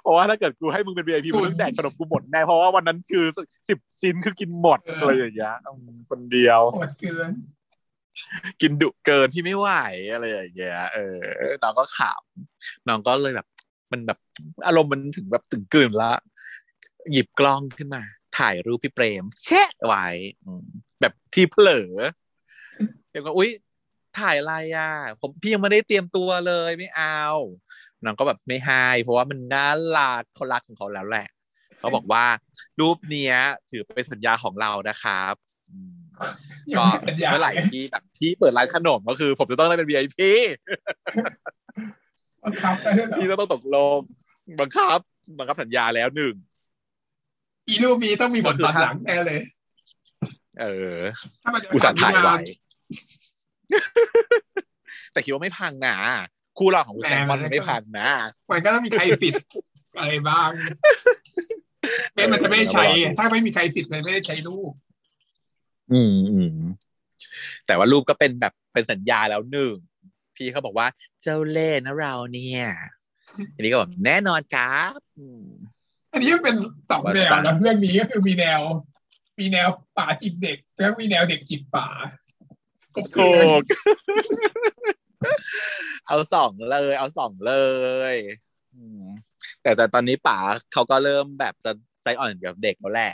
[0.03, 3.25] เพราะว่าถ้าเกิดกูให้มึงเป็น VIP มึงต้องแดกขนมกูหมดแน่เพราะว่าวันนั้นคือ
[3.69, 5.57] สิบชิ้นคือกินหมดอะไรอย่างเงี้ย
[6.11, 7.31] คนเดียวหมดเกิน
[8.61, 9.69] กินดุเกินที่ไม่ไหว
[10.13, 11.19] อะไรอย่างเงี้ยเออ
[11.63, 13.47] น้องก็ขำน้องก็เลยแบบ
[13.93, 14.19] มันแบบ
[14.67, 16.13] อารมณ์มันถึงแบบตึงกลืนละ
[17.13, 18.03] หยิบกล้องขึ้นมา
[18.39, 20.07] ถ่ายรูปพี่เปรมแชะไว้
[21.01, 21.91] แบบที่เผลอ
[23.11, 23.51] เดี๋ยวก็อุ้ย
[24.19, 24.91] ถ่ายอะไรอะ
[25.21, 27.23] ผมพี่ยังไม่ได้เตรียมตัวเลยไม่เอา
[28.05, 31.27] น้องก็แบบไม่ให้เพราะว่ามันน่ารักเขารักของเขาแล้วแหละ
[31.79, 32.25] เขาบอกว่า
[32.81, 33.37] รูปเนี้ย
[33.71, 35.35] ถือเป็นสัญญาของเรานะครับ
[36.77, 36.85] ก็
[37.31, 40.19] เมื่อไหร่ที่แบบที่เปิดร้านขนมก็คือ ผมจะต้องได้เป็น VIP
[42.45, 42.75] บังคับ
[43.19, 43.99] พี่ต้องตกลง
[44.61, 44.99] บังคับ
[45.39, 46.35] บังคับสัญญาแล้วหนึ่ง
[47.69, 49.41] อีรูปนี้ต้องมีผลตอนหลังแน่เลย
[50.61, 50.99] เออ
[51.75, 52.37] อุตส่าห์ถ่ายไว้
[55.13, 55.97] แต่คิดว่าไม่พังนะ
[56.59, 58.09] คู่เราของคุณแซมมอนไม่พังนะ
[58.51, 59.43] มันก็ต้องมีใครสิทธิ์
[59.99, 60.51] อะไรบ้าง
[62.15, 62.85] เม่มันจะไม่ใช้
[63.19, 64.73] ถ้าไม่มีใครสิทธิ์มันไม่ได้ใช้รูป
[65.93, 66.57] อืมอืม
[67.67, 69.77] แต่ว่ารูปก็เป็นแบบเป็นสัญญาแล้วหนึ่ง
[70.37, 70.87] พี่เขาบอกว่า
[71.23, 72.65] เจ้าเล่ห์นะเราเนี่ย
[73.55, 74.93] อันนี้ก็บอกแน่นอนครับ
[76.13, 76.57] อันนี้เป็น
[76.91, 78.61] สองแนวแล้วเรื่องนี้ก็คือมีแนว
[79.39, 79.69] มีแนว
[79.99, 81.89] ป่าจีบเด็ก แล้วมีแนวเด็กจีบป่า
[83.17, 83.63] ถูก
[86.07, 87.55] เอาสองเลย เอาสองเล
[88.15, 88.17] ย
[89.63, 90.39] แต่แต่ตอนนี้ป๋า
[90.73, 91.73] เขาก็เริ่มแบบจะ
[92.03, 93.13] ใจอ่อนกับเด็กแล้วแหละ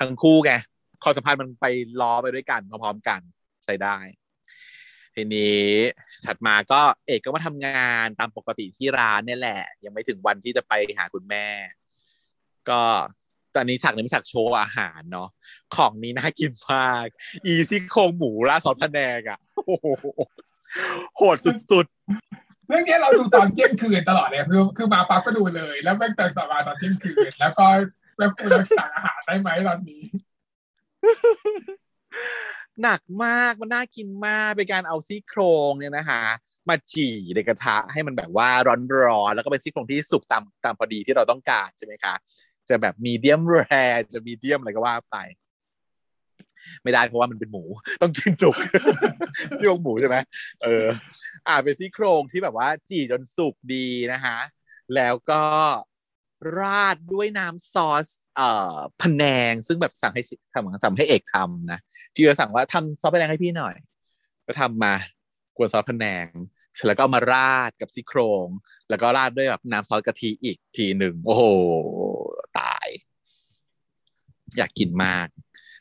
[0.00, 0.52] ทั้งคู่ไง
[1.02, 1.66] ความสัมพันธ์มันไป
[2.00, 3.20] ล้อไปด้วยกันพร้อมๆกัน
[3.64, 3.96] ใช้ได้
[5.14, 5.64] ทีนี้
[6.26, 11.46] ถัดมาก็เอกก็มาทำงานตามปกติที่ร้านเนี่ยแหละ ยังไม่ถึงวันที่จะไปหาคุณแม่
[12.68, 12.80] ก็
[13.54, 15.28] ตอนนี้ฉากนี้เป็นฉากโชว์อาหารเนาะ
[15.76, 17.06] ของนี้น่ากินมาก
[17.46, 19.86] อีซี่โครงหมูราดซอสพะแนงอะโอ้โห
[21.16, 27.66] โหดสุดๆ เรื่องนี้เราดูตอนเที่ยงคืนตลอดเลยคือคือมาปั๊บก็ดูเลย แล้วแม่งเติมสมาตอนเที่ยงคืน แล้วก็
[28.18, 30.02] แล้วคุณสั่งอาหารได้ไหมตอนนี้
[32.82, 35.40] หนักมากมันน่ากินมากเป็นการเอาซี่โคร
[35.70, 36.22] งเนี่ยนะคะ
[36.68, 42.14] มาจี่ในกระทะให้มันแบบว่าร้อนๆแล้วก็เป็นซี่โครงที่สุกตามตามพอดีที่เราต้องการใช่ไหมคะ
[42.68, 43.62] จะแบบมีเดียมแร
[44.12, 45.16] จะมีเดียมอะไรก็ว่าไป
[46.82, 47.64] ไม่ได้เพราะว่ามันเป็นหมู
[48.02, 48.56] ต้องกินสุก
[49.58, 50.16] ที่องหมูใช่ไหม
[50.62, 50.86] เออ
[51.48, 54.38] อ่าเป็นซี่โครงที่แบบว่าจี่จนสุกดีนะคะ
[54.94, 55.42] แล้วก็
[56.58, 60.22] ราดด้วยน้ำซอสเอ่อพะแนง ซึ่งแบบสั่งให้
[60.54, 61.80] สั่งสั่งให้เอกทำนะ
[62.14, 63.74] ที่จะสั่งว่าทำซอสพะแนงให้พี่หน่อย
[64.46, 64.94] ก็ทำมา
[65.56, 66.26] กวนซอสพะแนง
[66.74, 68.48] เสร็จแล้วก็มาราดกับซี่โครง
[68.88, 71.42] แล้วก็ราดด้วยแบบน้ำซอสกะทิอีกทีหนึ่งโอ้โห
[72.58, 72.88] ตาย
[74.56, 75.26] อยากกินมาก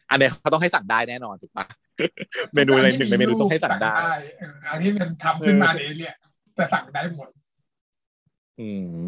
[0.09, 1.65] อันนี้เขาต้องให้สั่งได้แน่นอนถูกปะ
[2.53, 3.95] เมนูอะไรหนึ่งในเมนูต้องให้สั่งได้
[4.71, 6.15] อันนี้มันทำขึ้นมาเองเนี่ย
[6.57, 7.29] จะสั่งได้หมด
[8.59, 8.69] อื
[9.03, 9.05] ม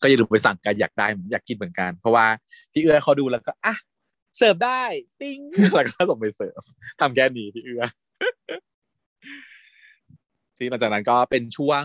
[0.00, 2.26] ก็อย่าลืมไปสั่งกันอยากได้อยากกินเหมือนกัน เพราะว่า
[2.72, 3.74] พี่เอื้อเขาดูแล้วก็อะ
[4.36, 4.82] เสิร์ฟได้
[5.20, 5.38] ติ้ง
[5.72, 6.60] แล้วก็ส่งไปเสิร์ฟ
[7.00, 7.82] ทำแค่นี้พี่เอื้อ
[10.56, 11.84] ที่หลังจากนั้นก็เป็นช่วง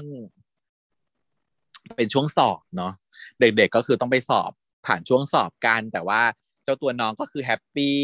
[1.97, 2.93] เป็นช่วงสอบเนาะ
[3.39, 4.51] เด็กๆก็คือต้องไปสอบ
[4.85, 6.21] ผ่านช่วงสอบกันแต่ว่า
[6.63, 7.97] เจ้าตัวน้องก็คือแฮปปี้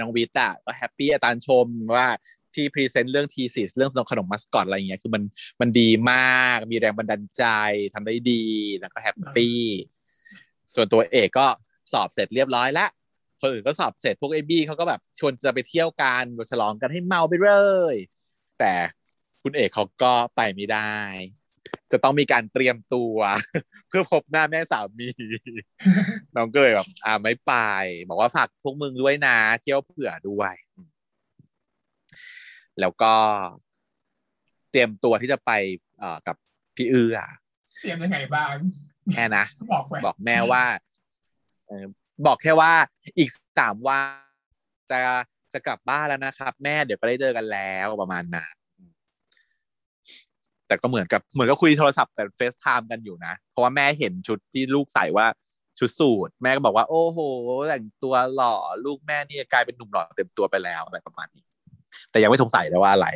[0.00, 1.66] น้องวิตาก็แฮปปี้อาจารย์ชม
[1.96, 2.08] ว่า
[2.56, 5.22] ที่ present เรื่อง thesis เรื่องขนมมัสกอตอะไรเงี้ยคือมัน
[5.60, 7.44] มันดีมากมีแรงบันดาลใจ
[7.94, 8.44] ทำได้ดี
[8.78, 9.60] แล้วก็แฮปปี้
[10.74, 11.46] ส่วนตัวเอกก็
[11.92, 12.90] สอบเสร็จเรียบร้อยแล้ว
[13.40, 17.50] คนอื่นก็สอบเสร็จพวกไอ้บี้เขาก็แบบชวนจะไปเที่ยวกันฉลองกันให้เมาไปเล
[17.94, 17.96] ย
[18.58, 18.72] แต่
[19.42, 20.94] คุณเอกเขาก็ไปไม่ได้
[21.92, 23.16] จะต้องมีการเตรียมตัว
[23.88, 25.08] เพื่อพบหน้าแม่สามี
[26.34, 27.52] น้องก็เลยแบบอ่าไม่ไป
[28.08, 30.54] บอกว่าฝากพวกมึงด้วยนะ เที่ยวเผื่อด้วย
[32.80, 33.12] แล้วก็
[34.70, 35.50] เตรียมตัวที่จะไป
[35.98, 36.36] เอ่อกับ
[36.76, 37.18] พี่เอื้อ
[37.80, 38.54] เตรียมยังไงบ้าง
[39.14, 40.64] แม่นะบอกไปบอกแม่ว่า
[41.66, 41.84] เออ
[42.26, 42.72] บอกแค่ว่า
[43.18, 44.06] อีกสามวัน
[44.90, 44.98] จะ
[45.52, 48.54] จะกลับบ้านแล้วนะครับ แม่เดี๋ยวก็ได้เจอกันแล้วประมาณนั้น
[50.66, 55.26] แต่ก็เหมือนกับเหมือนก็คุยโทรศัพท์แต่เฟซไทม์กันอยู่นะ เพราะว่าแม่เห็นชุดที่ลูกใส่ว่า
[55.78, 57.18] ชุดสูทแม่ก็บอกว่า โอ้โห
[57.68, 58.54] แต่งตัวหล่อ
[58.84, 61.44] ลูกแม่นี่กลายเป็นหนุ่มหล่อเต็มตัวไปแล้วอะไรประมาณนี้
[62.10, 63.08] แต่ยังไม่สงสัยเลยว่าอะไร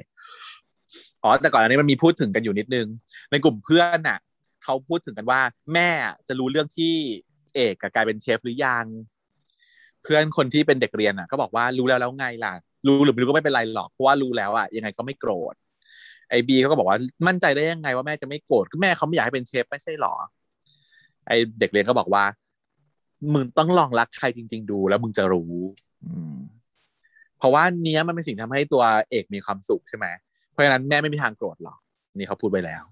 [1.23, 2.87] อ๋อแต่ก่อนอันนี้มันมีพูดถึงกันอยู่นิดนึง
[3.31, 4.19] ในกลุ่มเพื่อนน่ะ
[4.65, 5.41] เขาพูดถึงกันว่า
[5.73, 5.89] แม่
[6.29, 6.95] จะรู้เรื่องที่
[7.55, 8.87] เอกกลายเป็นเชฟหรือยัง
[10.03, 12.53] เพื่อนคนที่เป็นเด็กเรียนอะ ก็บอกว่ารู้แล้วแล้วไงล่ะ
[12.87, 15.55] รู้หรือไม่รู้ก็ไม่เป็นไรหรอกเพราะว่ารู้แล้วอะยังไงก็ไม่โกรธ
[16.31, 20.15] ไอบีเขาก็บอกว่ามั่นใจได้ยังไงว่าแม่จะไม่โกรธก็แม่เขาไม่อยากให้เป็นเชฟไม่ใช่หรอ
[21.27, 22.25] ไอเด็กเรียนก็บอกว่า
[23.35, 25.55] มึงต้องลองรักใครจริง ๆ ดูแล้วมึงจะรู้
[26.05, 26.37] อืม
[27.41, 30.07] เพราะว่าเนี้ยมันเป็นสิ่งทำให้ตัวเอกมีความสุขใช่ไหม
[30.51, 31.79] เพราะฉะนั้นแม่ไม่มีทางโกรธหรอก
[32.17, 32.85] นี่เขาพูดไปแล้ว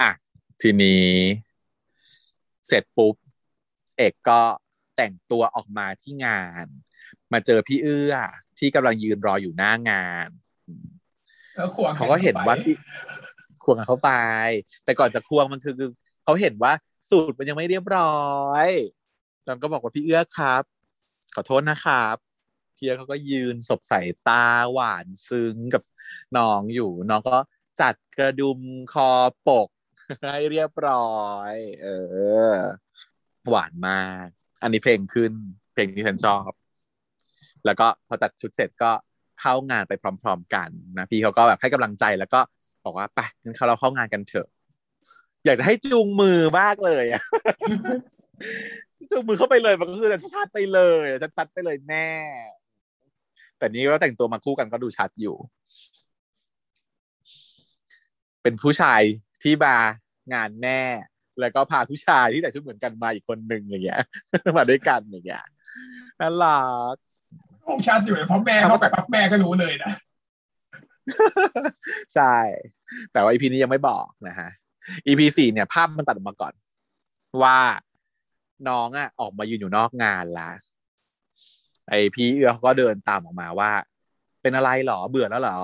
[0.00, 0.10] อะ
[0.60, 1.08] ทีนี้
[2.66, 3.14] เสร็จปุ๊บ
[3.96, 4.40] เอกก็
[4.96, 6.66] แต่งตัวออกมาที่งาน
[7.32, 8.14] มาเจอพี่เอื้อ
[8.58, 10.28] ที่กำลังยืนรออยู่หน้างาน
[11.56, 12.74] แล้วควงเขาก็เห็นว่าพี่
[13.64, 14.10] ควงกันเข้าไป
[14.84, 15.74] แต่ก่อนจะควงมันคือ
[16.24, 16.72] เขาเห็นว่า
[17.10, 18.68] สูตรมันยังไม่เรียบร้อย
[19.46, 20.62] น้องก็บอกว่าพี่เอื้อครับ
[21.34, 22.16] ขอโทษนะครับ
[22.74, 25.82] เพี่เขาก็ยืนสบใส่ตาหวานซึ้งกับ
[26.36, 27.36] น้องอยู่ น้องก็
[27.80, 28.60] จัดกระดุม
[28.92, 29.10] คอ
[29.48, 29.68] ปก
[30.32, 31.86] ให้เรียบร้อย เอ
[32.52, 32.54] อ
[33.50, 34.26] หวานมาก
[34.62, 35.32] อันนี้เพลงขึ้น
[35.72, 36.50] เพลงที่ฉันชอบ
[37.64, 38.90] แล้วก็พอจัดชุดเสร็จก็
[39.40, 40.68] เข้างานไปพร้อม ๆ กัน
[40.98, 42.40] นะพี่เขาก็แบบให้กำลังใจแล้วก็
[42.84, 44.48] บอกว่าไปงั้นเราเข้างานกันเถอะ
[45.44, 47.22] อยากจะให้จูงมือมากเลยอะ
[49.10, 51.04] จูงมือเข้าไปเลยมันก็คือชัดๆไปเลย
[51.36, 52.08] ชัดๆไปเลยแม่
[53.58, 55.36] แต่นี้ก็แต่งตัวมาคู่กันก็ดูชัดอยู่
[58.42, 59.02] เป็นผู้ชาย
[59.42, 59.76] ที่มา
[60.34, 60.80] งานแม่
[61.40, 64.00] แล้วก็พาผู้ชายที่แต่งชุดเหมือนกันมาอีกคนหนึ่งอย่างเงี้ย
[64.56, 65.44] มาด้วยกันอย่างเงี้ย
[66.20, 66.60] น่ารั
[66.92, 66.94] ก
[67.66, 69.92] คงชัดอยู่เพราะแม่เขาแต่ปั๊บแม่ก็รู้เลยนะ
[72.14, 72.36] ใช่
[73.12, 74.48] แต่ว่า EP นี้ยังไม่บอกนะฮะ
[75.06, 76.52] EP สี่เนี่ย ภาพมันตัดออกมาก่อน
[77.42, 77.58] ว่า
[78.68, 80.50] น้องอะ ออกมายืนอยู่นอกงานละ
[81.88, 83.70] ไอพี่เอื้อเขาก็เดินตามออกมาว่า
[84.42, 85.58] เป็นอะไรหรอเบื่อแล้วหรอ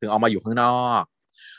[0.00, 1.02] ถึงออกมาอยู่ข้างนอก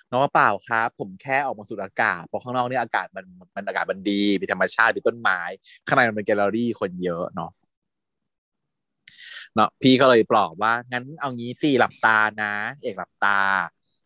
[0.09, 3.25] น้องว่าเปล่าครับ ผมแค่ออกมาสูดอากาศเพราะข้างนอกเนี่ยอากาศมัน
[3.55, 5.39] มันอากาศมันดีมีธรรมชาติมีต้นไม้
[5.87, 7.51] ข้างในมันเป็นแกลเลอรี่คนเยอะเนาะ
[9.55, 12.53] เนาะพี่ก็เลยปลอบว่า งั้นเอางี้สิหลับตานะ
[12.83, 13.39] เอกหลับตา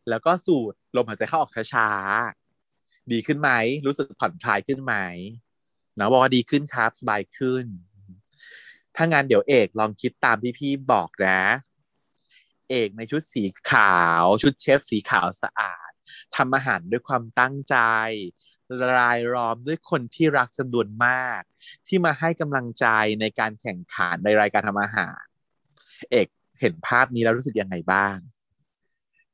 [0.10, 3.50] แล้วก็สูดลมหายใจเข้าออกช้าๆดีขึ้นไหม
[3.86, 4.94] รู้สึกผ่อนคลายขึ้นไหม
[5.98, 7.66] น้องบอกว่าดีขึ้นครับสบายขึ้น
[8.96, 11.42] ถ้างั้นเดี๋ยวเอกลองคิดตามที่พี่บอกนะ
[12.70, 15.92] เอกในชุดสีขาว ชุดเชฟสีขาวสะอาด
[16.36, 17.76] ทำอาหารด้วยความตั้งใจ
[18.98, 21.42] รายล้อมด้วยคนที่รักจำนวนมาก
[21.88, 22.86] ที่มาให้กำลังใจ
[23.22, 25.24] ในการแข่งขันในรายการทำอาหาร
[26.12, 26.28] เอก
[26.60, 28.18] เห็นภาพนี้แล้วรู้สึกยังไงบ้าง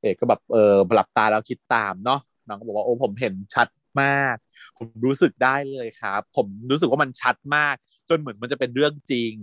[0.02, 3.68] เอกก็แบบเออหลับตาแล้วคิดตามเนาะน้องก็บอกว่าโอ้ผมเห็นชัด
[4.04, 4.36] มาก
[4.78, 7.76] ผมรู้สึกได้เลยครับ ผมรู้สึกว่ามันชัดมาก
[8.10, 9.34] จนเหมือนมันจะเป็นเรื่องจริง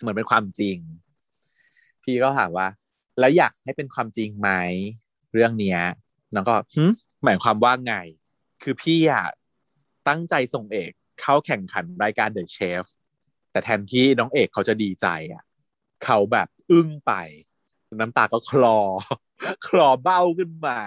[0.00, 0.78] เหมือนเป็นความจริง
[2.02, 2.68] พี่ก็ถามว่า
[3.18, 4.50] แล้วอยากให้เป็นความจริงไหม
[5.32, 5.80] เรื่องเนี้ย
[6.34, 6.84] น้องก็หึ
[7.24, 7.94] หมายความว่าไง
[8.62, 9.26] คือพี่อะ
[10.08, 10.90] ตั้งใจส่งเอก
[11.20, 12.84] เข้าแข่งขันรายการเดอะเชฟ
[13.50, 15.42] แต่แทนที่น้องเอกเขาจะดีใจอะ
[16.04, 17.12] เขาแบบอึ้งไป
[18.00, 18.78] น้ำตาก็คลอ
[19.66, 20.78] คลอเบ้าขึ้นมา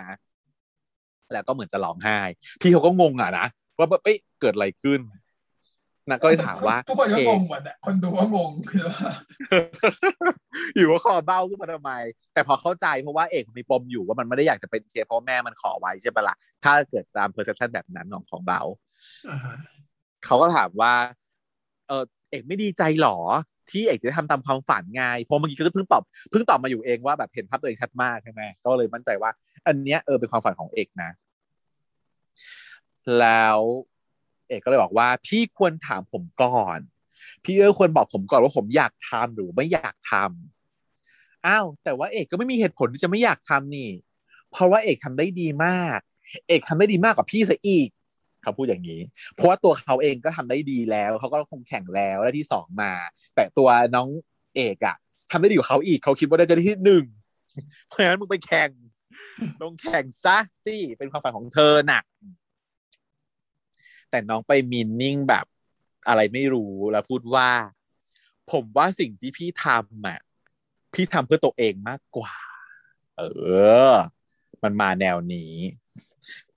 [1.33, 2.19] แล้วก็เหมือนจะร้องไห้
[2.61, 3.47] พี่เขาก็งงอะนะ
[3.77, 4.99] ว่าแบบเอ้ยเกิดอะไรขึ้น
[6.09, 8.99] นะก็เลยถามว่าทุกคนก็เอกงงหมดอะคนดูก็งงคือว่า
[10.75, 11.91] อยู่ว่าคอเบ้าขึ้นมาทำไม
[12.33, 18.61] แต่พอเข้าใจเพราะว่าเอกมีปมอยู่ว่ามันไม่ได้อยากจะเป็นเชฟเพราะแม่มันขอไว้ใช่ปะละ่ะถ้าเกิดตาม perception แบบนั้นของของเรา
[19.29, 19.55] อ่าฮะ
[20.25, 20.93] เขาก็ถามว่า
[21.87, 23.17] เออเอกไม่ดีใจหรอ
[23.71, 29.31] ที่เอกจะได้ทำตามความฝันไงเพราะเมื่อกี้ก็เพิ่งตอบเพิ่งตอบมาอยู่เองว่าแบบเห็นภาพตัวเองชัดมากใช่ไหมก็เลยมั่นใจว่า
[29.67, 31.09] อันเนี้ยเออเป็นความฝันของเอกนะ
[33.19, 33.59] แล้ว
[34.49, 36.79] เอกก็เลยบอกว่า พี่ควรถามผมก่อน
[37.43, 43.89] พี่เออควรบอกผมก่อนว่าผมอยากทำหรือไม่อยากทำอ้าวแต่ว่าเอกก็ไม่มีเหตุผลที่จะไม่อยากทำนี่
[44.51, 45.99] เพราะว่าเอกทำได้ดีมาก
[46.47, 47.89] เอกทำได้ดีมากกว่าพี่ซะอีก
[48.43, 49.01] เขาพูดอย่างนี้
[49.33, 52.91] เพราะว่าตัวเขาเองก็ทำได้ดีแล้วเขาก็คงแข่งแล้วได้ที่สองมา
[53.35, 54.09] แต่ตัวน้อง
[54.55, 54.95] เอกอะ
[55.31, 57.05] ทำได้ดีกว่าเขาอีกเขาคิดว่าได้จะได้ที่หนึ่ง
[57.87, 58.69] เพราะฉะนั้นมึงไปแข่ง
[59.61, 62.01] ลงแข่งซะสิเป็นความฝันของเธอน่ะ
[64.09, 65.45] แต่น้องไปมินนิ่งแบบ
[66.07, 67.49] อะไรไม่รู้แล้วพูดว่า
[68.51, 70.19] ผมว่าสิ่งที่พี่ทำอะ
[70.93, 72.33] พี่ทำเพื่อตัวเองมากกว่า
[73.17, 73.21] เอ
[73.91, 73.93] อ
[74.63, 75.53] มันมาแนวนี้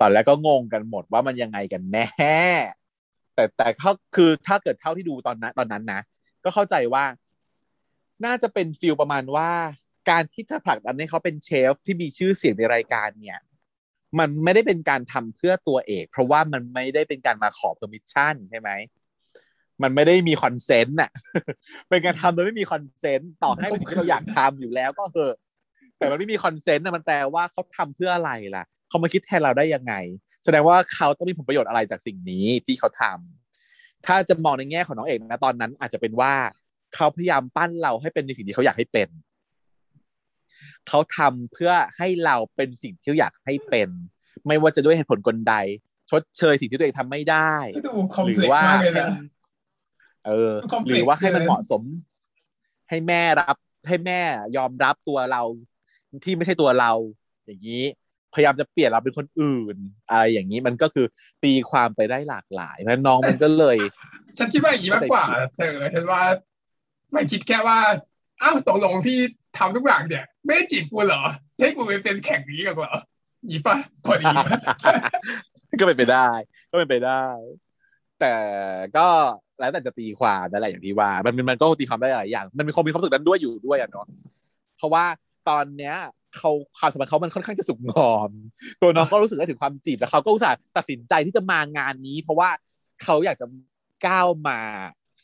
[0.01, 2.43] ตอนแรกก็งงกันหมดว่ามันยังไงกันแน่
[3.35, 6.01] แต่แต่เขาคือถ้าเกิดเท่าที่ดูตอนนั้นตอนนั้นนะ
[6.45, 7.05] ก็เข้าใจว่า
[8.25, 9.51] น่าจะเป็น feel ประมาณว่า
[10.11, 13.39] การที่จะผลักดันให้เขาเป็นเชฟที่มีชื่อเสียงในรายการเนี่ย
[14.19, 18.71] มันไม่ได้เป็นการทำเพื่อตัวเอก เพราะว่ามันไม่ได้เป็นการมาขอ permission ใช่ไหม
[19.83, 21.11] มันไม่ได้มี consent น่ะ
[21.89, 25.37] เป็นการทำโดยไม่มี consent ต่อให้เป็นสิ่งที่เราอยากทำอยู่แล้วก็เถอะ
[25.99, 29.95] แต่มันไม่มี consent นะมันแปลว่าเขาทำเพื่ออะไรล่ะ เขามาคิดแทนเราได้ยังไง
[30.45, 36.33] แสดงว่าเขาต้องมีผลประโยชน์อะไรจากสิ่งนี้ที่เขาทำถ้าจะมองในแง่ของน้องเอกนะตอนนั้น อาจจะเป็นว่า
[36.95, 39.09] เขาพยายามปั้นเราให้เป็นในสิ่งที่เขาอยากให้เป็น
[40.89, 43.89] เขาทำเพื่อให้เราเป็นสิ่งที่เขาอยากให้เป็น
[44.47, 45.55] ไม่ว่าจะด้วยเหตุผลกลใด
[46.11, 47.53] ชดเชยสิ่งที่ตัวเองทำไม่ได้
[47.87, 49.11] ดูคอมหรืเพล็กว่าซ์มากเลยให้นะ
[50.27, 51.83] เออมัน complex หรือว่าให้มันเกินเหมาะสม
[52.89, 53.57] ให้แม่รับ
[53.89, 54.21] ให้แม่
[54.57, 55.43] ยอมรับตัวเรา
[56.25, 56.93] ที่ไม่ใช่ตัวเรา
[57.47, 57.85] อย่างนี้
[58.35, 59.77] พยายามจะเปลี่ยนเราเป็นคนอื่น
[60.11, 61.07] อะไรอย่างนี้มันก็คือ
[61.45, 63.77] ตีความไปได้หลากหลายเพราะฉะนั้นน้องมันก็เลย
[64.39, 65.25] ฉันคิดว่าอย่างนี้มากกว่า
[65.57, 66.23] เธอฉันว่า
[67.13, 67.79] ไม่คิดแค่ว่า
[68.43, 69.19] อ้าวตกลงที่
[69.59, 71.23] ทำทุกอย่างเนี่ย ไม่ได้จีบกูเหรอ
[71.59, 72.93] จะให้กูไปเป็นแข่งนี้กันเหรอ
[73.49, 74.45] หยีปะพอดีปะ
[75.81, 76.29] ก็เป็นไปได้
[76.71, 77.25] ก็เป็นไปได้
[78.21, 78.33] แต่
[78.97, 79.09] ก็
[79.61, 84.07] แล้วแต่จะตีความนั่นแหละอย่างที่ว่า มันมันมันก็ตีความได้หลายอย่าง มันมีความมีความรู้สึกนั้นด้วยอยู่ด้วยอะเนาะ
[84.77, 85.05] เพราะว่า
[85.49, 85.97] ตอนเนี้ย
[86.37, 88.31] เขาความสัมพันธ์เขามันค่อนข้างจะสุกงอม
[88.83, 92.49] ตัวน้องก็รู้สึกได้ถึงความจีบแล้วเขาก็อุตส่าห์ตัดสินใจที่จะมางานนี้ เพราะว่า
[93.03, 93.47] เขาอยากจะ
[94.07, 94.59] ก้าวมา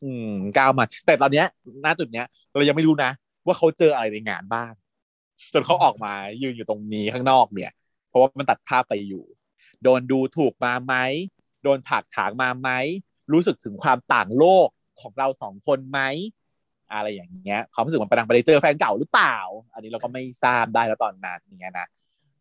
[0.03, 1.47] อืมก้าวมา แต่ตอนเนี้ย
[1.85, 3.11] ณจุดเนี้ย เรายังไม่รู้นะ
[3.47, 4.73] ว่าเขาเจออะไรในงานบ้าง
[5.53, 6.13] จนเขาออกมา
[6.43, 7.73] ยืนอยู่ตรงนี้ข้างนอกเนี่ย
[8.09, 9.25] เพราะว่ามันตัดภาพไปอยู่
[9.83, 10.95] โดนดูถูกมาไหม
[11.63, 12.71] โดนถากถางมาไหม
[13.33, 14.69] รู้สึกถึงความต่างโลก
[15.01, 16.01] ของเราสองคนไหม
[16.93, 19.37] อะไรอย่างเงี้ยความรู้สึกมันประดังไปได้เจอแฟนเก่าหรือเปล่า
[19.75, 21.87] อันนี้เราก็ไม่ทราบได้แล้วตอนนั้นอย่างเงี้ยนะ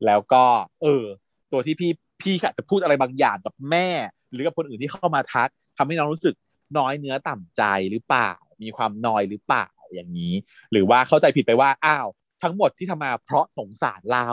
[0.05, 0.43] แล้วก็
[0.81, 1.03] เออ
[1.51, 1.91] ตัวที่พี่
[2.21, 3.87] พี่อาจจะพูดอะไรบางอย่างกับแม่
[4.31, 6.35] หรือกับคนอื่นที่เข้ามาทักทำให้น้องรู้สึก
[6.77, 8.31] น้อยเนื้อต่ำใจหรือเปล่า
[8.63, 10.33] มีความนอยหรือเปล่าอย่างนี้
[10.71, 12.07] หรือว่าเข้าใจผิดไปว่าอ้าว
[12.43, 14.27] ทั้งหมดที่ทำมาเพราะสงสารเรา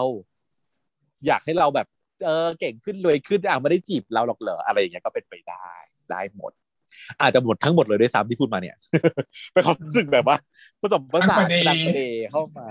[1.27, 1.87] อยากให้เราแบบ
[2.25, 5.69] เออเก่งขึ้นรวยขึ้นอะไม่ได้จีบเราหรอกเหรออะไรอย่างเงี้ยก็เป็นไปได้
[6.11, 6.53] ได้หมด
[7.21, 8.77] อาจจะหมดทั้งหมดเลยด้วยซ้ำที่พูดมาเนี่ย
[9.53, 10.37] เป็นความรู้สึกแบบว่า
[10.81, 12.67] ผสมผสานประดังประเดเข้ามา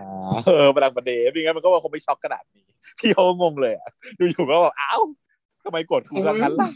[0.46, 2.66] เออประดังประเดไม่งั้นมันก็คงไม่ช็อกขนาดนี้
[3.00, 3.90] พี่เขางงเลยอะ
[4.32, 5.04] อยู่ๆก็แบบอ้าว
[5.64, 6.70] ทำไมกดกูแบบนั้นล่ะ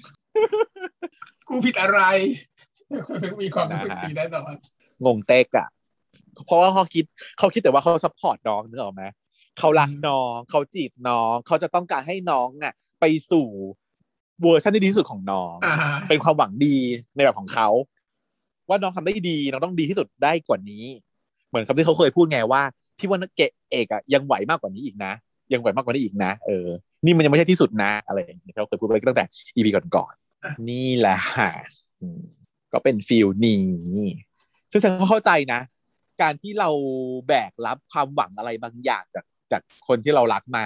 [1.48, 2.00] กูผิดอะไร
[3.42, 4.54] มีความรู้สึกดีแน่นอน
[5.06, 5.68] งงเต๊กอะ
[6.46, 7.06] เพราะว่าเขาคิด
[7.38, 9.04] เขาคิดแต่ว่าเขา support น้องนึกออกไหม
[9.60, 13.48] เขารักน้องเขาจีบน้องเขาจะต้องการให้น้องอะ ไปสู่
[14.42, 15.76] เวอร์ชันที่ดีที่สุดของน้องอ่า
[16.10, 16.76] เป็นความหวังดี
[17.16, 17.70] ในแบบของเขา
[18.70, 20.84] ว่าน้องทำได้ดี น้องต้องดีที่สุดได้กว่านี้
[21.50, 22.62] เหมือนคำที่เขาเคยพูดไงว่า
[22.98, 25.14] พี่ว่าเกะเอกอะยังไหวมากกว่านี้อีกนะ
[25.54, 26.68] ยังไหวมากกว่านี้อีกนะเออ
[27.06, 31.18] นี่มันยังไม่ใช่ที่สุดนะ อะไรอย่างเงี้ยเขาเคยพูดไปตั้งแต่อีพีก่อนๆนี่แหละ
[32.02, 32.22] อืม
[32.74, 33.66] ก็เป็นฟิลนี้
[34.72, 35.62] ซึ่งฉันก็เข้าใจนะ
[36.22, 36.70] การที่เรา
[37.28, 40.66] แบกรับความหวังอะไรบางอย่างจากจากคนที่เรารักมา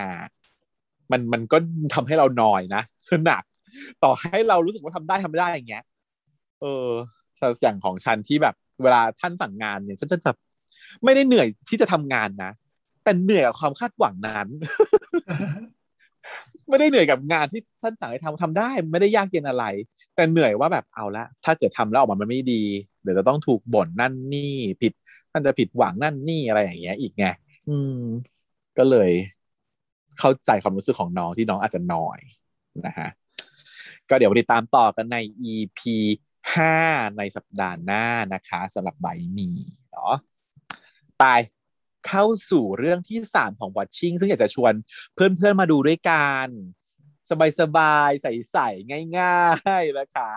[1.12, 1.58] มันมันก็
[1.94, 2.84] ทำให้เรานอยนะ
[3.26, 3.44] หนัก
[4.04, 5.84] ต่อให้เรารู้สึกว่าทำได้ทำไม่ได้อย่างเงี้ย
[6.62, 6.90] เออ
[7.62, 10.38] อย่างของฉันที่แบบ เวลาท่านสั่งงานเนี่ยฉันจะแบบ
[11.04, 12.52] ไม่ได้เหนื่อยที่จะทำงานนะ
[13.04, 14.48] แต่เหนื่อยกับความคาดหวังนั้น
[16.70, 19.66] ไม่ได้เหนื่อยกับงานที่ท่านสั่งให้ทำทำได้ ไม่ได้ยากเย็นอะไร
[20.16, 22.64] แต่เหนื่อยว่าแบบเอาละถ้าเกิดทำแล้วออกมามันไม่ดี
[23.02, 24.94] เดี๋ยวจะต้องถูกบ่นนั่นนี่ผิด
[25.32, 27.26] ท่านจะผิดหวังนั่นนี่อะไรอย่างเงี้ย อีกไง
[27.70, 28.02] อืม
[28.78, 29.12] ก็เลย
[30.20, 32.20] เข้าใจความรู้สึกของน้องที่น้องอาจจะน้อย
[32.86, 33.08] นะฮะ
[34.12, 35.18] ก็เดี๋ยวติดตามต่อกันใน
[35.52, 35.80] EP
[36.54, 36.78] ห้า
[37.18, 39.08] ในสัปดาห์หน้านะคะสำหรับใบ
[39.38, 39.50] มี
[39.92, 40.16] เนาะ
[41.22, 41.40] ตาย
[42.08, 44.74] เข้าสู่เรื่องที่สามของ Watching ซึ่งอยากจะชวน
[45.14, 46.48] เพื่อนๆมาดูด้วยกัน
[47.60, 49.42] สบายๆ ใสๆ ง่า
[49.82, 50.32] ยๆ นะคะ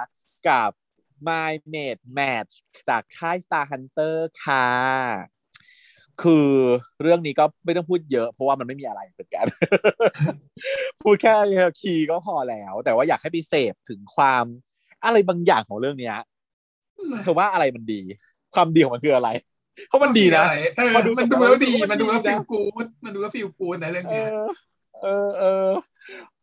[0.49, 0.71] กับ
[1.27, 2.53] My Mate Match
[2.89, 5.34] จากค่าย Star Hunter ค่ะ
[6.23, 6.47] คือ
[7.03, 9.47] เรื่องนี้ก็ไม่ต้องพูดเยอะ เพราะว่ามันไม่มีอะไรเหมือนกัน
[11.03, 11.35] พูดแค่
[11.81, 14.45] คีย์ก็พอแล้ว แต่ว่าอยากให้ไปเสพถึงความ
[15.05, 16.17] อะไรบางอย่างของเรื่องเนี้ย
[17.23, 18.01] เธอว่าอะไรมันดี
[18.55, 19.29] ความดีของมันคืออะไร
[19.89, 20.45] เพราะมันดีนะ
[20.77, 24.47] เออพอดูมันดูแล้วดี มันมันดีดูแล้วนะฟีลกู๊ดมันดูแล้วฟีลกู๊ดนะเรื่องเอเนี้ยอ
[25.03, 25.69] เออเออ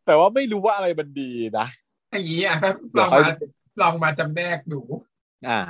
[0.06, 1.66] แต่ว่าไม่รู้ว่าอะไรมันดีนะ
[2.10, 3.32] อย่างนี้อะถ้าเดี๋ลยอวงค่อยมา
[3.80, 4.80] ลองมาจำแนกดู
[5.48, 5.60] อ่า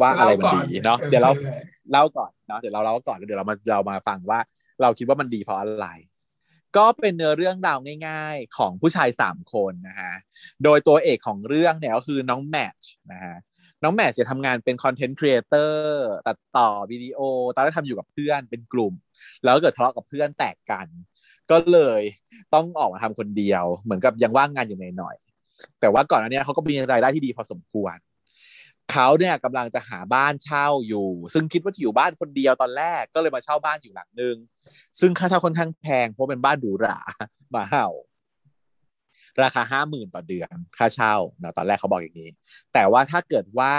[0.00, 1.56] ว่าอะไรมันดีเนาะออเดี๋ยวเราออ
[1.92, 4.38] เล่าก่อนเนาะเดี๋ยวเราเล่าก่อนแล้วเดี๋ยวเรามาเรามาฟังว่า
[4.82, 5.88] เราคิดว่ามันดีเพราะอะไร
[6.76, 10.14] ก็เป็นเนื้อเรื่องราวง่าย ๆ ของผู้ชายสามคนนะฮะ
[10.64, 13.36] โดยตัวเอกของเรื่องเนี่ยก็คือน้องแมทช์นะฮะ
[13.82, 17.20] น้องแมทช์จะทำงานเป็น content creator ตัดต่อวิดีโอ
[17.54, 18.94] ตอนแรกทำอยู่กับเพื่อนเป็นกลุ่ม
[19.44, 20.86] แล้วเกิดทะเลาะกับเพื่อนแตกกัน
[21.50, 22.02] ก็เลย
[22.54, 27.96] ต้องออกมาทำคนเดียว เหมือนกับยังว่างงานอยู่หน่อยๆแต่ว่าก่อนอันนี้เขาก็มีรายได้ที่ดีพอสมควร
[28.90, 34.36] เขาเนี่ยกำลังจะหาบ้านเช่าอยู่ ซึ่งคิดว่าจะอยู่บ้านคนเดียวตอนแรกก็เลยมาเช่าบ้านอยู่หลังนึง
[35.00, 36.98] ซึ่งค่าเช่าค่อนข้างแพงเพราะเป็นบ้านหรูหรา
[37.54, 37.88] มาเห่า
[39.42, 42.30] ราคาห้าหมื่นต่อเดือนค่าเช่าเนาะตอนแรกเขาบอกอย่างนี้
[42.72, 43.72] แต่ว่าถ้าเกิดว่า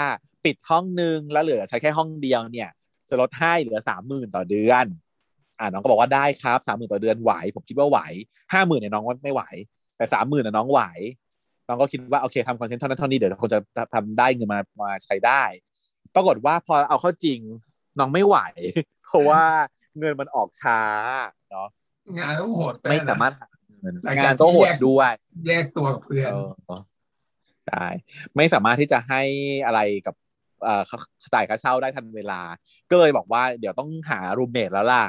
[0.44, 2.70] ปิดห้องนึงแล้วเหลือใช้แค่ห้องเดียวเนี่ย
[3.08, 4.86] จะลดให้เหลือสามหมื่นต่อเดือน
[5.58, 7.98] อ่าน้องก็บอกว่าได้ครับสามหมื่นต่อเดือนไหว ผมคิดว่าไหว
[8.52, 9.42] ห้าหมื่นเนี่ยน้องว่าไม่ไหว
[9.96, 10.80] แต่สามหมื่นน่ะน้องไหว
[11.68, 13.58] น้องก็คิดว่าโอเคทำคอนเทนต์เท่านั้นเท่านี้เดี๋ยวคงจะ
[13.94, 15.42] ทำได้เงินมามาใช้ได้
[16.14, 17.40] ปรากฏว่าพอเอาเข้าจริง
[17.98, 18.36] น้องไม่ไหว
[19.06, 19.42] เพราะว่า
[19.98, 20.80] เงินมันออกช้า
[21.50, 21.68] เนาะ
[22.18, 23.48] งานก็โหดปไม่นะสามารถหา
[23.80, 25.12] เงินหลังจากงานก็โหดที่แยกด้วย
[25.46, 26.36] แยกตัวกับเพื่อนเอ
[26.78, 26.80] อ
[27.66, 27.86] ใช่
[28.36, 29.22] ไม่สามารถที่จะให้
[29.66, 30.14] อะไรกับ
[30.64, 30.82] เอ่อ
[31.34, 32.40] จ่ายค่าเช่าได้ทันเวลา
[32.90, 35.04] ก็เลยบอกว่าเดี๋ยวต้องหารูมเมทแล้วล่ะ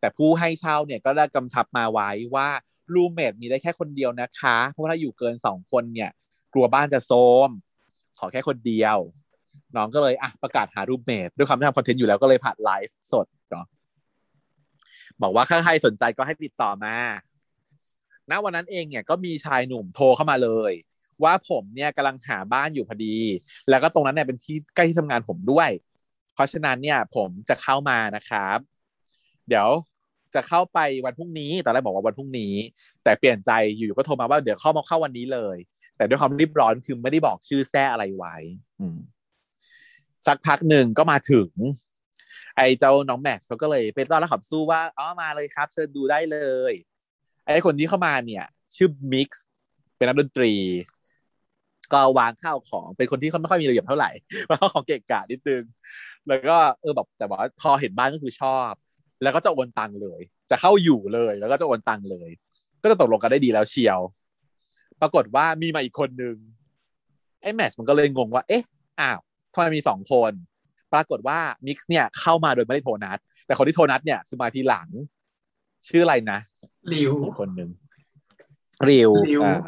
[0.00, 2.48] แต่ผู้ให้เช่าเนี่ยก็ได้กำชับมาไว้ว่า
[2.94, 6.10] รูมเมทมีได้แค่คนเดียวนะคะ เพราะถ้าอยู่เกินสองคนเนี่ย
[6.52, 7.12] กลัวบ้านจะโซ
[7.48, 7.50] ม
[8.18, 8.98] ขอแค่คนเดียว
[9.76, 13.66] น้องก็เลยอะประกาศหารูมเมทด้วยความที่ทำคอนเทนต์อยู่แล้วก็เลยผ่านไลฟ์สดเนาะ
[15.22, 16.96] บอกว่าถ้าใครสนใจก็ให้ติดต่อมา
[18.30, 20.72] ณวันนั้นเองเนี่ยก็มีชายหนุ่มโทรเข้ามาเลย
[21.24, 23.16] ว่าผมเนี่ยกำลังหาบ้านอยู่พอดี
[23.70, 25.70] แล้วก็ตรงนั้นเนี่ยเป็นที่ใกล้ที่ทำงานผมด้วย
[26.34, 28.58] เพราะฉะนั้นเนี่ยผมจะเข้ามานะครับ
[29.48, 29.68] เดี๋ยว
[30.34, 32.54] จะเข้าไปวันพรุ่งนี้ตอนแรกบอกว่าวันพรุ่งนี้
[33.04, 35.56] แต่เปลี่ยนใจอยู่ๆก็โทรมาว่าเดี๋ยวเข้ามาเข้าวันนี้เลย
[35.96, 38.36] แต่ด้วยความรีบร้อนคือไม่ได้บอกชื่อแท้อะไรไว้
[38.80, 38.86] อื
[40.26, 41.48] สักพักหนึ่งก็มาถึง
[42.56, 46.38] ไอ้เจ้าน้องแม็กซ์เขาก็เลยไปต้อนรับขับสู้ว่าอ๋อมาเลยครับ เชิญดูได้เล
[46.70, 46.72] ย
[47.44, 48.44] ไอ้คนที่เข้ามาเนี่ย
[48.76, 49.44] ชื่อมิกซ์
[49.96, 50.52] เป็นนักดนตรี
[51.92, 54.10] ก็วางข้าวของเป็นคนที่เขาไม่ค่อยมีระเบียบเท่าไหร่
[54.50, 55.62] วางข้าวของเกะกะนิดนึง
[56.28, 58.72] แล้วก็เออแบบแต่ว่าพอเห็นบ้านก็คือชอบ
[59.22, 60.20] แล้วก็จะโอนตังค์เลย
[60.50, 62.30] จะเข้าอยู่เลยแล้วก็จะโอนตังค์เลย
[62.82, 64.00] ก็จะตกลงกันได้ดีแล้วเชียว
[65.00, 66.36] ปรากฏว่ามีมาอีกคนนึง
[67.42, 68.64] ไอ้แมทช์มันก็เลยงงว่า เอ๊ะ
[69.00, 69.18] อ้าว
[69.52, 70.32] ทำไมมีสองคน
[70.92, 74.88] ปรากฏว่ามิกซ์เนี่ยเข้ามาโดยไม่ได้โทรนัด แต่คนที่โทรนัดเนี่ยคือมาทีหลัง
[75.88, 76.38] ชื่ออะไรนะ
[76.92, 77.70] ริวอีกคนหนึ่ง
[78.88, 79.58] ริวริวอ่า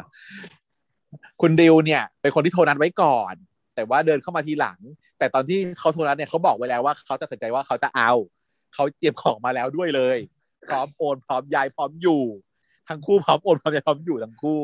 [1.41, 3.35] คุณริวเนี่ย เป็นคนที่โทรนัดไว้ก่อน
[3.75, 4.79] แต่ว่าเดินเข้ามาทีหลัง
[5.17, 8.11] แต่ตอนที่เขาโทรนัดเนี่ยเขาบอกไว้แล้วว่าเขาจะตัดสินใจว่าเขาจะเอา
[8.75, 10.17] เขาเตรียมของมาแล้วด้วยเลย
[10.67, 12.23] พร้อมโอนพร้อมย้ายพร้อมอยู่
[12.89, 14.61] ทั้งคู่พร้อมโอนพร้อมย้ายพร้อมอยู่ทั้งคู่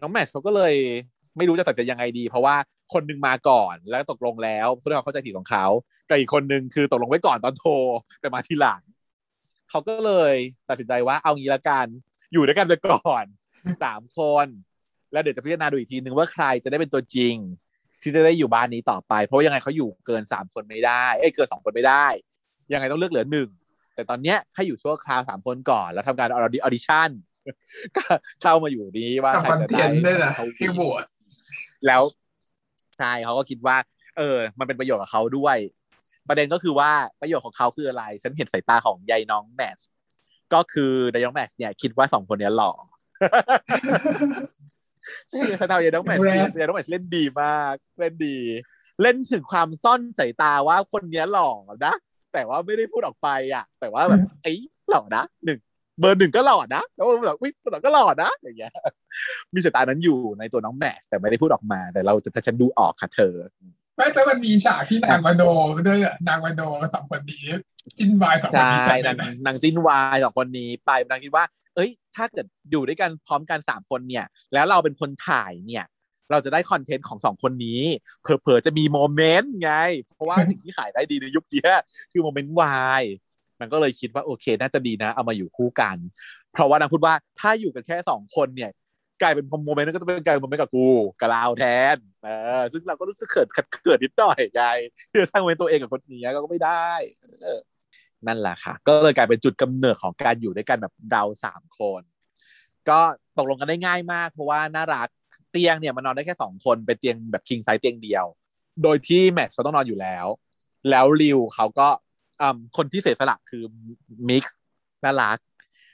[0.00, 0.74] น้องแมทช์เขาก็เลย
[1.36, 2.56] ไม่รู้จะตัดสินใจยังไงดี เพราะว่า
[2.92, 5.66] คนหนึงมาก่อนแล้วตกลงแล้วเพื่อความเข้าใจผิดของเขา
[6.08, 7.72] กับอีกคนหนึ่งคือตกลงไว้ก่อนตอนโทร
[8.20, 8.80] แต่มาทีหลัง
[9.70, 10.34] เขาก็เลย
[10.68, 11.86] ตัดสินใจว่าเอางี้ละกัน
[12.32, 13.24] อยู่ด้วยกันไปก่อน
[13.84, 14.46] สามคน
[15.12, 17.34] แล้วเดี๋ยวจะพิจารณาดูอีกทีนึงว่าใครจะได้เป็นตัวจริง
[18.00, 22.06] ที่จะได้อยู่บ้านนี้ต่อไป เพราะว่ายังไงเขาอยู่เกินสามคนไม่ได้ เอ้ยเกินสองคนไม่ได้
[22.72, 23.48] ยังไงต้องเลือกเหลือหนึ่ง
[23.94, 27.10] แต่ตอนเนี้ยให้อยู่ชั่วคราวสามคนก่อน แล้วทำการออดิออดิชั่น
[27.96, 28.04] ก็
[28.42, 31.04] เข้ามาอยู่นี้ว่ากับใครคอนจะเทได้นต์ด้วยนะเขาที่โหวต
[31.86, 32.02] แล้ว
[32.98, 33.76] ใช่เขาก็คิดว่า
[34.16, 35.56] เออ มันเป็นประโยชน์กับเขาด้วย
[36.28, 36.90] ประเด็นก็คือว่า
[37.20, 39.86] ประโยชน์ของเขาคืออะไร ฉันเห็นสายตาของยายน้องแมทช์
[40.54, 42.72] ก็คือยายน้องแมทช์เนี่ย คิดว่าสองคนเนี้ยหล่อ
[45.28, 46.22] ใช่สายตายายน้องแมทช์
[46.58, 48.38] ยายน้องแมทช์เล่นดีมาก เล่นดี
[49.02, 51.50] เล่นถึงความซ่อนสายตาว่าคนเนี้ยหล่อ
[51.86, 51.94] นะ
[52.36, 54.58] แต่ว่าไม่ได้พูดออกไปอะ แต่ว่าแบบไอ้ย
[54.90, 55.58] หล่อนะหนึ่ง
[56.00, 58.72] เบอร์หนึ่งก็หล่อนะแล้วแบบวิเบอร์สองก็หล่อนะอย่างเงี้ย
[59.54, 63.34] มีสายตานั้นอยู่ในตัวน้องแมทช์แต่ไม่ได้พูดออกมา แต่เราจะจะฉันดูออกค่ะเธอ
[63.96, 65.42] ไม่แต่มันมีฉากที่นางมาโด
[65.88, 67.44] ด้วยอะนางมาโดกับสองคนนี้
[67.98, 71.44] จินวายสองคนใช่นี้กันนางเลยนะนางจิ้นวายสองคนนี้ไปนางคิดว่า
[71.74, 75.84] เอ้ย ถ้าเกิดอยู่ด้วยกันพร้อมกันสามคนเนี่ย แล้วเราเป็นคนถ่ายเนี่ย
[76.30, 77.82] เราจะได้คอนเทนต์ของสองคนนี้
[78.22, 79.72] เผลอๆจะมีโมเมนต์ไง
[80.04, 81.72] เพราะว่าสิ่งที่ขายได้ดีในยุคเนี้ย
[82.12, 83.02] คือโมเมนต์วาย
[83.60, 85.96] มันก็เลยคิดว่าโอเค น่าจะดีนะ เอามาอยู่คู่กัน
[86.52, 88.70] เพราะว่านางพูดว่าถ้าอยู่กันแค่สองคนเนี่ย
[89.22, 90.88] กลายเป็นโมเมนต์นั้นก็จะเป็นกลายเป็นโมเมนต์กับกู
[91.20, 92.28] กับเราแทนเอ
[92.60, 94.62] อซึ่งเราก็รู้สึกเขินเขินนิดหน่อยไง
[95.10, 96.90] ที่จะสร้าง moment ตัวเองกับคนนี้ก็ไม่ได้
[97.42, 97.60] เออ
[98.26, 102.02] นั่นแหละค่ะ ก็เลยกลายเป็นจุดกำเนิดของการอยู่ด้วยกันแบบเราสามคน
[102.88, 103.00] ก็
[103.38, 108.24] ตกลงกันได้ง่ายมาก เพราะว่าน่ารักเตียงเนี่ยมันนอนได้แค่สองคนเป็นเตียงแบบ king size เตียงเดียว
[108.82, 110.26] โดยที่แมทช์เขาต้องนอนอยู่แล้ว
[110.90, 111.88] แล้วริวเขาก็
[112.40, 113.62] อืมคนที่เสียสละคือ
[114.28, 114.58] มิกซ์
[115.04, 115.38] น่ารัก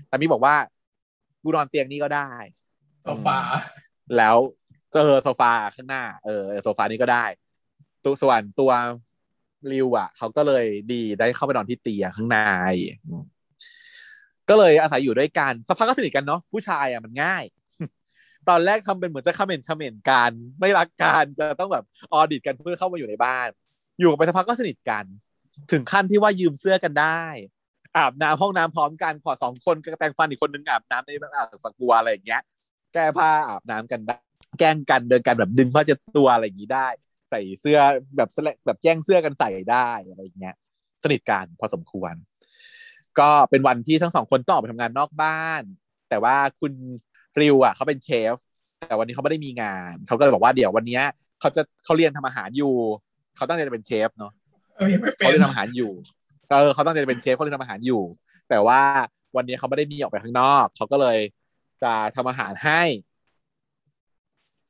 [0.08, 0.56] แต่มิกบอกว่า
[1.42, 2.30] กูนอนเตียงนี้ก็ได้
[3.02, 3.38] โซฟา
[4.16, 4.36] แล้ว
[4.92, 7.24] เจอโซฟาข้างหน้า เออโซฟานี้ก็ได้
[8.04, 8.72] ตัวส่วนตัว
[9.72, 12.38] ริวอะเขาก็เลยดีได้เข้าไปนอนที่เตียงข้างใน
[13.06, 13.22] อืม
[14.48, 17.44] ก็เลยอาศัยอยู่ด้วยกันสักพักก็สนิทกันเนาะผู้ชายอะมันง่าย
[18.48, 23.48] ตอนแรกทำเป็นเหมือนจะคอมเมนต์คอมเมนต์กันไม่รักกันจะต้องแบบออดิตกันเพื่อเข้ามาอยู่ในบ้าน
[23.98, 25.04] อยู่กันไปสักพักก็สนิทกัน
[25.72, 27.22] ถึงขั้นที่ว่ายืมเสื้อกันได้
[27.96, 32.42] อาบน้ำห้องน้ำพร้อมกันขอสองคนกแปรงฟันอีกคนนึงอาบน้ำในแบบอาบฝักบัวอะไรอย่างเงี้ย
[32.94, 34.16] แก้ผ้าอาบน้ำกันได้
[34.58, 36.88] แกล้งกันเดินกันแบบดึงผ้าเช็ดตัวอะไรอย่างงี้ได้
[37.30, 37.78] ใส่เสื้อ
[38.16, 40.54] แบบสแลแบบแย่งเสื้อกันใส่ได้อะไรอย่างเงี้ย
[41.02, 42.14] สนิทกันพอสมควร
[43.20, 45.62] ก็เป็นวันที่ทั้งสองคนต้องออกไปทำงานนอกบ้าน
[46.08, 46.72] แต่ว่าคุณ
[47.40, 48.36] ริวอะเขาเป็นเชฟ
[48.78, 51.02] แต่วันนี้เขาไม่ได้มีงาน เขาก็เลยบอกว่าเดี๋ยววันเนี้ย
[51.40, 52.66] เขาจะเขาเรียนทำอาหารอยู่
[53.36, 54.32] เขาตั้งใจจะเป็นเชฟเนาะ
[54.76, 55.92] เออยังไม่เป็เขานเรียนทำอาหารอยู่
[56.48, 58.02] เออเขาตั้งใจจะเป็นเชฟเขาเรียนทำอาหารอยู่
[58.48, 58.80] แต่ว่า
[59.36, 61.18] วันนี้เขาไม่ได้มีออกไปข้างนอก เขาก็เลย
[61.82, 62.82] จะทำอาหารให้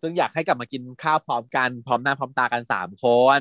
[0.01, 3.07] ซึ่งอยากให้กลับมากินข้าวพร้อมกันพร้อมหน้าพร้อมตากันสามค
[3.39, 3.41] น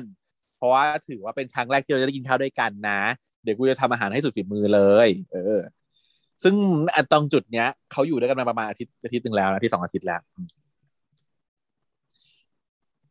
[0.56, 3.00] เพราะว่าถือว่าเป็นครั้งแรกที่เราจะได้กินข้าวด้วยกันนะ
[3.42, 5.60] เดี๋ยวกูจะทำอาหารให้สุดฝีมือเลย เออ
[6.42, 6.54] ซึ่ง
[6.94, 10.20] อตรงจุดเนี้ยเขาอยู่ด้วยกันมาประมาณอาทิตย์อาทิตย์หนึ่งแล้วนะที่สองอาทิตย์แล้ว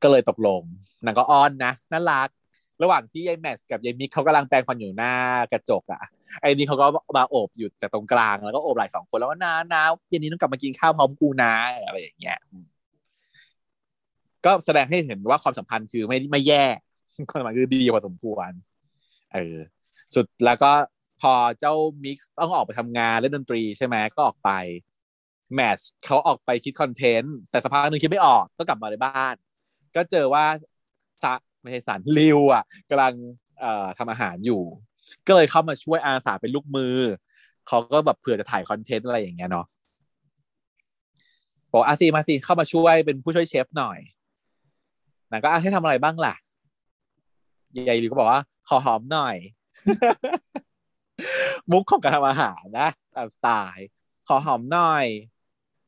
[0.04, 0.62] ก็เลยตกลง
[1.06, 2.30] นางก็อ้อนนะน่ารัก
[2.84, 5.14] ระหว่างที่ยายแมทกับยายมิกเขากำลังแปรงฟันอยู่หน้า
[5.52, 6.02] กระจกอะ
[6.42, 6.86] ไอ้นี่เขาก็
[7.18, 11.54] มาโอบอยู่จากตรงกลางแล้วก็โอบไหล่สองคนแล้วว่านานาเย็นนี้ต้องกลับมากินข้าวพร้อมกูนะ
[11.86, 12.38] อะไรอย่างเงี้ย
[14.46, 16.66] ก็แสดงให้เห็นว่าความสัมพันธ์คือไม่ไม่แย่
[17.30, 18.52] ความสัมพันธ์คือดีพอสมควร
[19.34, 19.58] เออ
[20.16, 20.72] สุดแล้วก็
[21.22, 21.74] พอเจ้า
[22.04, 24.52] มิกซ์ต้องออกไปทำงานเล่นดนตรีใช่ไหมก็ออกไป
[25.54, 29.36] แมทเขาออกไปคิด content แต่สักพักหนึ่งคิดไม่ออกก็กลับมาในบ้าน
[29.96, 30.46] ก็เจอว่า
[31.24, 33.14] ซันไม่ใช่ซันริวอะกำลัง
[33.60, 34.62] เอ่อทำอาหารอยู่
[35.28, 36.98] ก็เลยเข้ามาช่วยอาสาเป็นลูกมือ
[37.68, 39.66] เขาก็แบบเผื่อจะถ่าย content อะไรอย่างเงี้ยเนาะ
[41.72, 44.00] บอกอาซีมาสิเข้ามาช่วยเป็นผู้ช่วยเชฟหน่อย
[45.32, 46.36] นางก็อาให้ทำอะไรบ้างล่ะ
[47.88, 49.36] ยายริวก็บอกว่าขอหอมหน่อย
[51.72, 53.88] มุกของการทำอาหารนะตามสไตล์
[54.28, 55.06] ขอหอมหน่อย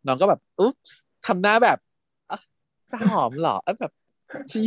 [0.05, 0.73] น้องก็แบบอุ๊บ
[1.27, 1.77] ทำหน้าแบบ
[2.91, 3.91] จะหอมเหรอแบบ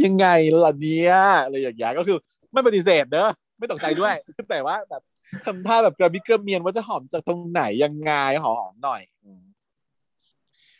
[0.05, 0.26] ยังไง
[0.64, 1.14] ล่ะเนี้ย
[1.44, 2.18] อะไรอย่างเงี้ยก็คือ
[2.52, 4.14] ไม่ปฏิเสธเนอะไม่ตกใจด้วย
[4.51, 5.02] แต่ว่าแบบ
[5.44, 8.12] ทำท่าแบบกระมิกระเมียนว่าจะหอมจากตรงไหนยังไง
[8.44, 9.43] หอมหน่อยอืม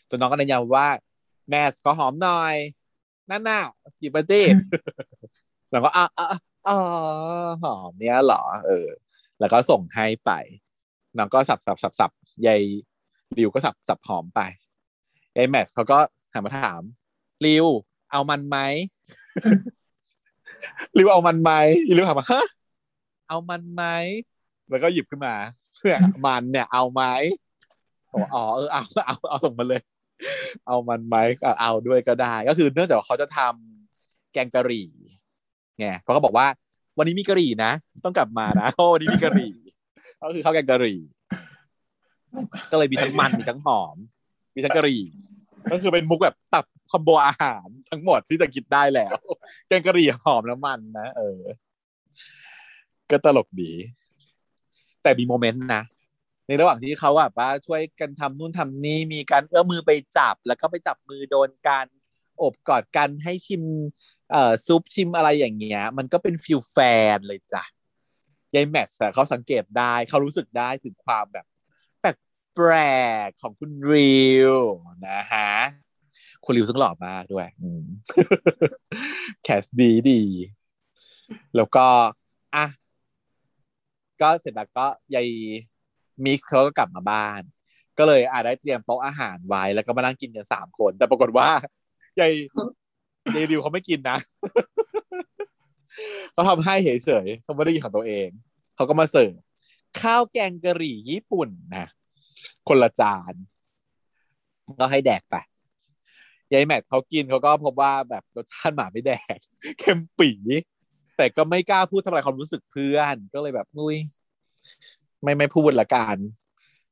[0.09, 0.89] จนน้องก็เน้นย้ำว่า
[1.49, 2.55] แมสก็หอมหน่อย
[3.31, 3.63] นั่นน่ะ
[4.01, 4.47] จีบตี้
[5.71, 6.05] แล้วก็อะ
[6.69, 6.79] อ๋อ
[7.63, 8.89] หอมเนี้ยเหรอ เออ
[9.41, 10.31] แล้วก็ส่งให้ไป
[11.19, 12.11] น้องก็สับสับสับสับ
[12.47, 12.63] ยาย
[13.39, 14.41] ริวก็สับสับหอมไป
[15.37, 15.99] ยายแมสเขาก็
[16.33, 16.83] หันมาถาม
[17.45, 17.67] ริว
[18.13, 18.59] เอามันไหม
[20.97, 21.53] ริวเอามันไหม
[21.97, 22.45] ริวถามว่าฮะ
[23.29, 23.85] เอามันไหม
[24.69, 25.35] แล้วก็หยิบขึ้นมา
[25.79, 25.97] เพื่อ
[26.27, 27.03] มันเนี่ย เอาไหม
[28.11, 29.81] บอกว่าอ๋อเออเอาเอาเอาส่งมาเลย
[30.67, 31.17] เอามันไหม
[31.61, 34.89] เอาด้วยก็ได้ ก็คือเนื่องจากว่าเขาจะทำแกงกะหรี่
[35.79, 36.47] ไงเขาก็บอกว่า
[36.99, 37.73] วันนี้มีกะหรี่นะ
[38.05, 39.53] ต้องกลับมานะโอ้วันนี้มีกะหรี่
[40.21, 40.99] ก็คือข้าวแกงกะหรี่
[42.71, 43.97] ก็เลยมีทั้งมันมีทั้งหอม
[44.55, 45.03] มีทั้งกะหรี่
[45.71, 49.13] ก็คือเป็นมุกแบบตับคอมโบอาหารทั้งหมดที่จะกินได้แล้ว
[49.69, 51.41] แกงกะหรี่หอมน้ำมันนะเออ
[53.11, 53.73] ก็ตลกดี
[55.03, 55.83] แต่มีโมเมนต์นะ
[56.47, 61.87] ในระหว่างที่เขาแบบว่าช่วยกันทำนู่นทำนี่มีการเอื้อมมือไปจับ แล้วก็ไปจับมือโดนกัน
[62.39, 63.63] โอบกอดกันให้ชิม
[64.33, 66.79] เอ่อซุปชิมอะไรอย่างเงี้ย มันก็เป็น feel แฟ
[67.17, 67.63] นเลยจ้ะ
[68.55, 71.47] ยายแม็กซ์เขาสังเกตได้เขารู้สึกได้ถึงความแบบ
[72.01, 72.75] แปล
[73.27, 74.55] กๆของคุณริว
[75.09, 75.51] นะฮะ
[76.45, 77.47] คุณริวซึ่งหล่อมากด้วย
[79.43, 80.23] cast ดีดี
[81.57, 81.87] แล้วก็
[82.55, 82.67] อะ
[84.21, 85.29] ก็เสร็จแล้วก็ยาย
[86.25, 87.43] มิกเขาก็กลับมาบ้าน
[87.99, 91.49] ก็เลยอะได้เตรียมโต๊ะอาหารไว้แล้วก็มานั่งกินกันสามคน แต่ปรากฏว่า
[92.21, 92.33] ยาย
[93.35, 94.19] ยายริวเขาไม่กินนะ
[96.33, 98.29] เขาทำให้เฉยๆเขาไม่ได้กินของตัวเอง
[98.77, 99.33] เขาก็มาเสิร์ฟ
[100.01, 101.87] ข้าวแกงกะหรี่ญี่ปุ่นนะ
[102.69, 103.35] คนละจาน
[104.81, 105.37] ก็ให้แดกไป
[106.53, 109.39] ยายแมทเขากินเขาก็พบว่าแบบรสชาติหมาไม่แดก
[109.79, 110.31] เค็มปี
[111.17, 113.97] แต่ก็ไม่กล้าพูดทำลายความรู้สึกเพื่อน ก็เลยแบบนุ้ย
[115.23, 116.17] ไม่ไม่พูดละกัน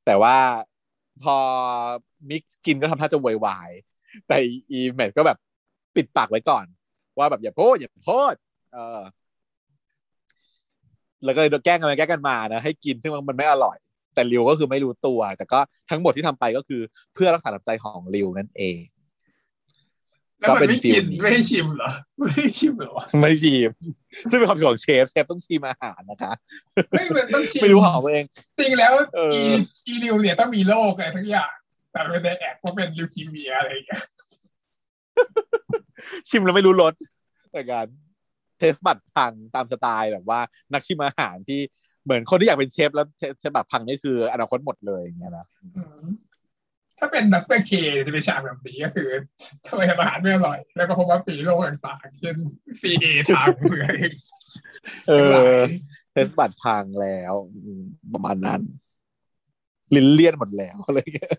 [0.05, 0.37] แต่ว่า
[1.23, 1.37] พอ
[2.31, 3.71] มิกซ์กินก็ทำท่าจะโวยวาย
[4.29, 4.37] แต่
[4.71, 5.39] อีแมทก็แบบ
[5.97, 6.67] ปิดปากไว้ก่อน
[7.19, 8.35] ว่าแบบอย่าพูดอย่าพูด
[8.73, 9.03] เออ
[11.25, 13.77] แล้วก็เลยแกล้งกันไปแกล้งกันมานะให้กินซึ่งมันไม่อร่อย
[14.15, 15.59] แต่ริวก็คือไม่รู้ตัว แต่ก็
[15.91, 16.81] ทั้งหมดที่ทำไปก็คือ
[17.15, 18.79] เพื่อรักษาน้ำใจของริวนั่นเอง
[20.41, 23.71] แล้วมันไม่กินไม่ให้ชิมเหรอ ไม่ให้ชิมเหรอไม่ชิม
[24.31, 26.33] ซึ่งเป็นความผิดของเชฟเชฟต้องชิมอาหารนะคะ
[26.91, 28.25] ไม่มันต้องชิมไม่รู้ของตัวเอง
[28.59, 29.57] จริงแล้วเอออีอี
[29.87, 31.53] อีริวเนี่ยต้องมีโรคอะไรสักอย่าง
[31.93, 34.03] แต่ไม่ได้แอบว่าเป็น leukemia อะไรอย่างเงี้ย
[36.29, 36.95] ชิมแล้วไม่รู้รส
[37.53, 37.87] แต่การ
[38.59, 40.41] taste bud พังตามสไตล์แบบว่า
[40.73, 41.61] นักชิมอาหารที่
[42.05, 43.07] เหมือนคนที่อยากเป็นเชฟแล้ว
[43.39, 45.47] เชฟแบบพังนี่คืออนาคตหมดเลยอย่างเงี้ยนะ
[45.77, 46.07] อืม
[46.99, 47.73] ถ้าเป็น double K
[48.07, 49.09] จะเป็นฉากแบบนี้ก็คือ
[49.67, 52.37] ทำไมทำอาหารไม่อร่อย แล้วก็พบว่าปีโรคต่างๆเช่น
[52.81, 53.95] ซีเอทางเมือง
[55.07, 55.71] เอทั้งหลาอย
[56.13, 57.35] เทสบัตรพังแล้ว
[57.65, 57.83] อืม
[58.15, 58.61] ประมาณนั้น
[59.95, 61.37] ลิ้นเลี่ยนหมดแล้วอะไรเงี้ย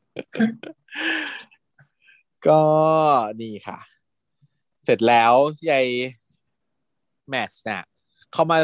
[2.48, 2.62] ก็
[3.42, 3.80] นี่ค่ะ
[4.86, 5.34] เสร็จแล้ว
[5.70, 5.88] ยาย
[7.30, 7.84] แมช์เนี่ย
[8.34, 8.58] เขามา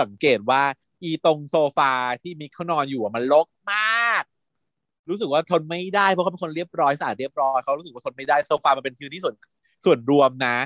[0.00, 0.62] สังเกตว่า
[1.02, 1.92] อีตรงโซฟา
[2.22, 4.22] ที่มิกเขานอนอยู่อะมันรกมาก
[5.10, 9.34] รู้สึกว่าทนไม่ได้เพราะเขาเป็นคนเรียบร้อยสะอาดเรียบร้อยเขารู้สึกว่าทนไม่ได้โซฟามันเป็นพื้นที่ส่วน
[9.84, 10.56] ส่วนรวมนะ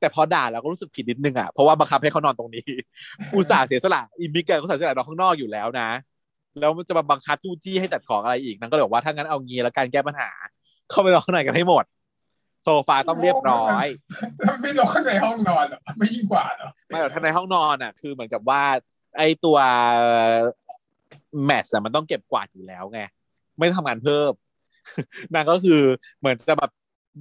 [0.00, 2.64] แต่พอด่าเราก็รู้สึกผิดนิดนึงอะเพราะว่าบังคับให้เขานอนตรงนี้
[3.34, 5.88] อุตส่าห์เสียสละอีมิกแกก็เสียสละนอนข้างนอกอยู่แล้วนะ
[6.60, 10.30] แล้วมันจะมาบังคับจู้จี้ให้จัดของอะไรอีกนั่นก็เลยบอกว่าถ้างั้นเอางี้แล้วการแก้ปัญหา
[10.90, 11.84] เข้าไปนอนข้างในกันให้หมด
[12.64, 13.86] โซฟาต้องเรียบร้อย
[14.38, 18.62] แล้วไม่ลงข้างในห้องนอนเหรอไม่ยิ่งกว่าเหรอไม่หรอกถ้าในห้องนอนอะ คือเหมือนกับว่า
[19.18, 19.58] ไอตัว
[21.44, 23.00] แมทอะมันต้องเก็บกวาดอยู่แล้วไง
[23.58, 24.32] ไม่ทำงานเพิ่ม
[25.34, 25.82] นางก็คือ
[26.20, 26.70] เหมือนจะแบบ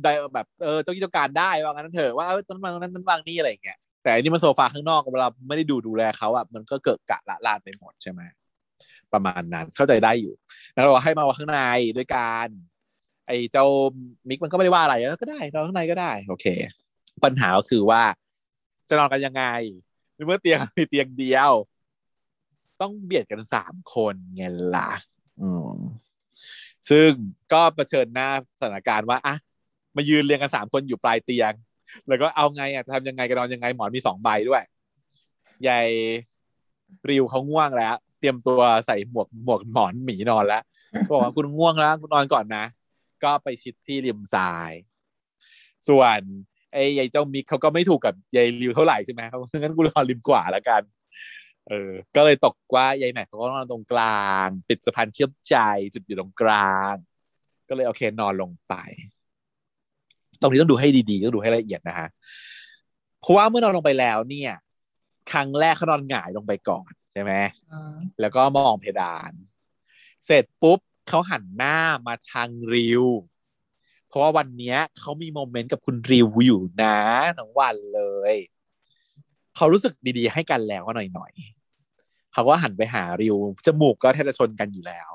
[0.03, 8.21] ได้แบบเออเจ้ากิจการได้ว่างั้นเถอะว่าเออต้นวางนั้นต้นวางนี่อะไรอย่างเงี้ยแต่อันนี้มันโซฟาข้างนอกเวลาไม่ได้ดูดูแลเขาอะมันก็เกิดกะละลานไปหมดใช่ไหม
[9.13, 10.33] ประมาณนั้นเข้าใจได้อยู่
[10.73, 11.61] แล้วเราให้มาวางข้างใน
[11.97, 12.47] ด้วยการ
[13.27, 13.65] ไอ้เจ้า
[14.29, 16.45] มิกมันก็ไม่ได้ว่าอะไรก็ได้นอนข้างในก็ได้ โอเค
[17.23, 18.03] ปัญหาก็คือว่า
[18.89, 19.43] จะนอนกันยังไง
[20.15, 21.51] ในเมื่อเตียงมีเตียงเดียว
[22.81, 24.43] ต้องเบียดกันสามคนไง
[24.75, 24.89] ล่ะ
[25.41, 25.77] อืม
[26.89, 27.09] ซึ่ง
[27.53, 28.29] ก็เผชิญหน้า
[28.59, 29.35] สถานการณ์ว่าอะ
[29.95, 31.51] มายืนเรียงกันสามคนอยู่ปลายเตียง
[32.07, 34.63] แล้วก็เอาไงอะจะทำยังไงกันนอนยังไงหมอนมีสองใบด้วย
[35.67, 35.89] ยาย
[37.09, 40.63] ริวเขาง่วงแล้ว เตรียมตัวใส่หมวกหมวกหมอนหมีนอนแล้ว
[41.05, 42.65] ก็บอกว่าคุณง่วงแล้วคุณนอนก่อนนะ
[43.23, 44.71] ก็ไปชิดที่ริมทราย
[45.87, 46.19] ส่วน
[46.73, 50.81] ไอ้ยายเจ้ามิกเขาก็ไม่ถูกกับยายริวเท่าไหร่ใช่ไหมเขางั้นกูนอนริมกว่าแล้วกัน
[51.67, 55.55] เออ ก็เลยตกว่ายายแม็กเขาก็นอนตรงกลาง ปิดสะพานเชื่อมใจ
[55.93, 56.95] จุดอยู่ตรงกลาง
[57.69, 58.73] ก็เลยโอเคนอนลงไป
[60.41, 62.07] ตรงนี้ต้องดูให้ดีๆต้องดูให้ละเอียดนะฮะ
[63.19, 64.53] เพราะว่าเมื่อนอนลงไปแล้วเนี่ย
[65.31, 67.31] ครั้งแรกเขานอนหงายลงไปก่อนใช่ไหม
[67.71, 69.31] อืมแล้วก็มองเพดาน
[70.25, 71.77] เสร็จปุ๊บ เขาหันหน้า
[72.07, 73.05] มาทางริว
[74.07, 76.97] เพราะว่าวันนี้เขามีโมเมนต์กับคุณริวอยู่นะ
[77.37, 78.01] ทั้งวันเล
[78.33, 78.35] ย
[79.55, 83.35] เขารู้สึกดีๆ ให้กันแล้วหน่อยๆเขาก็หันไปหาริว
[83.65, 85.09] จมูกก็แทบจะชนกันอยู่แล้ว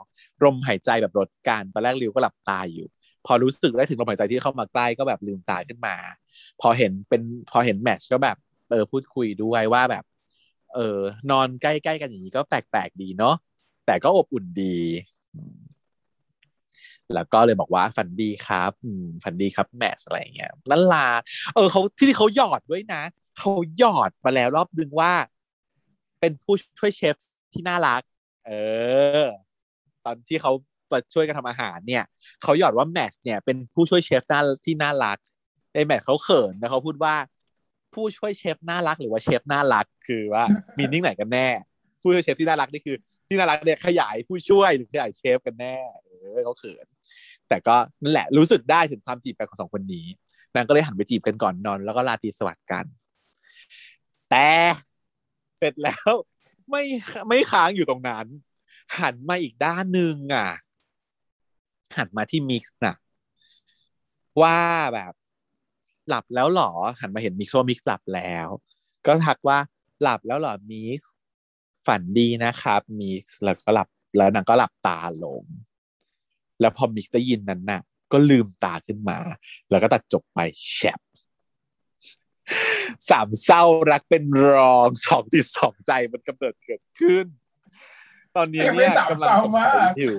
[0.44, 2.86] ลมหายใจแบบลดกันตอนแรกริวก็หลับตาอยู่
[3.26, 5.96] พอรู้สึกได้ถึงลมหายใจที่เข้ามาใกล้ก็แบบลืมตาขึ้นมา
[6.60, 8.36] พอเห็นเป็นพอเห็นแมทช์ก็แบบ
[8.70, 10.04] เออพูดคุยด้วยว่าแบบ
[10.74, 10.98] เออ
[11.30, 13.34] นอนใกล้ๆกันอย่างนี้ก็แปลกๆดีเนาะ
[13.86, 14.76] แต่ก็อบอุ่นดี
[17.14, 18.72] แล้วก็เลยบอกว่าฝันดีครับ
[19.24, 21.08] ฝันดีครับแมทอะไรเงี้ยนั่นลา
[21.54, 23.02] เออเขาที่ที่เขาหยอดด้วยนะ
[23.38, 25.12] เขาหยอดมาแล้วรอบนึงว่า
[26.20, 27.16] เป็นผู้ช่วยเชฟ
[27.52, 28.02] ที่น่ารัก
[28.46, 28.50] เอ
[29.24, 29.28] อ
[30.04, 30.52] ตอนที่เขา
[30.92, 32.04] มาช่วยกันทำอาหารเนี่ย
[32.42, 35.18] เขาหยอดว่าแมทเนี่ยเป็นผู้ช่วยเชฟน่าที่น่ารัก
[35.74, 37.14] ในแมทเขาเขินนะเขาพูดว่า
[37.94, 40.44] ผู้ช่วยเชฟน่ารักหรือว่าเชฟน่ารักคือว่า
[40.78, 41.48] มีนิ่งไหนกันแน่
[42.00, 42.96] ผู้ช่วยเชฟที่น่ารักนี่คือ
[43.28, 46.86] ที่น่ารักเนี่ยขยายผู้ช่วยหรือขยายเชฟกันแน่ เออเขาเขิน
[47.48, 50.06] แต่ก็นั่นแหละรู้สึกได้ถึงความจีบกันของสองคนนี้
[50.54, 52.84] นางก็เลยหันไปจีบกันก่อนนอน แล้วก็ลาตีสวัสดิ์กัน
[54.30, 54.48] แต่
[55.58, 56.10] เสร็จแล้ว
[56.70, 56.82] ไม่
[57.28, 58.26] ไม่ค้างอยู่ตรงนั้น
[58.98, 60.48] หันมาอีกด้านหนึ่งอะ
[61.96, 62.96] หันมาที่มิกซ์น่ะ
[64.42, 64.60] ว่า
[64.94, 65.12] แบบ
[66.08, 66.70] หลับแล้วหรอ
[67.00, 68.48] หันมาเห็นมิกซ์ว่ามิกซ์หลับแล้ว
[69.06, 69.58] ก็ทักว่า
[70.02, 71.10] หลับแล้วหรอมิกซ์
[71.86, 73.88] ฝันดีนะครับมิกซ์แล้วก็หลับ
[74.18, 75.44] แล้วนางก็หลับตาลง
[76.62, 77.82] แล้วพอมิกซ์ได้ยินนั้นน่ะ
[78.12, 79.18] ก็ลืมตาขึ้นมา
[79.70, 80.38] แล้วก็ตัดจบไป
[80.72, 81.00] chap
[83.08, 87.26] สามเศร้ารักเป็นรองสองจิตสองใจมันกำเนิดเกิดขึ้น
[88.36, 90.16] ตอนนี้เนี่ยกำลังสงสัยอยู่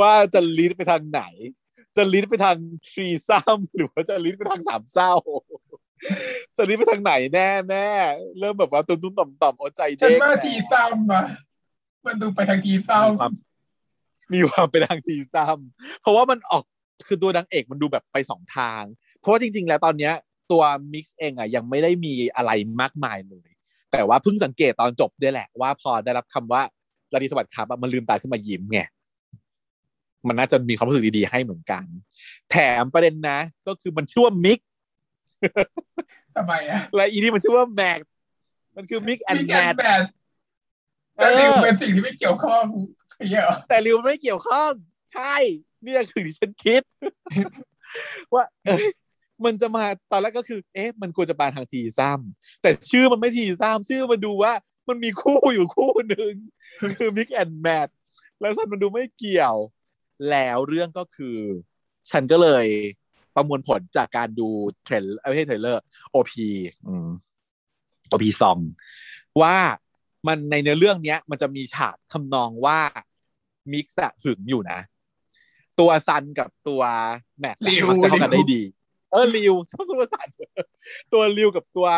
[0.00, 1.22] ว่าจะ lead ไปทางไหน
[1.96, 2.56] จะ lead ไปทาง
[2.88, 5.12] threesome หรือว่าจะ lead ไปทางสามเศร้า
[6.56, 7.90] จะ lead ไปทางไหนแน่แน่
[8.38, 11.22] เริ่มแบบว่าตุ้มตุ้มต่อมต่อมเอาใจฉันเด้งว่าแล้ว three some อะ
[12.06, 13.32] มันดูไปทาง three some มีความ
[14.34, 16.62] มีความเป็นทาง threesome เพราะว่ามันออก
[17.06, 18.82] คือตัวนางเอกมันดูแบบไปสองทาง
[19.18, 20.12] เพราะว่าจริง ๆ แล้วตอนเนี้ย
[20.50, 20.62] ตัว
[20.92, 22.50] มิกซ์เองอะยังไม่ได้มีอะไร
[22.80, 23.48] มากมายเลย
[23.92, 26.62] แต่ว่าเพิ่งสังเกตตอนจบด้วยแหละว่าพอได้รับคำว่า
[27.12, 28.80] ลาดีสวัสดิ์ครับอะมันลืมตาขึ้นมายิ้มไง
[30.28, 31.84] มันน่าจะมีความรู้สึกดีๆให้เหมือนกัน
[32.50, 38.00] แถมประเด็นนะ ก็คือมันชื่อว่ามิกำทำไมอะและอีนี่มันชื่อว่าแม็ก
[38.76, 40.02] มันคือมิกแอนมีแมแกนทแบน
[41.14, 42.99] แต่ดิวเป็นสิ่งที่ไม่เกี่ยวข้องเยอะ
[43.68, 44.72] แต่ริวไม่เกี่ยวข้อง
[45.12, 45.34] ใช่
[45.82, 46.82] เนี่ยคือที่ฉันคิด
[48.34, 48.86] ว่า เอ้ย
[49.44, 54.52] มันจะมาตอนแรกก็คือ เอ๊ะ มันควรจะมาทาง threesome แต่ชื่อมันไม่ threesome ชื่อมันดูว่า
[54.88, 56.34] มันมีคู่อยู่คู่หนึ่ง
[56.98, 57.88] คือมิก and แมท
[58.40, 59.56] แล้วซันมันดูไม่เกี่ยว
[60.30, 61.38] แล้วเรื่องก็คือ
[62.10, 62.66] ฉันก็เลย
[63.34, 64.48] ประมวลผลจากการดู
[64.84, 68.58] trail ไม่ใช่ trailer OP OP song
[69.42, 69.56] ว่า
[70.26, 72.80] มันในเนื้อเรื่องเนี้ย มันจะมีฉากทำนองว่า
[73.72, 74.78] มิกซ์อะหึงอยู่นะ
[75.80, 76.82] ตัวซันกับตัว
[77.38, 77.56] แมท
[77.90, 78.62] มันจะเข้ากันได้ดี
[79.10, 80.28] เออริวชอบคุณวสัน
[81.12, 81.88] ตัวริวกับตัว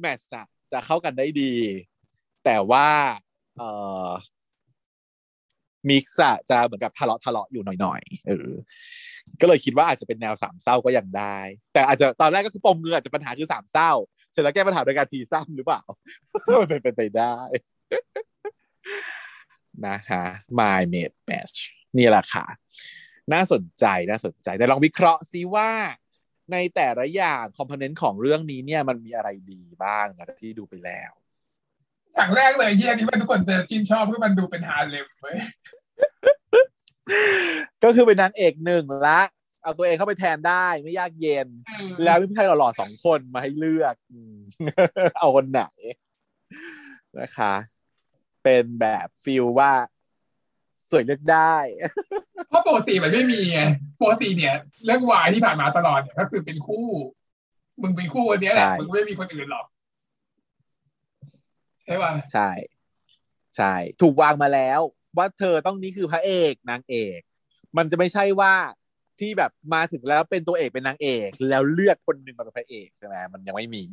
[0.00, 1.52] แมทอะจะเข้ากันได้ดี
[2.44, 2.88] แต่ว่า
[3.56, 3.62] เอ
[4.06, 4.10] อ
[5.88, 8.50] มิกซ์อะจะเหมือนกับทะเลาะทะเลาะอยู่หน่อยๆเออ
[9.40, 11.38] ก็เลยคิดว่าอาจจะเป็นแนวสามเศร้าก็ยังได้
[11.72, 13.92] แต่อาจจะตอนแรกก็คือปมเงืออาจจะปัญหาคือสามเศร้า
[14.32, 15.82] เสร็จแล้วแก้ปัญหาโดยการ threesome หรือเปล่า
[16.60, 17.36] มันเป็นไปได้
[19.86, 20.24] นะฮะ
[20.58, 21.58] My Mate Match
[21.96, 22.46] นี่แหละค่ะ
[23.32, 25.70] น่าสนใจน่าสนใจ แต่ลองวิเคราะห์ซิว่า
[26.52, 31.12] ในแต่ละอย่างคอมโพเนนต์ของเรื่องนี้เนี่ยมันมีอะไรดีบ้างนะที่ดูไปแล้ว
[32.16, 35.36] อย่างแรกเลยที่อันนี้มันทุกคนจะชื่นชอบคือมันดูเป็นฮาเลมเว้ย
[37.84, 39.20] ก็คือเป็นนางเอกหนึ่งละ
[39.62, 41.48] เอาตัวเองเข้าไปแทนได้ไม่ยากเย็น
[42.04, 43.94] แล้วมีผู้ชายหล่อๆสองคนมาให้เลือก
[45.18, 45.62] เอาคนไหน
[47.20, 47.54] นะคะ
[48.44, 49.72] เป็นแบบฟิลว่า
[50.90, 51.56] สวยเลือกได้
[52.48, 53.60] เพราะปกติมันไม่มีไง
[54.02, 54.54] ปกติเนี่ย
[54.84, 56.88] เรื่องวายที่ผ่านมาตลอดเนี่ยก็คือเป็นคู่
[57.82, 59.66] มึงเป็นคู่อันนี้แหละใช่มึงไม่มีคนอื่นหรอก
[61.84, 62.50] ใช่ป่ะใช่
[63.56, 64.80] ใช่ ถูกวางมาแล้ว
[65.16, 67.20] ว่าเธอต้องนี่คือพระเอกนางเอก
[67.76, 68.54] มันจะไม่ใช่ว่า
[69.20, 73.84] ที่แบบมาถึงแล้วเป็นตัวเอกเป็นนางเอก แล้วเลือกคนหนึ่งมาเป็นพระเอกใช่ไหมมันยังไม่มี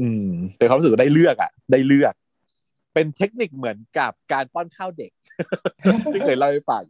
[0.00, 0.28] อืม
[0.58, 2.14] เป็นความรู้สึกว่าได้เลือกอะ ได้เลือก
[2.98, 5.12] เป็นเทคนิคเหมือนกับการป้อนข้าวเด็ก
[6.12, 6.84] ที่เคยเล่าให้ฟัง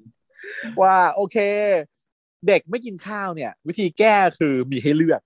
[0.83, 1.37] ว่าโอเค
[2.47, 5.21] เด็กไม่กินข้าวเนี่ย วิธีแก้คือมีให้เลือก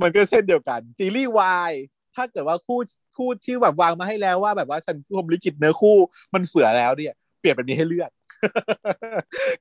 [0.00, 1.72] มันก็เช่นเดียวกันซีรีส์วาย
[2.14, 2.78] ถ้าเกิดว่าคู่
[3.16, 5.96] คู่ที่แบบวางมาให้แล้วว่าแบบว่าฉันพรมลิขิตเนื้อคู่
[6.34, 8.10] มันเสือแล้วเนี่ย เปลี่ยนเป็นมีให้เลือก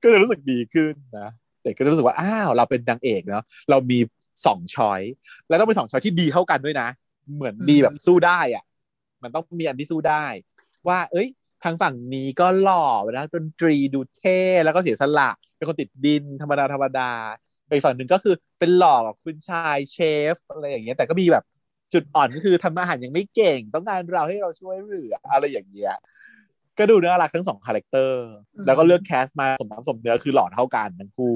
[0.01, 1.29] ก็จะรู้สึกดีขึ้นนะ
[1.63, 3.99] เด็กก็จะรู้สึกว่าอ้าวเราเป็นนางเอกเนาะเรามี
[4.45, 5.01] สอง choice
[5.47, 6.87] แล้วต้องเป็นสอง choice ที่ดีเท่ากันด้วยนะ
[7.35, 8.63] เหมือนดีแบบสู้ได้อะ
[9.23, 10.25] มันต้องมีอันที่สู้ได้
[10.87, 11.27] ว่า เอ้ย
[11.63, 12.85] ทางฝั่งนี้ก็หล่อ
[13.17, 17.11] นะดนตรีดูเท่แล้วก็เสียสละเป็นคนติดดินธรรมดาธรรมดา
[17.69, 19.97] ไปฝั่งหนึ่งก็คือเป็นหล่อคุณชายเช
[20.33, 21.43] ฟอะไรอย่างเงี้ยแต่ก็มีแบบ
[21.93, 25.93] จุดอ่อนก็คือทำอาหารยังไม่เก่ง ต้องการเราให้เราช่วยเหลืออะไรอย่างเงี้ย
[26.77, 28.27] ก็ดูน่ารักทั้งสอง character
[28.65, 31.33] แล้วก็เลือก cast มาสมน้ำสมเนื้อคือหล่อเท่ากันทั้งคู่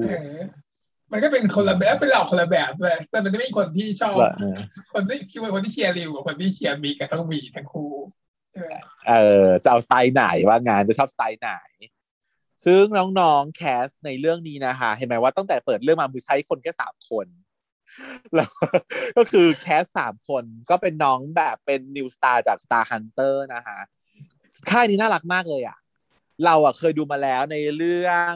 [1.12, 4.56] มันก็เป็นคนละแบบเป็นหล่อคนละแบบเลยแต่มันจะไม่มีคนที่ชอบเออ
[4.94, 7.92] คนที่คิดว่าคนที่เชียร์ริวกับคนที่เชียร์มีก็ต้องมีทั้งคู่
[8.52, 8.72] ใช่ไหม
[9.08, 9.14] เอ
[9.44, 11.52] อจะเอาสไตล์ไหนว่างานจะชอบสไตล์ไหน
[12.64, 12.82] ซึ่ง
[13.20, 17.26] น้องๆ cast ในเรื่องนี้นะคะ เห็นไหมว่าตั้งแต่เปิดเรื่องมามือใช้คนแค่สามคน
[18.34, 18.50] แล้ว
[19.16, 23.78] ก็คือแคสสามคนก็เป็นน้องแบบเป็นนิวสตาร์จาก Star Hunter นะคะ
[24.70, 25.78] ค่ายนี้น่ารักมากเลยอะ
[26.44, 28.34] เราอะเคยดูมาแล้วในเรื่อง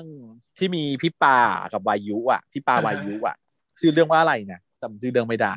[0.58, 1.38] ที่มีพี่ปา
[1.72, 3.36] กับวายุ อะพี่ปาวายุอะ
[3.80, 5.54] ชื่อเรื่องว่าอะไรนะจำชื่อเรื่องไม่ได้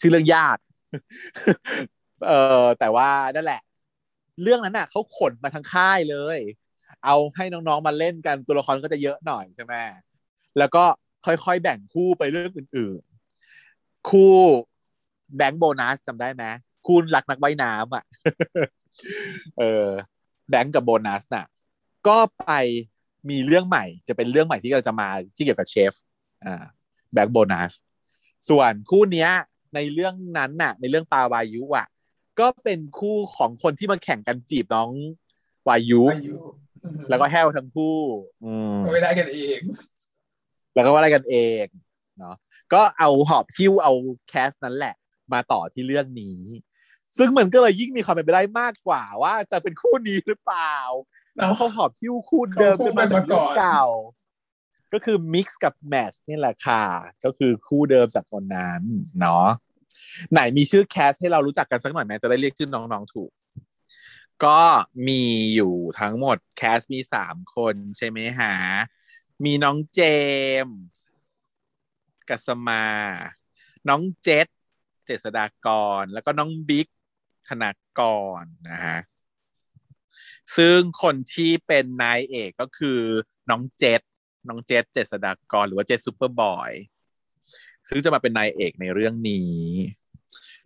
[0.00, 0.58] ชื่อเรื่องยาก
[2.26, 2.32] เอ
[2.64, 3.60] อแต่ว่านั่นแหละ
[4.42, 6.38] เรื่องนั้นน่ะเขาขนมาทั้งค่ายเลย
[7.04, 9.74] เอาให้น้องๆมาเล่นกันตัวละครก็จะเยอะหน่อยใช่ไหม
[10.58, 10.84] แล้วก็
[11.26, 14.34] ค่อยๆแบ่งคู่ไปเรื่องอื่นๆ คู่
[15.36, 16.44] แบงค์โบนัสจำได้ไหม
[16.86, 18.04] คู่รักนักว่ายน้ำอะ
[19.58, 19.88] เออ
[20.50, 21.46] แบงค์กับโบนัสน่ะ
[22.08, 22.50] ก็ไป
[23.30, 25.92] มีเรื่องใหม่จะเป็นเรื่องใหม่ที่เราจะมาที่เกี่ยวกับเชฟ
[26.44, 26.64] อ่า
[27.12, 27.72] แบงค์โบนัส
[28.48, 29.30] ส่วนคู่เนี้ย
[29.74, 31.86] ในเรื่องนั้นน่ะ ในเรื่องปาวายุอะ
[32.40, 34.90] ก็เป็นคู่ของคนที่มาแข่งกันจีบน้อง
[35.68, 36.36] วายุอายุ
[37.08, 37.98] แล้วก็แห้วทั้งคู่
[38.44, 39.60] อืมไม่ได้กันเอง
[40.74, 41.64] แล้วก็ว่าอะไรกันเอง
[42.18, 42.36] เนาะ
[42.72, 43.92] ก็เอาหอบคิ้วเอา
[44.28, 44.94] แคสนั้นแหละ
[45.32, 46.38] มาต่อที่เรื่องนี้
[47.22, 50.76] ซึ่งมันก็เลยยิ่งมีความเป็นไปได้มากกว่าว่าจะเป็นคู่นี้หรือเปล่า
[51.34, 53.84] เพเนาะราะเขาหอบคิ้วคู่เดิมเขาคู่ขึ้นมาจากกันมาก่เรื่อองนเก่า
[54.92, 56.84] ก็คือมิกซ์กับแมทช์นี่แหละค่ะ
[57.24, 58.82] ก็คือคู่เดิมจากคนนั้น
[59.20, 59.48] เนาะ
[60.32, 63.30] ไหนมีชื่อแคสให้เรารู้จักกันสักหน่อยไหมจะได้เรียกชื่อน้องๆถูก
[64.44, 64.60] ก็
[65.08, 65.22] มี
[65.54, 68.54] อยู่ทั้งหมดแคสมีสามคนใช่ไหมฮะ
[69.44, 70.00] มีน้องเจ
[70.64, 70.66] ม
[70.96, 71.08] ส์
[72.28, 72.84] กัสมา
[73.88, 74.46] น้องเจษ
[75.06, 75.68] เจษดาก
[76.02, 76.88] ร แล้วก็น้องบิ๊ก
[77.50, 78.00] ธนาก
[78.40, 78.98] รนะฮะ
[80.56, 83.00] ซึ่งคนที่เป็นนายเอกก็คือ
[83.50, 84.00] น้องเจษ
[84.48, 86.72] น้องเจษเจษดากรหรือว่าเจษซูเปอร์บอย
[87.88, 89.58] ซึ่งจะมาเป็นนายเอกในเรื่องนี้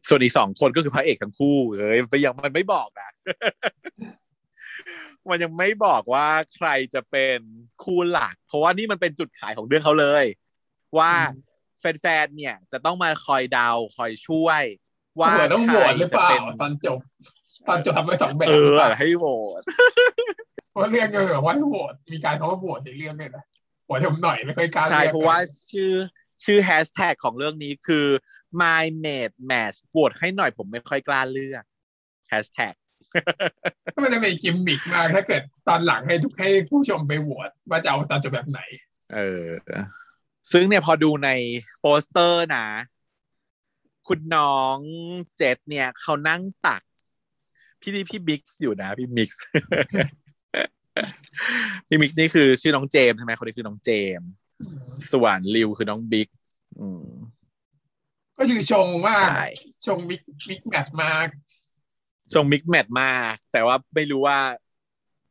[0.08, 3.10] ส่วนอีกสองคนก็คือพระเอกทั้งคู่เอ้ยมันยังมันไม่บอกนะ
[5.28, 7.38] มันยังไม่บอกว่าใครจะเป็น
[7.82, 10.24] คู่หลัก เพราะว่านี่มันเป็นจุดขายของเรื่องเขาเลย
[10.98, 11.12] ว่า
[11.80, 14.62] แฟนๆเนี่ยจะต้องมาคอยเดาคอยช่วย
[15.20, 16.98] ว่าเผื่อต้องโหวตหรือเปล่าใคจะนตอนจบ
[17.68, 19.26] ตอนจบทำไปสองแบบเอหรืออเปล่าให้โหว
[19.60, 19.62] ต
[20.70, 23.44] เพราะเรื่องเออว่าให้โหวตมีการเขาก็โหวตในเรื่องเลยนะ
[23.84, 25.38] โหวตให้ผมหน่อยไม่ค่อยกล้าใช่ลือกเพราะว่า
[25.72, 25.92] ชื่อ
[26.44, 28.06] ชื่อแฮชแท็กของเรื่องนี้คือ
[28.60, 31.64] my mate match โหวตให้หน่อยผมไม่ค่อยกล้าเลือก
[32.28, 32.74] แฮชแท็ก
[33.94, 38.60] ก็มันจะเป็นกิมมิกมากถ้าเกิดตอนหลังให้ทุกให้ผู้ชมไปโหวตว่าจะเอาตอนจบแบบไหน
[39.14, 39.46] เออ
[40.52, 41.30] ซึ่งเนี่ยพอดูใน
[41.80, 42.66] โปสเตอร์นะ
[44.08, 44.78] คุณน้อง
[45.36, 46.82] เจษเนี่ยเขานั่งตัก
[47.80, 49.44] พี่นี่พี่มิกซ์อยู่นะ พี่มิกซ์
[51.88, 54.28] พี่มิกซ์นี่คือชื่อน้องเจมส์ใช่ไหมคนนี้คือน้องเจมส์
[55.12, 56.28] ส่วนริวคือน้องบิ๊ก
[56.80, 57.06] อืม
[58.38, 59.48] ก็คือชงมากใช่
[59.86, 61.28] ชงมิกมิกแมทมาก
[62.34, 64.38] ชงมิกแมทมาก แต่ว่าไม่รู้ว่า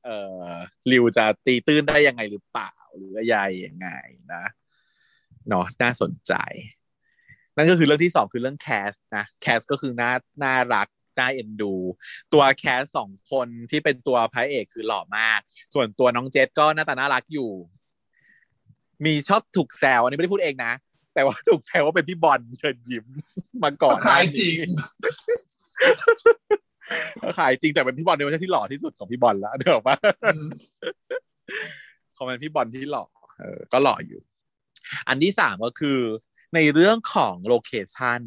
[0.04, 0.18] เอ่
[0.48, 0.54] อ
[0.92, 3.90] ริวจะตีตื้นได้ยังไงหรือเปล่า หรืออะไรยังไง
[4.34, 4.44] นะ
[5.50, 6.34] เนาะน่าสนใจ
[7.56, 10.12] นั่นก็คือเรื่องที่สองคือเรื่อง cast นะ cast ก็คือน่า
[10.44, 10.88] น่ารัก
[11.20, 11.74] น่าเอ็นดู
[12.34, 15.40] ตัว cast สองคนที่เป็นตัวพระเอกคือหล่อมาก
[15.74, 17.52] ส่วนตัวน้องเจษก็หน้าตาน่ารักอยู่
[19.06, 20.72] มีชอบถูกแซวอันนี้ไม่ได้พูดเองนะ
[21.14, 23.06] แต่ว่าถูกแซวว่าเป็นพี่บอลเชิญยิ้ม
[23.64, 24.58] มาก่อนขายจริง
[27.22, 30.46] ก็ขายจริงแต่เป็นพี่บอลในเวอร์ชันที่หล่อที่สุดของพี่บอลแล้วเดี๋ยวปะอืม
[32.14, 33.06] เขาเป็นพี่บอลที่หล่อ
[33.40, 34.22] เออก็หล่ออยู่
[35.08, 36.00] อันที่สามก็คือ
[36.56, 38.22] ในเรื่องของ location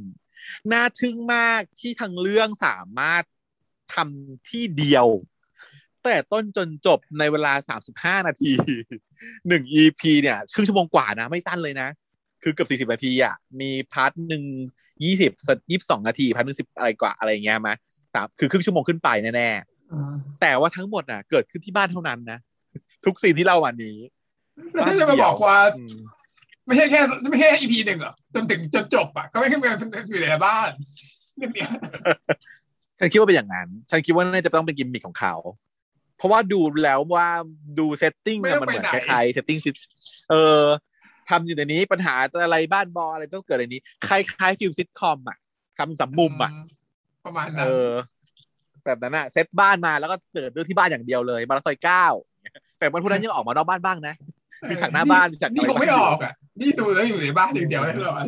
[0.72, 3.22] น่าทึ่งมากที่ทั้งเรื่องสามารถ
[3.94, 5.06] ทำที่เดียว
[6.04, 7.52] แต่ต้นจนจบในเวลา
[8.18, 8.52] 35นาที
[9.48, 11.88] หนึ่ง EP เนี่ยครึ่งชั่วโมงกว่านะไม่สั้นเลยนะ
[12.42, 14.44] คือเกือบ40นาทีอะมี part หนึ่ง
[15.04, 15.32] ยี่สิบ
[15.70, 17.74] ยี่สิบสองนาที part หนึ่งสิบอะไรกว่าอะไรอย่างเงี้ยมา
[18.14, 19.50] สามคือครึ่งชั่วโมงขึ้นไปแน่
[19.92, 22.38] อืมๆแต่ว่าทั้งหมดน่ะ เกิดขึ้นที่บ้านเท่านั้นนะ
[23.04, 23.96] ทุกซีนที่เล่ามานี้
[24.72, 25.96] แล้วฉันจะมาบอกว่าอืม
[26.66, 29.64] ไม่ใช่แค่ไม่ใช่ EP หนึ่งหรอจนถึงจนจบอะก็ไม่ขึ้นไป
[30.10, 30.70] อยู่ในบ้าน
[31.36, 31.70] เรื่องเนี้ย
[32.98, 35.34] ฉันคิดว่าเป็นอย่างนั้นฉันคิดว่าน่าจะต้องเป็นกิมมิคของเขา
[36.16, 37.28] เพราะว่าดูแล้วว่า
[37.78, 39.58] ดู setting ไม่เนี่ยต้องมันเหมือนไปไหนคล้ายๆ setting
[40.30, 40.62] เออ
[41.30, 42.14] ทำอยู่ในนี้ปัญหา
[42.44, 45.36] อะไรบ้านบออะไรต้องเกิดในนี้คล้ายๆ feel sitcom อะ
[45.78, 46.50] ทำสามมุมอะ
[47.24, 47.90] ประมาณเอนั้นอ
[48.84, 52.06] แบบนั้นอะเซตบ้านมาแล้วก็เกิดเรื่องที่บ้านอย่างเดียวเลยมาราซอยเก้า
[52.78, 54.14] แต่วันพวกนั้นยังออกมานอกบ้านบ้างนะ
[54.68, 58.24] มีฉากหน้าบ้านมีฉากนี่คงไม่ออกอะ นี่ดูแล้วอยู่ในบ้านอย่างเดียวแน่นอน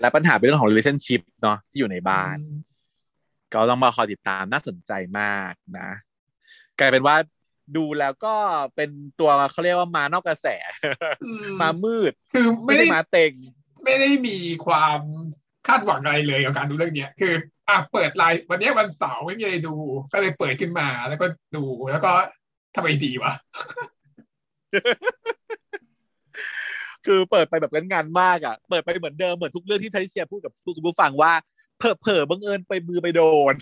[0.00, 2.36] และปัญหาเป็นเรื่องของ relationship เนาะที่อยู่ในบ้าน
[3.52, 5.90] ก็ต้องมาคอยติดตามน่าสนใจมากนะ
[6.78, 7.16] กลายเป็นว่า
[7.76, 8.34] ดูแล้วก็
[8.76, 8.90] เป็น
[9.20, 10.46] ตัวเขาเรียกว่า มานอกกระแส
[11.24, 13.32] อืมมามืด คือไม่ไม่ใช่ได้มาเต็ง
[13.84, 15.00] ไม่ได้มีความ
[15.66, 17.34] คาดหวังอะไรเลยกับการดูเรื่องเนี้ย คือ
[17.68, 19.74] อะเปิดไลน์วันเนี้ยวันเสาร์ไม่มีอะไรดู
[20.12, 22.12] ก็เลยเปิดขึ้นมาแล้วก็ดูแล้วก็
[22.76, 23.32] ทำไมดีวะ
[27.06, 31.32] คือเปิดไปแบบงานๆมากอะ เปิดไปเหมือนเดิมเหมือนทุกเรื่องที่แพทริเซียพูดกับคุณผู้ฟังว่า
[31.78, 33.22] เผลอเผลอๆบังเอิญไปมือไปโด
[33.52, 33.54] น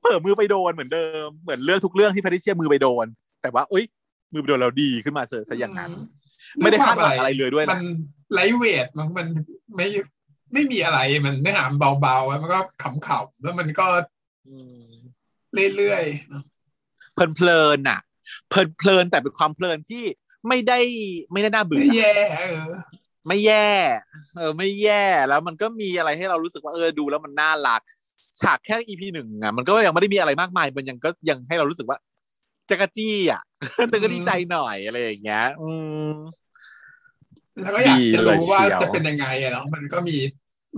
[0.00, 3.06] เผลอมือไปโดนเหมือนเดิมเหมือนเรื่องทุกเรื่องที่แพทริเซียมือไปโดน
[3.42, 3.84] แต่ว่าอุ้ย
[4.32, 5.92] มือไปโดนแล้วดีขึ้นมาเสซะอย่างนั้น
[6.58, 7.84] ไม่ได้คาดหวังอะไรเลยด้วยมันะน
[8.32, 9.26] ไลท์เวทมันมัน
[9.76, 9.86] ไม่
[10.52, 13.86] ไม่มีอะไรมันเนื้อหามันเบาๆแล้วมันก็ขำๆแล้วมันก็
[14.48, 14.92] อืม
[15.76, 16.42] เรื่อยๆเนอะ
[17.34, 18.00] เพลินๆน่ะ
[18.48, 20.04] เพลินเพลินๆแต่เป็นความเพลินที่
[20.48, 20.78] ไม่ได้
[21.32, 22.60] ไม่ได้น่าเบื่อไม่แย่เออ
[23.26, 23.68] ไม่แย่
[24.36, 27.80] เออ ไม่แย่แล้วมันก็มีอะไรให้เรารู้สึกว่าเออดูแล้วมันน่ารัก
[28.40, 31.98] ฉากแค่ EP หนึ่งอะมันก็ยังไม่ได้มีอะไรมากมาย มันยังก็ยังให้เรารู้สึกว่า
[32.70, 33.42] จักรจี้อะ
[33.92, 35.70] จักรจี้ใจหน่อยอะไรอย่างเงี้ย อื
[36.10, 36.12] ม
[37.62, 40.16] แล้วก็อยากจะรู้ว่าดีเลยเชียวจะเป็นยังไงอะเนาะมันก็มี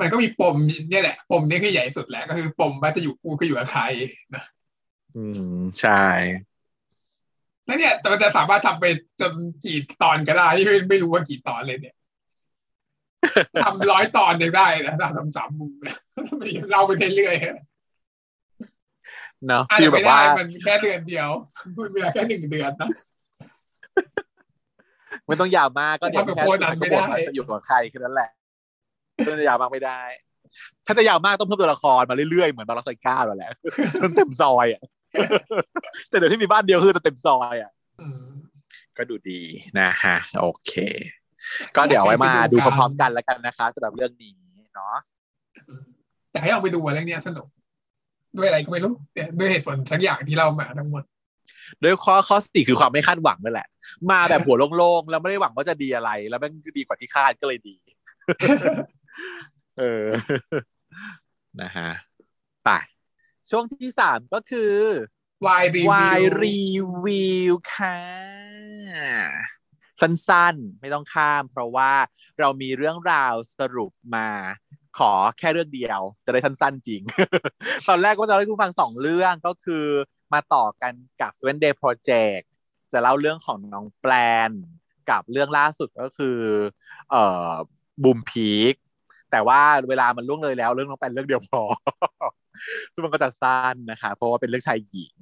[0.01, 0.57] มันก็มีปม
[0.91, 3.83] เนี่ยแหละ ปมนี้คือใหญ่สุดแหละก็คือปมว่าจะอยู่กูก็อยู่กับใคร
[4.35, 4.43] นะ
[5.17, 6.05] อืมใช่
[7.69, 8.85] แล้วเนี่ยแต่มันจะสามารถทำไป
[9.21, 9.33] จน
[9.65, 11.97] กี่ตอนก็ได้ที่ไม่ไม่รู้ว่ากี่ตอนเลยเนี่ย
[13.65, 15.99] ทำร้อยตอนยังได้นะทำสามมุมเนี่ย
[16.71, 17.43] เล่าไปเรื่อยๆ
[19.47, 21.29] เนาะอาจฟีลจะแบไม่บได้ว่ามันแค่เดือนเดียว
[21.77, 22.89] มันเวลาแค่หนึ่งเดือนนะ
[25.27, 28.31] ไม่ต้องยาวมากก็เดี๋ยวทำแบบแค่โคนันไม่ได้จะอยู่กับใครแค่นั้นแหละ
[29.25, 30.03] ถ้าจะยาวมากไม่ได้
[30.87, 33.51] ถ้าจะยาวมากต้องเพิ่มตัวละครมาเรื่อยๆ เหมือนบาร์ซอยเก้าแล้วแหละ
[33.97, 34.83] จนเต็มซอยอะ
[36.09, 38.29] แต่เดี๋ยวที่มีบ้านเดียวคือจะเต็มซอยอะอืม
[38.97, 39.41] ก็ดูดี
[39.79, 40.73] นะฮะโอเค
[41.77, 44.37] ก็เดี๋ยวไว้มาดูพร้อมๆกันแล้วกันนะคะสำหรับเรื่องนี้
[44.75, 44.95] เนาะ
[46.33, 47.47] อยากให้เอาไปดูอะไรเนี้ยสนุก
[48.37, 51.03] ด้วยอะไรก็ไม่รู้เนี่ยด้วยเหตุผลสักอย่างที่เรามาทั้งหมด
[51.83, 53.69] ด้วยข้อข้อสี่คือความไม่คาดหวังนั่นแหละ
[54.11, 57.77] มาแบบหัวโล่งๆ แล้วไม่ได้หวังว่าจะดีอะไร แล้วมันดีกว่าที่คาดก็เลยดี
[59.79, 60.05] เออ
[61.63, 61.91] นะฮะ
[62.65, 62.71] ไป
[63.51, 64.75] ช่วงที่สามก็คือ
[65.47, 66.61] วายรีวิวายวรี
[67.05, 67.99] วิวค่ะ
[70.01, 71.93] สั้นๆ ไม่ต้องข้าม เพราะว่า
[72.39, 74.29] เรามีเรื่องราวสรุปมา
[74.99, 77.03] ขอแค่เรื่องเดียว จะได้สั้นๆจริง
[77.89, 79.87] ตอนแรกก็จะเล่าให้คุณฟังสองเรื่องก็คือ
[80.33, 82.45] มาต่อกันกับ Seven Day Project
[82.93, 84.13] จะเล่าเรื่องของน้องแปล
[84.49, 84.51] น
[85.11, 86.39] กับเรื่องล่าสุดก็คือ
[87.11, 87.53] เอ่อ
[88.03, 88.75] บูมพีค
[89.31, 91.63] แต่ว่าเวลามันล่วงเลยแล้ว เรื่องน้องแปลนเรื่องเดียวพอ
[92.93, 95.15] ซึ่งมันก็จะสั้นนะคะ เพราะว่าเป็นเรื่องชายหญิง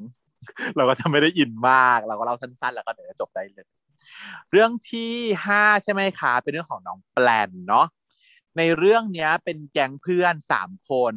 [0.76, 3.66] เราก็จะไม่ได้อินมาก เราก็เล่าสั้น ๆ แล้วก็เดี๋ยวจะจบได้เลย
[4.52, 5.12] เรื่องที่
[5.46, 7.86] ห้าใช่ไหมคะ เป็นเรื่องของน้องแปลนเนาะ
[8.58, 11.14] ในเรื่องเนี้ยเป็นแก๊งเพื่อนสามคน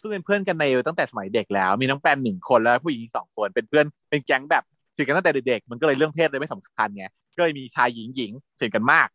[0.00, 4.64] ซึ่งเป็นเพื่อนกันในตั้งแต่สมัยเด็กแล้ว มีน้องแปลนหนึ่งคนแล้วผู้หญิงสองคน เป็นเพื่อน เป็นแก๊งแบบ
[4.94, 7.04] สนิทกันตั้งแต่เด็กๆ มันก็เลยเรื่องเพศเลยไม่สำคัญไง
[7.36, 9.08] ก็เลยมีชายหญิงหญิงสนิทกันมาก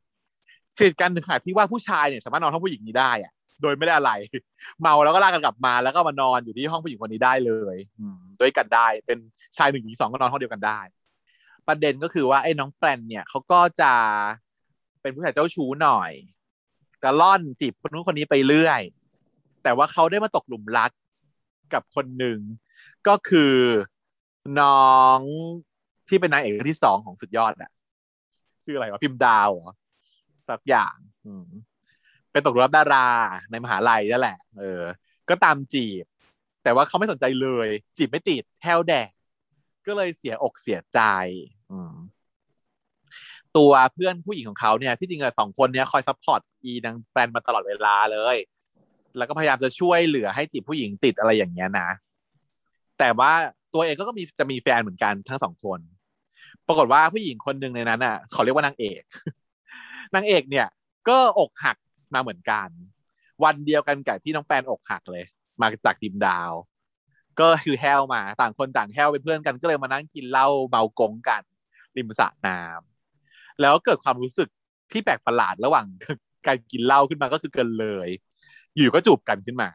[0.78, 4.12] สนิทกันถึงขนาดที่ว่าผู้ชายเนี่ยสามารถนอนห้องผู้หญิงนี้ได้อะ โดยไม่ได้อะไร
[4.82, 9.18] เมาแล้วก็ลากกันกลับมาแล้วก็มานอนอยู่ที่ห้องผู้หญิงคนนี้ได้เลยอืมด้วยกันได้เป็น
[9.58, 10.80] ชายหนึ่งหญิงสองก็นอนห้องเดียวกันได้
[11.68, 13.94] ประเด็นก็คือว่าไอ้น้องแปลนเนี่ยเขาก็จะ
[15.02, 16.12] เป็นผู้ชายเจ้าชู้หน่อย
[17.04, 18.82] กระล่อนจีบคนนู้นคนนี้ไปเรื่อย
[19.64, 20.92] แต่ว่าเขาได้มาตกหลุมรัก
[21.74, 22.40] กับคนหนึ่ง
[23.08, 23.56] ก็คือ
[24.62, 25.20] น้อง
[26.08, 27.72] ที่เป็นนางเอกที่สองของสุดยอดอะ
[28.64, 29.74] ชื่ออะไรวะพิมพ์ดาวเหรอ
[30.50, 30.96] สักอย่าง
[32.32, 33.08] อืมเป็นตกหลุมรักดารา
[33.52, 34.84] ในมหาลัยนั่นแหละ เออ
[35.30, 36.06] ก็ตามจีบ
[36.64, 37.68] แต่ว่าเขาไม่สนใจเลย
[37.98, 39.10] จีบไม่ติดแห้วแดก
[39.88, 41.00] ก็เลยเสียอกเสียใจ
[41.72, 41.94] อืม
[43.58, 48.38] ตัวเพื่อนผู้หญิงของเขาเนี่ยที่จริงอะสองคนเนี้ยคอย support อีนางแปนมาตลอดเวลาเลย
[49.18, 51.90] แล้วก็พยายามจะช่วยเหลือให้จีบผู้หญิงติดอะไรอย่างเงี้ยนะ
[53.00, 53.32] แต่ว่า
[53.74, 55.80] ตัวเองก็มีจะมีแฟนเหมือนกันทั้งสองคน
[56.68, 59.02] ปรากฏว่าผู้หญิงคนหนึ่งในนั้นอะขาเรียกว่านางเอก
[60.16, 60.68] นางเอกเนี่ย
[61.10, 61.78] ก็อกหัก
[62.14, 62.70] มาเหมือนกัน
[63.44, 65.26] วันเดียวกันกับที่น้องแปนอกหักเลย
[65.62, 66.52] มาจากทีมดาว
[67.40, 71.44] ก็คือแฮวมาต่างคนต่างแฮวเป็นเพื่อนกันก็เลยมานั่งกินเหล้าเมากงกัน
[71.98, 74.50] ริมสระน้ำแล้วเกิดความรู้สึก
[74.92, 75.86] ที่แปลกประหลาดระหว่าง
[76.48, 78.10] การกินเหล้าขึ้นมาก็คือเกินเลย
[78.76, 79.70] อยู่ก็จูบกันขึ้นมา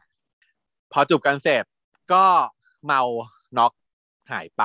[0.91, 1.65] พอจูบกันเสร็จ
[2.13, 2.25] ก็
[2.85, 3.01] เมา
[3.57, 3.71] น็อก
[4.31, 4.63] หายไป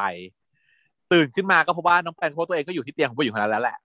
[1.12, 3.78] ตื่นขึ้นมาก็พบว่าน้องแปนเพราะตัวเองก็อยู่ที่เตียงของผู้หญิงคนนั้นแล้วแหละ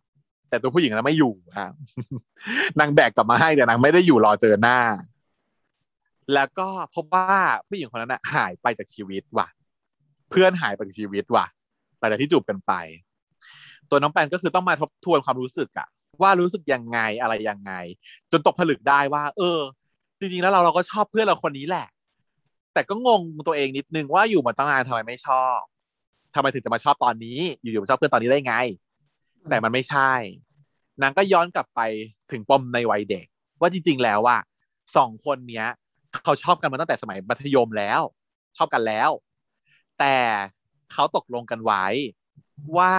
[0.49, 1.73] แต่ตัวผู้หญิงนั้นไม่อยู่ครับ
[2.79, 4.79] นางแบกกลับมาให้แต่นางไม่ได้อยู่รอเจอหน้า
[6.33, 9.47] แล้วก็พบว่าผู้หญิงคนนั้นน่ะ หายไปจากชีวิตว่ะ
[10.29, 11.45] เพื่อนหายไปจากชีวิตว่ะ
[11.99, 12.73] หลังจากที่จูบกันไป
[13.89, 15.87] ตัวน้องแปนก็คือต้องมาทบทวนความรู้สึกอะ
[16.21, 17.73] ว่ารู้สึกยังไงอะไรยังไง
[18.31, 19.59] จนตกผลึกได้ว่า เออ
[20.19, 21.87] จริงๆแล้วเราเราก็ชอบเพื่อนเราคนนี้แหละ
[22.73, 25.59] แต่ก็งงตัวเองนิดนึงว่าอยู่มาตั้งนานทำไมไม่ชอบ
[26.35, 28.55] ทำไมถึงจะมาชอบตอนนี้ อยู่ๆมาชอบเพื่อนตอนนี้ได้ไง
[29.49, 30.13] แต่มันไม่ใช่
[31.01, 31.81] นางก็ย้อนกลับไป
[32.31, 33.25] ถึงปมในวัยเด็ก
[33.59, 34.37] ว่าจริง ๆ แล้วว่า
[34.95, 35.67] สองคนเนี้ย
[36.23, 38.01] เขาชอบกันมาตั้งแต่สมัยมัธยมแล้ว
[38.57, 39.09] ชอบกันแล้ว
[39.99, 40.15] แต่
[40.93, 41.85] เขาตกลงกันไว้
[42.77, 42.93] ว่า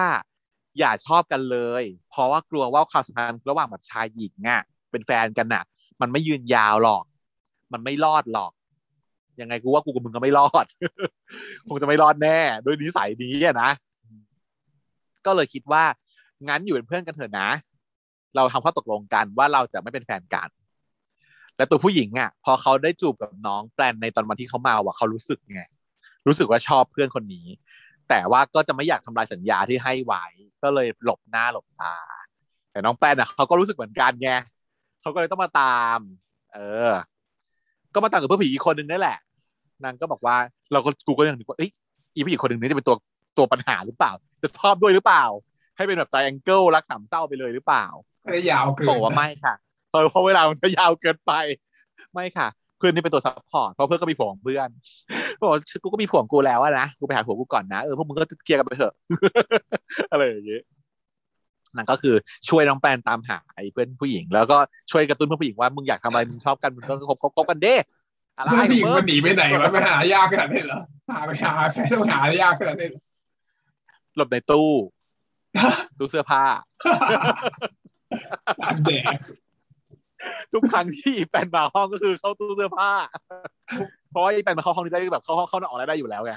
[0.79, 5.65] อย่าชอบกันเลย เพราะว่ากลัวว่าความสัมพันธ์ระหว่างแบบชายหญิงอะ เป็นแฟนกันน่ะ
[6.01, 7.05] มันไม่ยืนยาวหรอก
[7.73, 8.53] มันไม่รอดหรอก
[9.41, 10.67] ยังไงกูว่ากูกับมึงก็ไม่รอด
[11.69, 13.71] คงจะไม่รอดแน่โดยนิสัยนี้นะ
[15.27, 15.85] ก็เลยคิดว่า
[16.49, 17.49] งั้นอยู่เป็นเพื่อนกันเถอะนะ
[18.37, 20.49] เราทำข้อตกลงกันว่าเราจะไม่เป็นแฟนกัน
[21.57, 25.63] และตัวผู้หญิงอะ พอเขาได้จูบกับน้องแปลนในตอนวันที่เขามาอะเขารู้สึกไง
[26.27, 27.47] รู้สึกว่าชอบเพื่อนคนนี้
[28.09, 30.25] แต่ว่าก็จะไม่อยากทำลายสัญญาที่ให้ไว้
[30.63, 31.97] ก็เลยหลบหน้าหลบตา
[32.71, 34.31] แต่น้องแป้นอะเขาก็รู้สึกเหมือนกันไง
[35.01, 35.99] เขาก็เลยต้องมาตาม
[36.55, 36.59] เอ
[36.89, 36.91] อ
[37.95, 39.19] ก็มาตามกับเพื่อนผีอีกคนนึงนั่นแหละ
[39.85, 40.37] นางก็บอกว่า
[40.73, 41.71] เราก็กูก็ยังนึกว่าเอ้ย
[42.15, 42.97] อีผู้หญิงคนหนึ่งนี้จะเป็นตัว
[43.39, 44.13] ตัวปัญหาหรือเปล่า
[44.43, 45.25] จะชอบด้วยหรือเปล่า
[45.79, 47.85] ให้เป็นแบบ triangle รักสามเศร้าไปเลยหรือเปล่า
[48.25, 49.55] ก็ได้ยาวเกินบอกว่าไม่ค่ะ
[49.89, 51.33] เพราะเพราะเวลามันจะยาวเกินไป
[52.15, 52.49] ไม่ค่ะ
[52.79, 54.69] เพื่อนนี่เป็นตัว support เพราะเพื่อนก็มีผัวของเพื่อน
[55.41, 58.95] บอกว่ากูก็มีผัวของกูแล้วอะนะกูไปหาผัวกูก่อนนะเออพวกมึงก็เคลียร์กันไปเถอะ
[60.13, 60.63] อะไรอย่างเงี้ย
[61.77, 62.15] นั่นก็คือ
[62.49, 64.59] ช่วยน้องแปนตามหาไอ้เพื่อนผู้หญิง แล้วก็
[64.91, 67.75] ช่วยกระตุ้นเพื่อนผู้หญิงว่ามึงอยากทำอะไรมึงชอบกันมึงก็คบคบคบกันเด้
[68.37, 70.81] อะไรเพื่อนผู้หญิงมึมันหนีไปไหนวะไปหายากขนาดนี้เหรอ
[71.11, 73.01] หาไปหาใครต้องหายากขนาดนี้เหรอ
[74.17, 74.69] หลบในตู้
[75.99, 76.43] ตู้เสื้อผ้า
[78.63, 79.15] ตามแดก
[80.53, 82.91] ทุกครั้งที่แปนมาห้องก็คือเข้าตู้เสื้อผ้า
[84.11, 86.35] เพราะว่าไอ้แปนมาเข้าห้องนี้ได้แบบเข้าห้องเข้าออกอะไรได้อยู่แล้วไง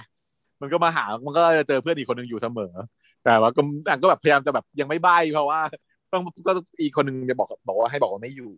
[0.62, 2.74] มันก็มาหา มันก็จะเจอเพื่อนอีกคนหนึ่งอยู่เสมอ
[3.24, 5.60] แต่ว่าก็นางก็แบบพยายามจะแบบยังไม่ใบ้เพราะว่า
[6.12, 6.52] ต้องก็
[6.82, 8.50] อีกคนหนึ่งจะบอกบอกว่าให้บอกว่าไม่อยู่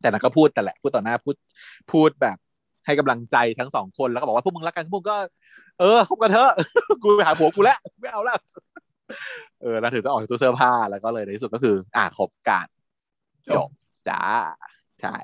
[0.00, 1.36] แต่นางก็พูดแต่แหละพูดต่อหน้าพูด
[1.92, 2.36] พูดแบบ
[2.86, 5.16] ให้กำลังใจทั้งสองคนแล้วก็บอกว่าพวกมึงรักกันพวกมึงก็
[5.80, 6.52] เออคบกันเถอะ
[7.02, 8.38] กูไปหาผัวกูแล้วไม่เอาแล้ว
[9.60, 12.66] เออแล้วถึงจะออกจากตู้เสื้อผ้าแล้วก็เลยในที่สุดก็คือ อ่าคบกัน
[13.56, 13.70] จบ
[14.08, 14.22] จ้า
[15.02, 15.16] ใช่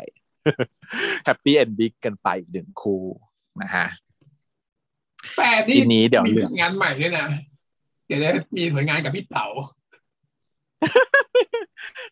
[1.24, 3.02] happy ending กันไปอีกหนึ่งคู่
[3.62, 3.86] นะฮะ
[5.36, 7.26] แปดนี่ทีนี้เดี๋ยวมีเรื่องผลงานใหม่ด้วยนะ
[8.06, 9.46] เดี๋ยวจะมีผลงานกับพี่เต๋า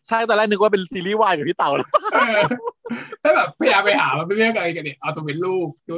[0.07, 2.39] ใช่ตอนแรกนึกว่าเป็นซีรีส์วายกับพี่เต๋าแล้วเออ
[3.23, 5.95] ถ้าแบบพยายามไปหามันเป็นเรื่องอะไรกันเนี่ยเอาตัวเป็นลูกดู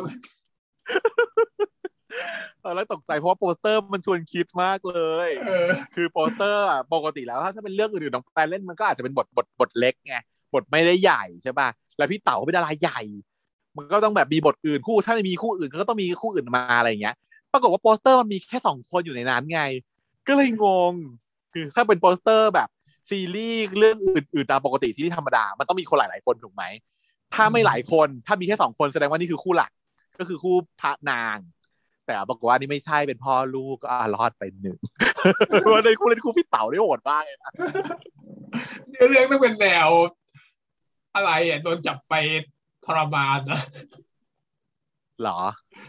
[2.64, 4.98] ตอนแรกตกใจเพราะว่าโปสเตอร์มันชวนคิดมากเล
[5.28, 10.16] ยเออคือโปสเตอร์อะปกติแล้วถ้าถ้าเป็นเรื่องอื่นๆน้องแปนเล่นมันก็อาจจะเป็นบทบทบทเล็กไง
[10.54, 11.68] บทไม่ได้ใหญ่ใช่ป่ะ
[11.98, 13.02] แล้วพี่เต๋าเป็นดาราใหญ่
[13.78, 17.16] มันก็ต้องแบบมีบทอื่นคู่ ถ้ามีคู่อื่นก็ต้องมีคู่อื่นมาอะไรอย่างเงี้ย
[17.52, 19.62] ปรากฏว่าโปสเตอร์มันมีแค่สองคนอยู่ในนั้นไง
[20.28, 20.94] ก็เลยงง
[21.54, 22.70] คือถ้าเป็นโปสเตอร์แบบ
[23.10, 26.64] ซีรีส์เรื่องอื่นๆตามปกติซีรีส์ธรรมดา มันต้องมีคนหลายๆคนถูกไหม
[27.34, 29.72] ถ้าไม่หลายคน ถ้ามีแค่สองคนแสดงว่านี่คือคู่หลัก
[30.20, 31.38] ก็คือคู่พระนาง
[32.06, 34.78] แต่ปรากฏว่านี่ไม่ใช่เป็นพ่อลูกก็อะรอดไปหนึ่ง
[35.72, 37.52] ว่าในคู่เล่นคู่พี่เต๋าได้โหดมากเลยนะ
[38.90, 39.90] เนื้อเรื่องต้องเป็นแนว
[41.16, 42.14] อะไรอะโดนจับไป
[42.86, 43.62] ทรมานนะ
[45.22, 45.40] เหรอ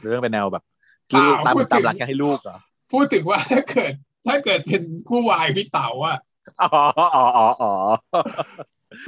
[0.01, 0.65] เรื่องเป็นแนวแบบ
[1.09, 2.59] เปล่าตามพูดถึงตามรักกันให้ลูกเหรอ
[2.93, 3.93] พูดถึงว่าถ้าเกิด
[4.27, 6.19] ถ้าเกิดเป็นคู่วายพี่เต๋าอะ
[6.61, 6.69] อ๋อ
[6.99, 7.73] อ๋ออ๋ออ๋อ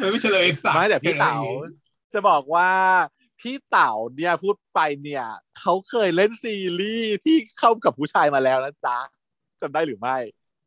[0.01, 1.39] มันไม่เฉลยสักไม่แต่พี่เต๋า
[2.13, 2.71] จะบอกว่า
[3.40, 5.24] พี่เต๋าเนี่ยพูดไปเนี่ย
[5.59, 8.98] เขาเคยเล่นซีรีส์ที่เข้ากับผู้ชายมาแล้วนะจ๊ะ
[9.60, 10.16] จำได้หรือไม่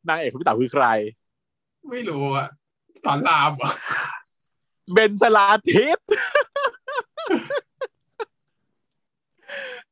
[0.08, 0.86] นางเอกของพี่เต๋าคือใคร
[1.90, 2.48] ไม่รู้อะ
[3.04, 3.74] สอนรามอะ
[4.94, 6.00] เบนชลาทิศ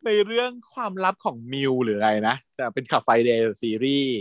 [0.05, 4.17] ในเรื่องความลับของมิวหรืออะไรนะจะเป็นขับไฟเดย์ซีรีส์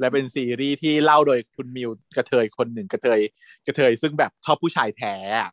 [0.00, 3.20] และเป็นซีรีส์ที่เล่าโดยคุณมิวกระเทยคนหนึ่งกระเทย
[3.66, 5.50] กระเทยซึ่งแบบชอบผู้ชายแท้อะ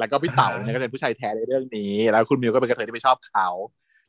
[0.00, 3.48] แล้วก็พี่เต๋าเนี่ยก็เป็นผู้ชายแท้ในเรื่องนี้ แล้วคุณมิวก็เป็นกระเทยที่ไม่ชอบเขา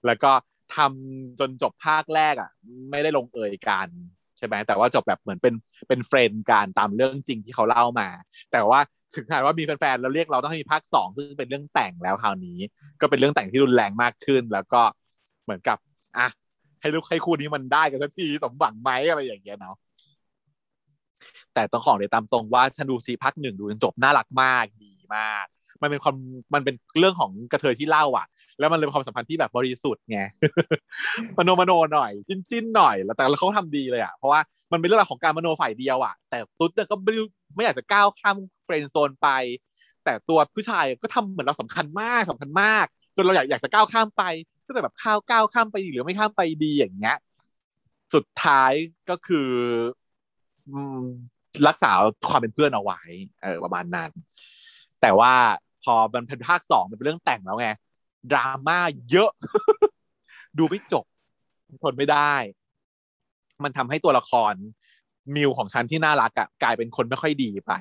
[0.06, 0.32] แล้วก็
[0.76, 2.50] ทำจนจบภาคแรกอะ
[2.92, 3.88] ไม่ได้ลงเอยกัน
[4.38, 5.54] ใช่ไหมแต่ว่าจบแบบเหมือนเป็น
[5.88, 8.08] เป็นเฟรนด์กันตามเรื่องจริงที่เขาเล่ามา
[8.52, 8.80] แต่ว่า
[9.16, 12.58] ถึงขนาดว่ามีแฟนๆแล้วเรียกเราต้องให้มีภาคสองซึ่งเป็นเรื่องแต่งแล้วคราวนี้
[13.02, 14.82] ก็เป็นเรื่องแต่งที่รุนแรงมากขึ้น แล้วก็
[15.44, 15.78] เหมือนกับ
[16.18, 16.28] อะ
[16.82, 19.76] ให้ลูกให้คู่นี้มันได้กันสักทีสมหวังไหมอะไรอย่างเงี้ยเนาะ
[21.54, 25.46] แต่ต้องของเลยตามตรงว่าฉันดูซีภาคหนึ่งดูจนจบน่ารักมากดีมาก
[25.82, 26.16] มันเป็นความ
[26.54, 28.28] มันเป็นเรื่องของกระเทยที่เล่าอะ
[28.60, 30.22] แล้วมันเลยเป็นความสัมพันธ์ที่แบบบริสุทธิ์ไง
[31.38, 34.40] มโนมโนหน่อยจิ้นจิ้นหน่อย แล้วแต่เขาทำดีเลยอะเพราะว่า
[34.72, 37.14] มันเป็นเรื่องราวของการมโนฝ่ายเดียวอะแต่ตุ๊ดเนี่ยก็ไม่
[37.56, 39.30] ไม่อยากจะก้าวข้าม friend zone ไป
[40.04, 42.86] แต่ตัวผู้ชายก็ทำเหมือนเราสำคัญมากสำคัญมาก
[43.16, 44.24] จนเราอยากอยากจะก้าวข้ามไป
[44.66, 47.18] ก็จะแบบข้าวก้าวข้ามไปหรือไม่ข้ามไปดีอย่างเงี้ย
[48.14, 48.74] สุดท้าย
[49.10, 49.50] ก็คือ
[50.70, 51.00] อืม
[51.68, 51.92] รักษา
[52.30, 53.02] ความเป็นเพื่อนเอาไว้
[53.44, 54.12] เออประมาณนั้น
[55.02, 55.34] แต่ว่า
[55.84, 57.70] พอมันเป็นภาคสองมันเป็นเรื่องแต่งแล้วไง
[58.32, 58.78] ดราม่า
[59.12, 59.32] เยอะ
[60.58, 61.06] ดูไม่จบ
[61.84, 62.34] ทนไม่ได้
[63.64, 64.54] มันทำให้ตัวละคร
[65.36, 67.72] มิวของฉันที่น่ารักอะกลายเป็นคนไม่ค่อยดีไป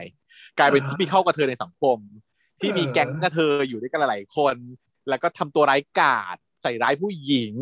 [0.59, 1.98] กลายเป็นที่มีเข้ากระเทยในสังคม
[2.60, 4.56] ที่มีแก๊งกระเทยอยู่ด้วยกันหลายๆคน
[5.09, 7.55] แล้วก็ทำตัวร้ายกาจใส่ร้ายผู้หญิง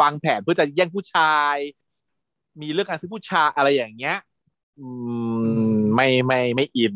[0.00, 1.56] วางแผนเพื่อจะแย่งผู้ชาย
[2.60, 4.16] มีเรื่องการซื้อผู้ชายอะไรอย่างเงี้ย
[4.78, 4.88] อื
[5.74, 6.94] มไม่ไม่ไม่อิน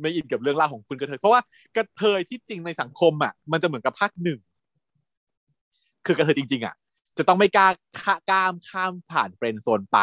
[0.00, 1.40] ไม่อินกับเรื่องราวของคุณกระเทยเพราะว่า
[1.76, 4.38] กระเทยที่จริงในสังคมอะมันจะเหมือนกับภาคหนึ่ง
[6.06, 6.74] คือกระเทยจริง ๆ อะ
[7.18, 7.68] จะต้องไม่กล้า
[8.02, 9.98] ข้าก้ามข้ามผ่านเฟรนด์โซนไป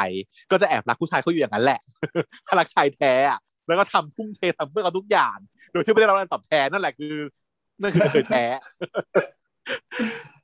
[0.52, 1.80] ก็จะแอบรักผู้ชายเขาอยู่อย่างนั้นแหละ
[2.48, 5.38] ถ้ารักชายแท้อะแล้วก็ทำทุ่มเททำเพื่อเขาทุกอย่าง
[5.72, 7.16] โดยที่ไม่ได้รับการตอบแทนนั่นแหละคือ
[7.82, 8.44] นั่นคือกระเทยแท้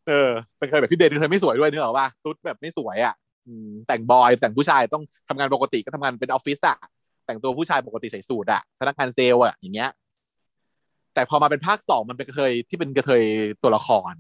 [0.08, 3.16] เออเป็นเคยแบบพี่เดนเคยไม่สวยด้วยนึกออกป่ะตุ๊ดแบบไม่สวยอะ
[3.88, 6.78] แต่งบอยแต่งผู้ชายต้องทำงานปกติก็ทำงานเป็นออฟฟิศอะ
[7.28, 9.92] แต่งตัวผู้ชายปกติใส่สูทอะพนักงานเซลล์อะอย่างเงี้ย
[11.14, 13.24] แต่พอมาเป็นภาคสองมันเป็นกระเทยที่เป็นกระเทย
[13.64, 14.14] ตัวละคร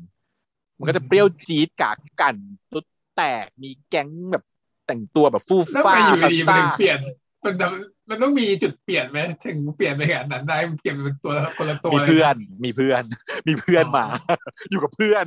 [0.77, 2.35] มันก็จะเปรี้ยวจี๊ดกากกัน
[2.71, 2.85] ตุ๊ด
[3.15, 4.43] แตกมีแก๊งแบบ
[4.87, 6.99] แต่งตัวแบบฟู่แล้วฟ้าไปอยู่ซ่าดีๆมันซ่าถึงเปลี่ยน
[7.45, 7.67] มันจะ
[8.09, 13.03] มันต้องมีจุดเปลี่ยนไหมถึงเปลี่ยนไปขนาดนั้นได้มันเปลี่ยนเป็นตัวคนละตัวมีลยเพื่อน มีเพื่อน
[13.47, 14.35] มีเพื่อนมาอ๋อ
[14.71, 15.25] อยู่กับเพื่อน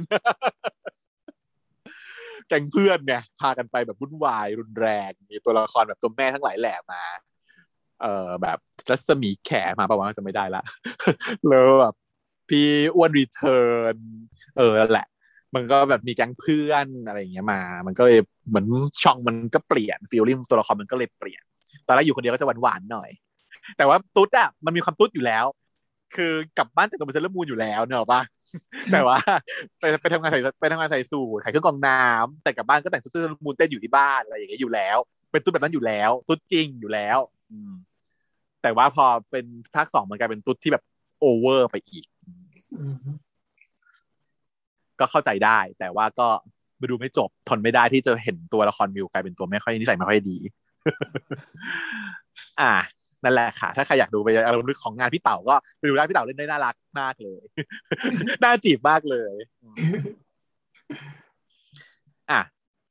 [2.49, 7.03] แก๊งเพื่อนไงพากันไปแบบวุ่นวายรุนแรง มีตัวละครแบบตัวแม่ทั้งหลายแหล่มา
[8.01, 8.59] เอ่อแบบ
[8.91, 9.51] รัศมีแข
[9.81, 10.63] มาประมาณจะไม่ได้ละ
[11.49, 11.95] แล้วแบบ
[12.49, 13.97] พี่อ้วนรีเทิร์น
[14.59, 15.07] เออแหละ
[15.55, 18.19] มันก็แบบมีแก๊งเพื่อนอะไรอย่างเงี้ยมา มันก็เลย
[18.49, 18.67] เหมือน
[19.03, 21.43] ช่องมันก็เปลี่ยนฟีลลิ่งตัวละครมันก็เลยเปลี่ยน
[21.87, 23.11] ตอนแรกอยู่คนเดียวก็จะหวานๆหน่อย
[23.77, 25.45] แต่ว่าตุ๊ดอะมันมีความตุ๊ดอยู่แล้ว
[26.17, 28.23] คือกลับบ้านแต่งตัวเป็นเซเลอร์มูนอยู่แล้วเนอะปะ
[28.93, 29.19] แต่ว่า
[29.79, 34.97] ไปไปทำงานใส่ไปทำงานใส่สูทขายเครื่องกรองน้ำแต่กลับบ้านก็แต่งชุดเซเลอร์มูนเต้นอยู่ที่บ้านอะไรอย่างเงี้ยอยู่แล้ว
[35.33, 37.19] เป็นตุ๊ดแบบนั้นอยู่แล้ว ตุ๊ดจริงอยู่แล้ว
[37.51, 37.73] อืม
[38.63, 40.85] แต่ว่าพอเป็นภาคสองมันกลายเป็นตุ๊ดที่แบบ
[41.21, 42.07] over ไปอีก
[42.79, 42.97] อืม
[45.01, 46.29] ก็เข้าใจได้ แต่ว่าก็
[46.79, 50.37] ไปดูไม่จบทนไม่ได้ที่จะเห็นตัวละครมิวกลายเป็นตัวไม่ค่อยนิสัยไม่ค่อยดี
[52.61, 52.73] อ่า
[53.25, 57.43] นั่นแหละค่ะ ถ้าใครอยากดูไปอารมณ์ลึกของงานพี่เต๋าก็ไปดูได้พี่เต๋าเล่นได้น่ารักมากเลย
[58.45, 59.77] น่าจีบมากเลยอืม
[62.31, 62.41] อะ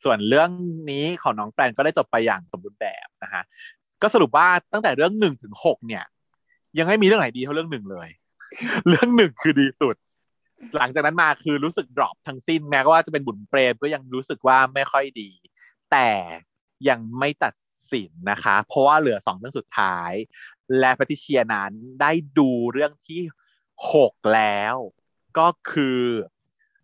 [0.03, 0.49] ส่วนเรื่อง
[0.91, 3.43] นี้ของน้องแปลนก็ได้จบไปอย่างสมบูรณ์แบบนะฮะ
[4.01, 6.03] ก็สรุปว่าตั้งแต่เรื่องหนึ่งถึงหกเนี่ย
[6.77, 8.09] ยังไม่มีเรื่องไหนดีเท่าเรื่องหนึ่งเลย
[8.87, 9.95] เรื่องหนึ่งคือดีสุด
[10.77, 15.29] หลังจากนั้นมาคือรู้สึกดรอปทั้งสิ้นแม้ว่าจะเป็นบุญเปรมก็ยังรู้สึกว่าไม่ค่อยดี
[15.91, 16.09] แต่
[16.89, 17.53] ยังไม่ตัด
[17.91, 20.11] สินนะคะ เพราะว่าเหลือสองเรื่องสุดท้าย
[20.79, 21.71] และแพทิเชียนั้น
[22.01, 23.21] ได้ดูเรื่องที่
[23.93, 24.75] หกแล้ว
[25.37, 26.01] ก็คือ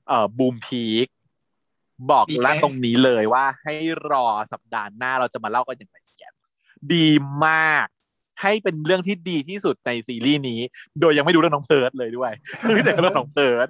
[0.07, 1.07] เอ่อบูมพีค
[2.11, 3.73] บอกล้วตรงนี้เลยว่าให้
[4.11, 6.31] รอสัปดาห์หน้าเราจะมาเล่ากันอย่างละเอียด
[6.93, 7.07] ดี
[7.45, 7.87] มาก
[8.41, 10.59] ให้เป็นเรื่องที่ดีที่สุดในซีรีส์นี้
[11.01, 12.31] โดยยังไม่ดูเรื่องน้องเพิร์ดเลยด้วย
[12.73, 13.67] ไม่แต่เรื่องน้องเพิร์ด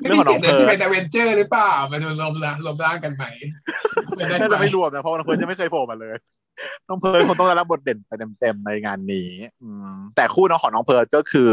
[0.00, 3.24] ไม่ได้เกี่ยวกับที่เป็นอเวนเจอร์หรือเปล่ามาดูรวมละรวมร่างกันไหม
[4.18, 6.14] น่าจะไม่รวมนะเพราะน้องเพิร์ดยังไม่เคยโผล่มาเลย
[6.88, 8.10] น้องเพิร์ดคงต้องได้รับบทเด่นไป
[8.40, 9.30] เต็มๆในงานนี้
[9.62, 11.50] อืมแต่คู่น้องของน้องเพิร์ดก็คือ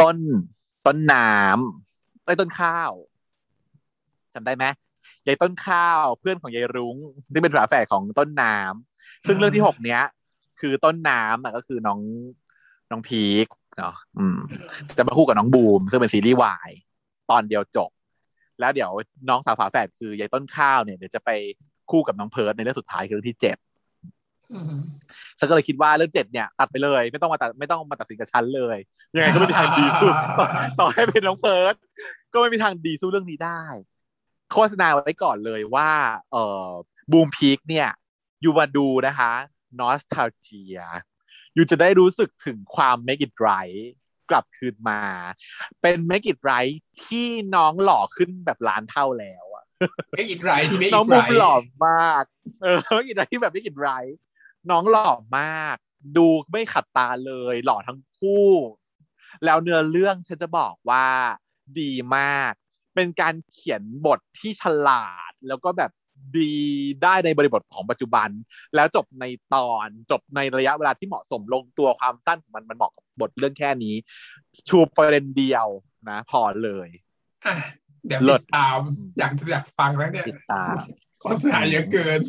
[0.00, 0.16] ต้น
[0.86, 2.92] ต้นน้ำไอ้ต้นข้าว
[4.34, 4.64] จำได้ไหม
[5.26, 6.96] ยายต้นข้าวเพื่อนของยายรุ้ง
[7.32, 10.02] ที่เป็นฝาแฝดของต้นน้ำซึ่งเรื่องที่หกเนี้ย
[10.60, 12.00] คือต้นน้ำอะก็คือน้อง
[12.90, 13.46] น้องพีค
[13.78, 14.38] เนาะอืม
[14.96, 16.70] จะมาคู่กับน้องบูม ซึ่งเป็นซีรีส์วาย
[17.30, 17.90] ตอนเดียวจบ
[18.60, 18.90] แล้วเดี๋ยว
[19.28, 21.30] น้องสาวฝาแฝดคือยายต้นข้าวเนี่ยเดี๋ยวจะไป
[21.90, 23.56] คู่กับน้องเพิร์ดในเรื่องสุดท้ายคือเรื่องที่เจ็ด
[25.38, 28.76] ฉันก็เลยคิดว่าเรื่องเจ็ดเนี่ยตัดไปเลย ไม่ต้องมาตัดไม่ต้องมาตัดสินกับฉันเลย
[29.14, 30.10] ยังไงก็ไม่มีทางดีสู้
[30.80, 31.74] ต่อให้เป็นน้องเพิร์ด
[32.32, 33.62] ก็ไม่มีทางดีสู้เรื่องนี้ได้
[34.52, 35.90] โฆษณาไว้ก่อนเลยว่า
[36.32, 36.68] เอ่อ
[37.12, 37.88] บูมพีคเนี่ย
[38.44, 39.32] ยูมาดูนะคะ
[39.78, 40.78] นอสทาเจีย
[41.56, 43.82] ยูจะได้รู้สึกถึงความ make it right
[44.30, 45.02] กลับคืนมา
[45.80, 49.64] เป็น make it right ที่น้องหล่อขึ้นแบบล้านเท่าแล้วอะ
[50.16, 51.54] make it right ที่ make น้อง it บูม right หล่อ
[51.88, 52.24] มาก
[52.62, 54.14] เออ make it right ที่แบบ make it right
[54.70, 55.76] น้องหล่อมาก
[56.16, 58.48] ดูไม่ขัดตาเลย หล่อทั้งคู่
[59.44, 61.06] แล้วเนื้อเรื่องฉันจะบอกว่า
[61.80, 62.52] ดีมาก
[62.94, 65.90] เป็นการเขียนบทที่ฉลาดแล้วก็แบบ
[66.36, 66.54] ดี
[67.02, 68.28] ได้ในบริบทของปัจจุบัน
[68.74, 69.24] แล้วจบใน
[69.54, 73.94] ตอนจบในระยะเวลาที่เหมาะสมลงตัวความสั้นของมันมันเหมาะกับบทเรื่องแค่นี้
[74.68, 75.66] ชูประเด็นเดียว
[76.10, 76.88] นะ พอเลย
[77.46, 77.54] อะ
[78.06, 78.80] เดี๋ยวเลิติศดตาม
[79.18, 80.74] อยากอยากฟังแล้วเนี่ยติดตาม
[81.20, 82.20] โฆษณาเยอะเกิน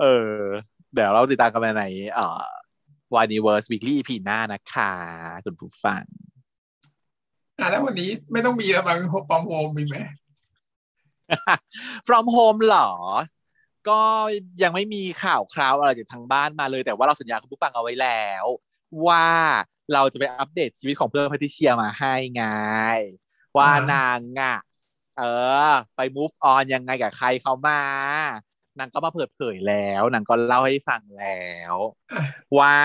[0.00, 0.36] เออ
[0.94, 1.84] เดี๋ยวเราติดตามกันไปใน
[2.14, 2.42] เอ่อ
[3.14, 4.92] w i n e v e r s e Weekly EP หน้านะคะ
[5.44, 6.02] คุณผู้ฟัง
[7.58, 9.96] อะแล้ววันนี้ไม่ต้องมีแล้วมั้งโฮปอมโฮมมีไหม
[12.06, 12.90] from home เหรอ
[13.88, 14.00] ก็
[14.62, 18.44] ยังไม่มีข่าวคราวอะไรจากทางบ้านมาเลย แต่ว่าเราสัญญาคุณผู้ฟังเอาไว้แล้ว
[19.06, 19.26] ว่า
[19.92, 22.44] เราจะไปอัปเดตชีวิตของเพื่อนพัทิเชียมาให้ไง
[23.56, 24.56] ว่านางอะ
[25.18, 25.22] เอ
[25.68, 27.82] อ ไป move on ยังไงกับใครเขามา
[28.78, 31.74] นางก็มาเปิดเผยแล้วนางก็เล่าให้ฟังแล้ว
[32.58, 32.76] ว่า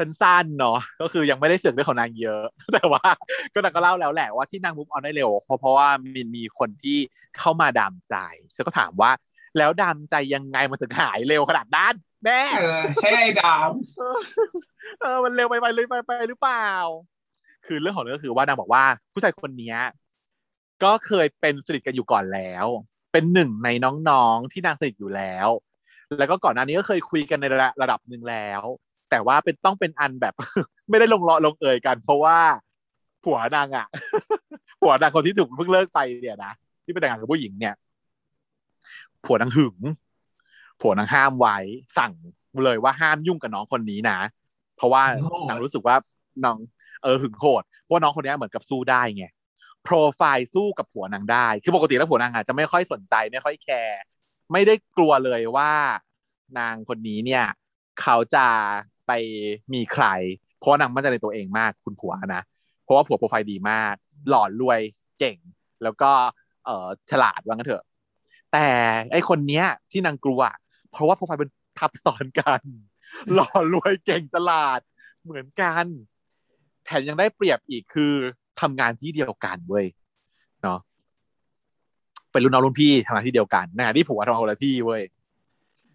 [0.00, 2.44] สั้นๆเนาะก็คือยังไม่ได้เสือกเรื่องของนางเยอะ
[2.74, 3.08] แต่ว่า
[3.54, 6.98] ก็นางก็เล่าแล้วแหละว่าที่นาง move on ได้เร็วเพราะเพราะว่ามีมีคนที่
[7.38, 8.14] เข้ามาดามใจ
[8.54, 9.10] ฉันก็ถามว่า
[9.58, 11.94] แล้วดามใจยังไงมันถึงหายเร็วขนาดนั้น
[12.24, 13.70] แม่เออใช่ไอ้ดาม
[15.00, 16.68] เออมันเร็วไปไปเลยไปไปหรือเปล่า
[17.66, 19.74] คือเรื่องของเรื่องก็คือว่านางบอกว่า ผู้ชายคนนี้
[20.82, 22.66] ก็เคยเป็นสนิทกันอยู่ก่อนแล้ว
[23.12, 23.68] เป็นหนึ่งใน
[24.10, 25.48] น้องๆที่นางสนิทอยู่แล้ว
[26.18, 28.62] แล้วก็ก่อนหน้านี้ก็เคยคุยกันในระระดับหนึ่งแล้ว
[29.10, 30.34] แต่ว่าเป็นต้องเป็นอันแบบ
[30.88, 32.38] ไม่ได้ลงรอลงเอยกัน เพราะว่า
[33.24, 33.86] ผัวนางอะ
[34.80, 36.52] ผัวนางคนที่ถูกเพิ่งเลิกไปเนี่ยนะ
[36.84, 37.74] ที่ไปแต่งงานกับผู้หญิงเนี่ย
[39.24, 39.76] ผัวนางหึง
[40.80, 41.56] ผัวนางห้ามไว้
[41.98, 42.12] สั่ง
[42.64, 44.18] เลยว่าห้ามยุ่งกับน้องคนนี้นะ
[44.76, 45.96] เพราะว่าหึงโหดนางรู้สึกว่า
[46.44, 46.58] น้อง
[47.02, 49.26] เออหึงโหดเพราะว่าน้องคนนี้เหมือนกับสู้ได้ไง
[49.84, 54.00] โปรไฟล์สู้กับผัวนางได้ คือปกติแล้วผัวนางอาจจะไม่ค่อยสนใจไม่ค่อยแคร์
[54.52, 55.72] ไม่ได้กลัวเลยว่า
[56.58, 57.44] นางคนนี้เนี่ย
[58.02, 58.46] เขาจะ
[59.10, 59.22] ไป
[59.74, 60.06] มีใคร
[60.58, 62.42] เพราะว่านางมั่นใจในตัวเองมากคุณผัวนะ
[62.84, 63.94] เพราะว่าผัวโปรไฟล์ดีมาก
[64.28, 64.80] หล่อรวย
[65.18, 65.36] เก่ง
[65.82, 66.10] แล้วก็
[66.64, 67.84] เออฉลาดว่างั้นเถอะ
[68.52, 68.66] แต่
[69.12, 70.40] ไอคนเนี้ยที่นางกลัว
[70.90, 72.60] เพราะว่าโปรไฟล์เป็นทับซ้อนกัน
[73.34, 74.80] หล่อรวยเก่งฉลาด
[75.24, 75.84] เหมือนกัน
[76.84, 78.12] แถมยังได้เปรียบอีกคือ
[78.60, 79.86] ทำงานที่เดียวกันเว้ย
[80.62, 80.78] เนาะ
[82.30, 85.02] เป็นรุ่นน้องรุ่นพี่ทำงานที่เดียวกันนะที่ผัวทำงานคนละที่เว้ย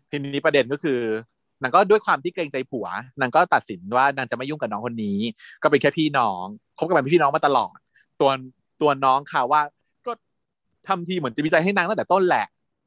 [0.10, 1.00] ทีนี้ประเด็นก็คือ
[1.62, 2.88] นางก็ด้วยความที่เกรงใจผัว
[3.20, 5.20] นางก็ตัดสินว่านางจะไม่ยุ่งกับน้องคนนี้
[5.64, 6.44] ก็เป็นแค่พี่น้อง
[6.78, 7.76] คบกันเป็นพี่น้องมาตลอด
[8.20, 8.30] ตัว
[8.82, 9.62] ตัวน้องค่ะว่า
[10.06, 10.12] ก็
[10.88, 12.46] ทำทีเหมือนจะมีใจให้นางตั้งแต่ต้นแหละ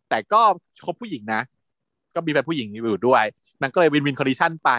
[0.08, 0.40] แต่ก็
[0.86, 1.40] คบผู้หญิงนะ
[2.14, 3.24] ก็มีแฟนผู้หญิงอยู่ด้วย
[3.60, 4.70] นางก็เลย win-win condition ไป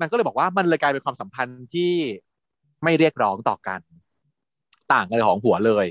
[0.00, 1.92] นางก็เลยบอกว่ามันเลยกลายเป็นความสัมพันธ์ที่
[2.84, 3.80] ไม่เรียกร้องต่อกัน
[4.92, 5.86] ต่างกันเลยของผัวเลย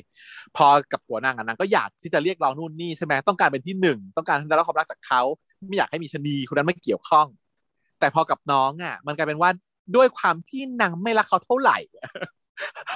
[0.57, 5.22] พอกับผัวนางอะนางก็อยากที่จะเรียกร้องนู่นนี่ใช่ไหมต้องการเป็นที่หนึ่งต้องการได้รับความรักจากเขา
[5.68, 7.27] ไม่อยากให้มีชะนีคนนั้นไม่เกี่ยวข้อง
[7.99, 9.49] แต่พอกับน้องอะ มันกลายเป็นว่า
[9.95, 11.77] ด้วยความที่นางไม่รักเขาเท่าไหร่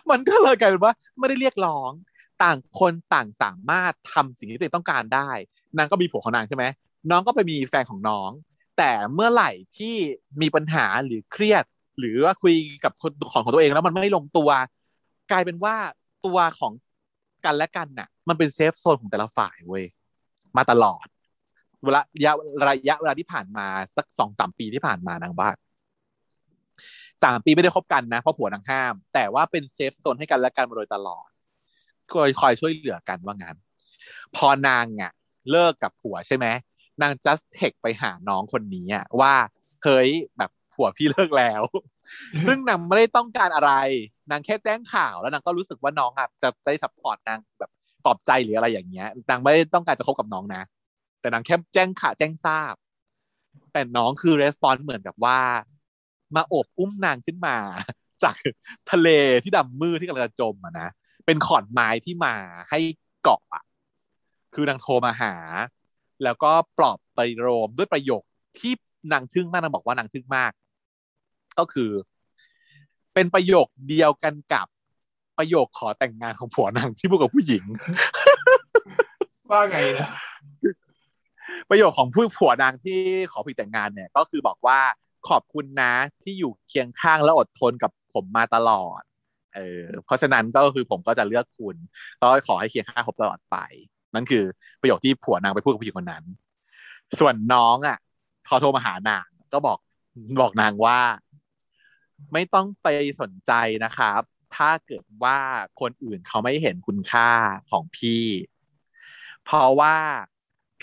[0.09, 1.91] มันก็เลยกลายเป็นว่าไม่ได้เรียกร้อง
[2.43, 5.29] ต่างคนต่างสามารถทำสิ่งที่ตัวเองต้องการได้
[5.77, 6.65] นางก็มีผัวของนางใช่ไหม
[7.11, 8.29] น้องก็ไปมีแฟนของน้อง
[8.77, 9.95] แต่เมื่อไหร่ที่
[10.41, 11.63] มีปัญหาหรือเครียด
[11.99, 14.49] หรือว่าคุยกับคนของของตัวเองแล้วมันไม่ลงตัว
[15.31, 15.75] กลายเป็นว่า
[16.25, 16.73] ตัวของ
[17.45, 19.85] กันและกันน่ะ มันเป็น safe zone ของแต่ละฝ่ายเว้ย
[20.57, 21.05] มาตลอด
[21.83, 22.33] เวลาระยะ
[22.69, 23.65] ระยะเวลาที่ผ่านมา
[23.95, 25.49] สักสองสามปีที่ผ่านมานางว่า
[27.23, 31.27] สามปีไม่ได้คบกันนะเพราะผัวนางห้าม แต่ว่าเป็น safe zone ให้กันและกันมาโดยตลอด
[32.11, 33.57] คอยคอยช่วยเหลือกันว่างั้น
[34.35, 35.11] พอนางอะ
[35.51, 36.45] เลิกกับผัวใช่ไหม
[37.01, 39.33] นางจัสเทคไปหาน้องคนนี้อะว่า
[39.83, 41.63] เฮ้ยแบบผัวพี่เลิกแล้ว
[42.47, 43.71] ซึ่งนางไม่ได้ต้องการอะไร
[44.31, 47.71] นางแค่แจ้งข่าวแล้วนางก็รู้สึกว่าน้องอะจะได้ support นางแบบ
[48.05, 50.61] ปลอบใจหรืออะไรอย่างเงี้ยนางไม่ได้ต้องการจะคบกับน้องนะ
[51.19, 52.73] แต่นางแค่แจ้งข่าวแจ้งทราบ
[53.73, 55.39] แต่น้องคือ response เหมือนกับว่า
[56.35, 57.57] มาโอบอุ้มนางขึ้นมา
[58.23, 58.35] จาก
[58.91, 59.09] ทะเล
[59.43, 60.89] ที่ดำมืดที่กำลังจะจมอะนะ
[61.25, 62.35] เป็นขอนไม้ที่มา
[62.69, 62.79] ให้
[63.23, 63.63] เกาะอะ
[64.53, 65.33] คือนางโทรมาหา
[66.23, 68.23] แล้วก็ปลอบไปโรมด้วยประโยค
[68.59, 68.73] ที่
[69.13, 70.51] นางทึ่งมากนางบอกว่านางทึ่งมาก
[71.59, 71.91] ก็คือ
[73.13, 74.67] เป็นประโยคเดียวกันกับ
[75.37, 77.63] ประโยคขอแต่งงานของผัวนางที่พูดกับผู้หญิง
[79.51, 80.09] ว่าไงนะ
[81.69, 82.99] ประโยคของผู้ผัวนางที่
[83.31, 84.79] ขอผิดแต่งงานเนี่ย ก็คือบอกว่า
[85.29, 85.93] ขอบคุณนะ
[86.23, 89.01] ที่อยู่เคียงข้างและอดทนกับผมมาตลอด
[89.55, 91.75] เออ เพราะฉะนั้นก็คือผมก็จะเลือกคุณ
[92.21, 93.57] ก็ขอให้เคียงข้างผมตลอดไป
[94.15, 94.43] นั่นคือ
[94.81, 96.23] ประโยคที่ผัวนางไปพูดกับผู้หญิงคนนั้น
[97.19, 97.97] ส่วนน้องอะ
[98.47, 99.77] พอโทรมาหานางก็บอก
[100.41, 100.99] บอกนางว่า
[102.33, 102.87] ไม่ต้องไป
[103.21, 103.51] สนใจ
[103.83, 104.21] นะครับ
[104.55, 105.37] ถ้าเกิดว่า
[105.81, 107.29] คนอื่นเขาไม่เห็นคุณค่า
[107.71, 108.25] ของพี่
[109.45, 109.95] เพราะว่า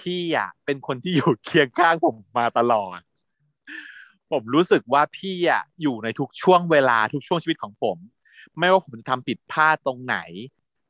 [0.01, 3.01] พี่อะเป็นคนที่อยู่เคียงข้างผมมาตลอด
[4.33, 7.97] ผมรู้สึกว่าพี่อะอยู่ในทุกช่วงเวลาทุกช่วงชีวิตของผม
[8.59, 10.17] ไม่ว่าผมจะทำผิดพลาดตรงไหน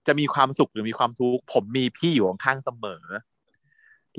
[0.07, 3.05] จะมีความสุขหรือมีความทุกข์ผมมีพี่อยู่ข้างเสมอ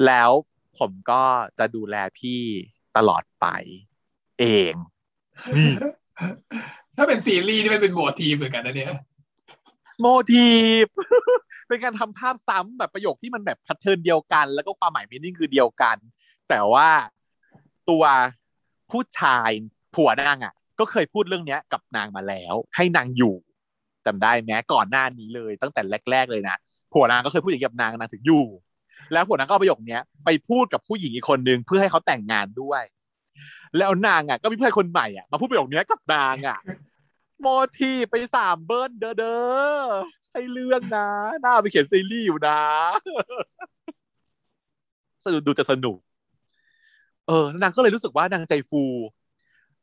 [0.05, 0.31] แล้ว
[0.79, 1.23] ผมก็
[1.59, 2.39] จะดูแลพี่
[2.97, 3.45] ตลอดไป
[4.39, 4.73] เอง
[5.57, 5.71] นี่
[6.97, 8.89] ถ้าเป็นซีรีส์นี่มันเป็น motif เหมือนกันนะเนี่ย
[9.99, 10.85] motif
[11.67, 15.97] เป็นการทำภาพซ้ำแบบประโยคที่มันแบบ patternทิร์นเดียวกัน แล้วก็ความหมาย meaning คือเดียวกัน
[16.49, 16.89] แต่ว่า
[17.89, 18.03] ตัว
[18.91, 19.51] ผู้ชาย
[19.95, 23.35] ผัวนางอะ ก็เคยพูดเรื่องเนี้ยกับนางมาแล้ว ให้นางอยู่
[24.05, 26.55] จำได้ไหมก่อนหน้านี้เลย ตั้งแต่แรก ๆ เลยนะ
[26.93, 28.45] ผัวนางก็เคยพูดอย่างนี้กับนางนางถึงอยู่
[29.13, 32.83] แล้วผัวนางก็เอาประโยคเนี้ยไปพูดกับผู้หญิงอีกคนนึงเพื่อให้เขาแต่งงานด้วย
[33.77, 36.57] แล้วนางอะ ก็มีเพื่อนคนใหม่อะมาพูดประโยคเนี้ยกับนางอะ
[37.41, 37.47] โม
[37.77, 39.37] ทีไปสามเบิ้ลเด้อเด้
[39.81, 39.85] อ
[40.25, 41.09] ใช่เรื่องนะ
[41.43, 42.59] น่าไปเขียนซีรีส์อยู่นะ
[45.25, 45.97] สนุกดูจะสนุก
[47.27, 48.83] เออนางก็เลยรู้สึกว่านางใจฟู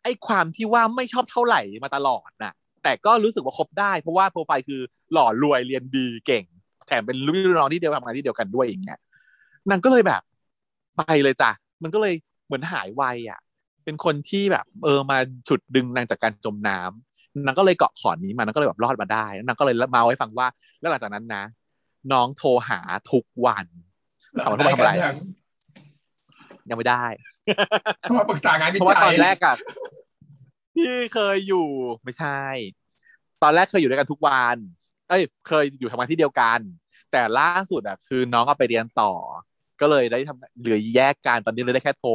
[0.03, 2.53] ไอ้ความที่ว่าไม่ชอบเท่าไหร่มาตลอดน่ะ
[2.83, 4.81] แต่ก็รู้สึกว่าคบได้ เพราะว่าโปรไฟล์คือ
[5.13, 6.45] หล่อรวยเรียนดีเก่ง
[6.87, 8.99] แถมเป็นรุ่นน้องที่เดียวทำงานที่เดียวกันด้วยอย่างเงี้ย
[9.71, 10.23] นางก็เลยแบบ
[10.97, 11.51] ไปเลยจ้ะ
[11.83, 12.15] มันก็เลย
[12.47, 13.41] เหมือนหายวัยอะ
[13.85, 15.19] เป็นคนที่แบบ เออมา
[15.49, 17.14] ฉุดดึงนางจากการจมน้ำ
[17.47, 20.47] นางก็เลยเกาะขอนนี้มานางก็เลยแบบรอดมาได้นางก็เลยมาให้ฟังว่า
[20.81, 21.45] แล้วหลังจากนั้นนะ
[22.13, 22.81] น้องโทรหา
[23.13, 23.67] ทุกวัน
[24.43, 25.17] ถามว่าโทรมาทำอะไรยัง
[26.69, 27.05] ยังไม่ได้
[28.03, 29.57] โทรมาปรึกษางานวิเพราะว่าจัตอยนแรกอะ
[30.77, 31.69] ที่เคยอยู่
[32.03, 32.43] ไม่ใช่
[33.43, 34.57] ตอนแรกเคยอยู่ด้วยกันทุกวัน
[35.09, 36.59] เอ้ย เคยอยู่ทำงานที่เดียวกัน
[37.13, 39.13] แต่ล่าสุดอะคือน้องเอาไปเรียนต่อ
[39.81, 42.13] ก็เลยได้ทำเหลือแยกกันตอนนี้เลยได้แค่โทร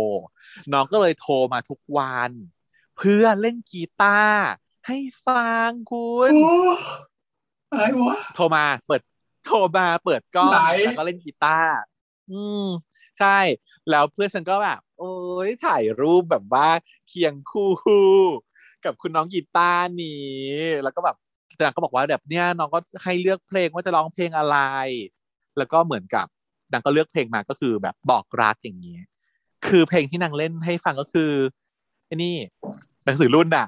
[0.73, 2.31] น้องก็เลยโทรมาทุกวัน
[2.97, 4.45] เพื่อเล่นกีตาร์
[4.89, 6.55] ให้ฟังคุณโอ้
[7.71, 9.01] อะไรวะโทรมาเปิด
[9.45, 11.71] โทรมาเปิดกล้องไหนแล้วก็เล่นกีตาร์
[12.31, 12.65] อืม
[13.19, 13.37] ใช่
[13.89, 15.13] แล้วเพื่อนฉันก็แบบโอ้
[15.47, 16.67] ยถ่ายรูปแบบว่า
[17.07, 17.71] เคียงคู่
[18.85, 20.35] กับคุณน้องกีตาร์นี้
[20.83, 21.15] แล้วก็แบบ
[21.59, 24.57] นางก็บอกว่าแบบเนี้ยน้องก็ให้เลือกเพลงว่าจะร้องเพลงอะไร
[25.57, 26.25] แล้วก็เหมือนกับ
[26.71, 29.03] นางก็เลือกเพลงมาก็คือแบบบอกรักอย่างเงี้ย
[29.67, 31.31] คือเพลงที่นางเล่นให้ฟังก็คือ
[32.05, 32.35] ไอ้นี่
[33.05, 33.67] หนังสือรุ่นอะ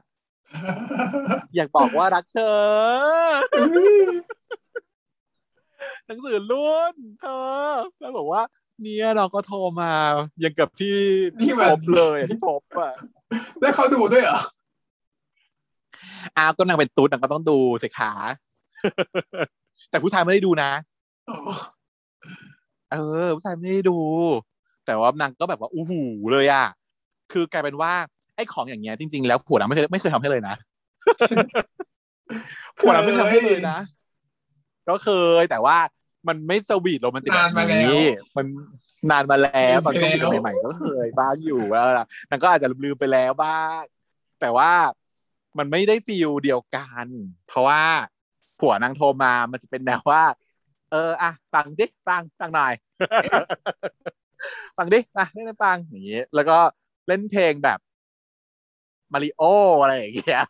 [1.55, 2.57] อยากบอกว่ารักเธอ
[6.05, 7.41] หนังสือรุ่นเธอ
[7.99, 8.41] แล้วบอกว่า
[8.81, 9.91] เนี่ยน้องก็โทรมา
[10.39, 10.97] อย่างกับที่
[11.39, 12.91] นี่ที่มันพบเลยอะที่พบอะ
[13.61, 14.39] แล้วเขาดูด้วยเหรอ
[16.37, 18.11] อ้าวก็นางเป็นตุ๊ดนางก็ต้องดูสิขา
[19.89, 20.71] แต่ผู้ชายไม่ได้ดูนะ
[21.29, 21.37] อ๋อ
[22.91, 23.97] เออผู้ชายไม่ได้ดู
[24.85, 26.01] แต่ว่านางก็แบบว่าอู้หู
[26.31, 26.65] เลยอะ
[27.31, 30.55] คือกลายเป็นว่าไอ้ของอย่างเงี้ยจริงๆแล้วผัวนางไม่เคยไม่เคยทำให้เลยนะ
[32.79, 33.77] ผัวนางไม่ทำให้เลยนะ
[34.89, 35.09] ก็เค
[35.41, 35.77] ยแต่ว่า
[36.27, 38.01] มันไม่สวีทโรแมนติกแบบนี้
[38.37, 38.45] มัน
[39.11, 43.81] นานมาแล้วตอนช่วงปีใหม่ๆก็เคยบ้างอยู่แล้วล่ะนางก็อาจจะลืมไปแล้วบ้าง
[44.41, 44.71] แต่ว่า
[45.57, 47.07] มันไม่ได้ฟีลเดียวกัน
[47.47, 47.81] เพราะว่า
[48.59, 50.23] ผัวนางโทรมามันจะเป็นแนวว่า
[50.91, 52.73] เอออะฟังดิฟังฟังหน่อย
[54.77, 56.57] ฟังดิอะเล่นให้ฟังอย่างนี้แล้วก็
[57.07, 57.79] เล่นเพลงแบบ
[59.13, 59.43] มาริโอ
[59.81, 60.45] อะไรอย่างเงี้ย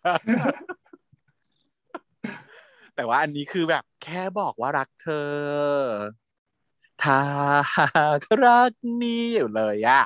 [2.96, 5.32] แต่ว่าอันนี้คือแบบแค่บอกว่ารักเธอ
[7.04, 7.20] ถ้า
[7.76, 7.88] หา
[8.20, 8.72] กรัก
[9.04, 10.04] นี้อยู่เลยอะ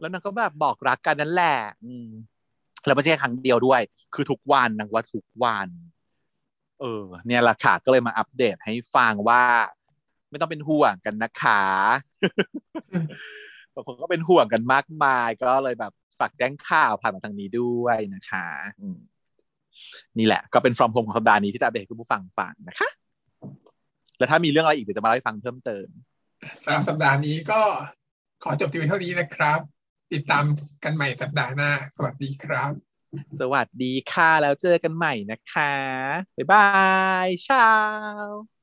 [0.00, 2.08] แล้วนางก็แบบบอกรักกันนั่นแหละอืม
[2.84, 3.80] แล้วไม่ใช่ครั้งเดียวด้วย
[4.14, 5.68] คือทุกวันนางว่าทุกวัน
[6.80, 9.42] เออ เนี่ยละค่ะก็เลยมาอัปเดตให้ฟังว่า
[10.30, 11.62] ไม่ต้องเป็นห่วงกันนะคะ
[13.74, 18.46] บางคนก็เป็นห่วงกันมากมาย ก็เลยแบบ ฝากแจ้งข่าวผ่านมาทางนี้ด้วยนะคะ
[18.80, 18.98] อืม
[20.18, 22.88] นี่แหละ ก็เป็น from home ของสัปดาห์นี้ที่จะอัปเดตให้คุณผู้ฟังฟังนะคะ
[24.18, 25.86] แล้วถ้ามีเรื่องอะไรอีกเดี๋ยวจะมาเล่าให้ฟังเพิ่มเติม
[26.64, 27.60] สำหรับสัปดาห์นี้ก็
[28.42, 29.60] ขอจบที่เพียงเท่านี้นะครับ
[30.12, 30.44] ติดตาม
[30.84, 32.72] กันใหม่สัปดาห์หน้า สวัสดีครับ
[33.40, 35.74] สวัสดีค่ะ แล้วเจอกันใหม่นะคะ
[36.36, 36.68] บ๊ายบา
[37.26, 38.55] ยเช้า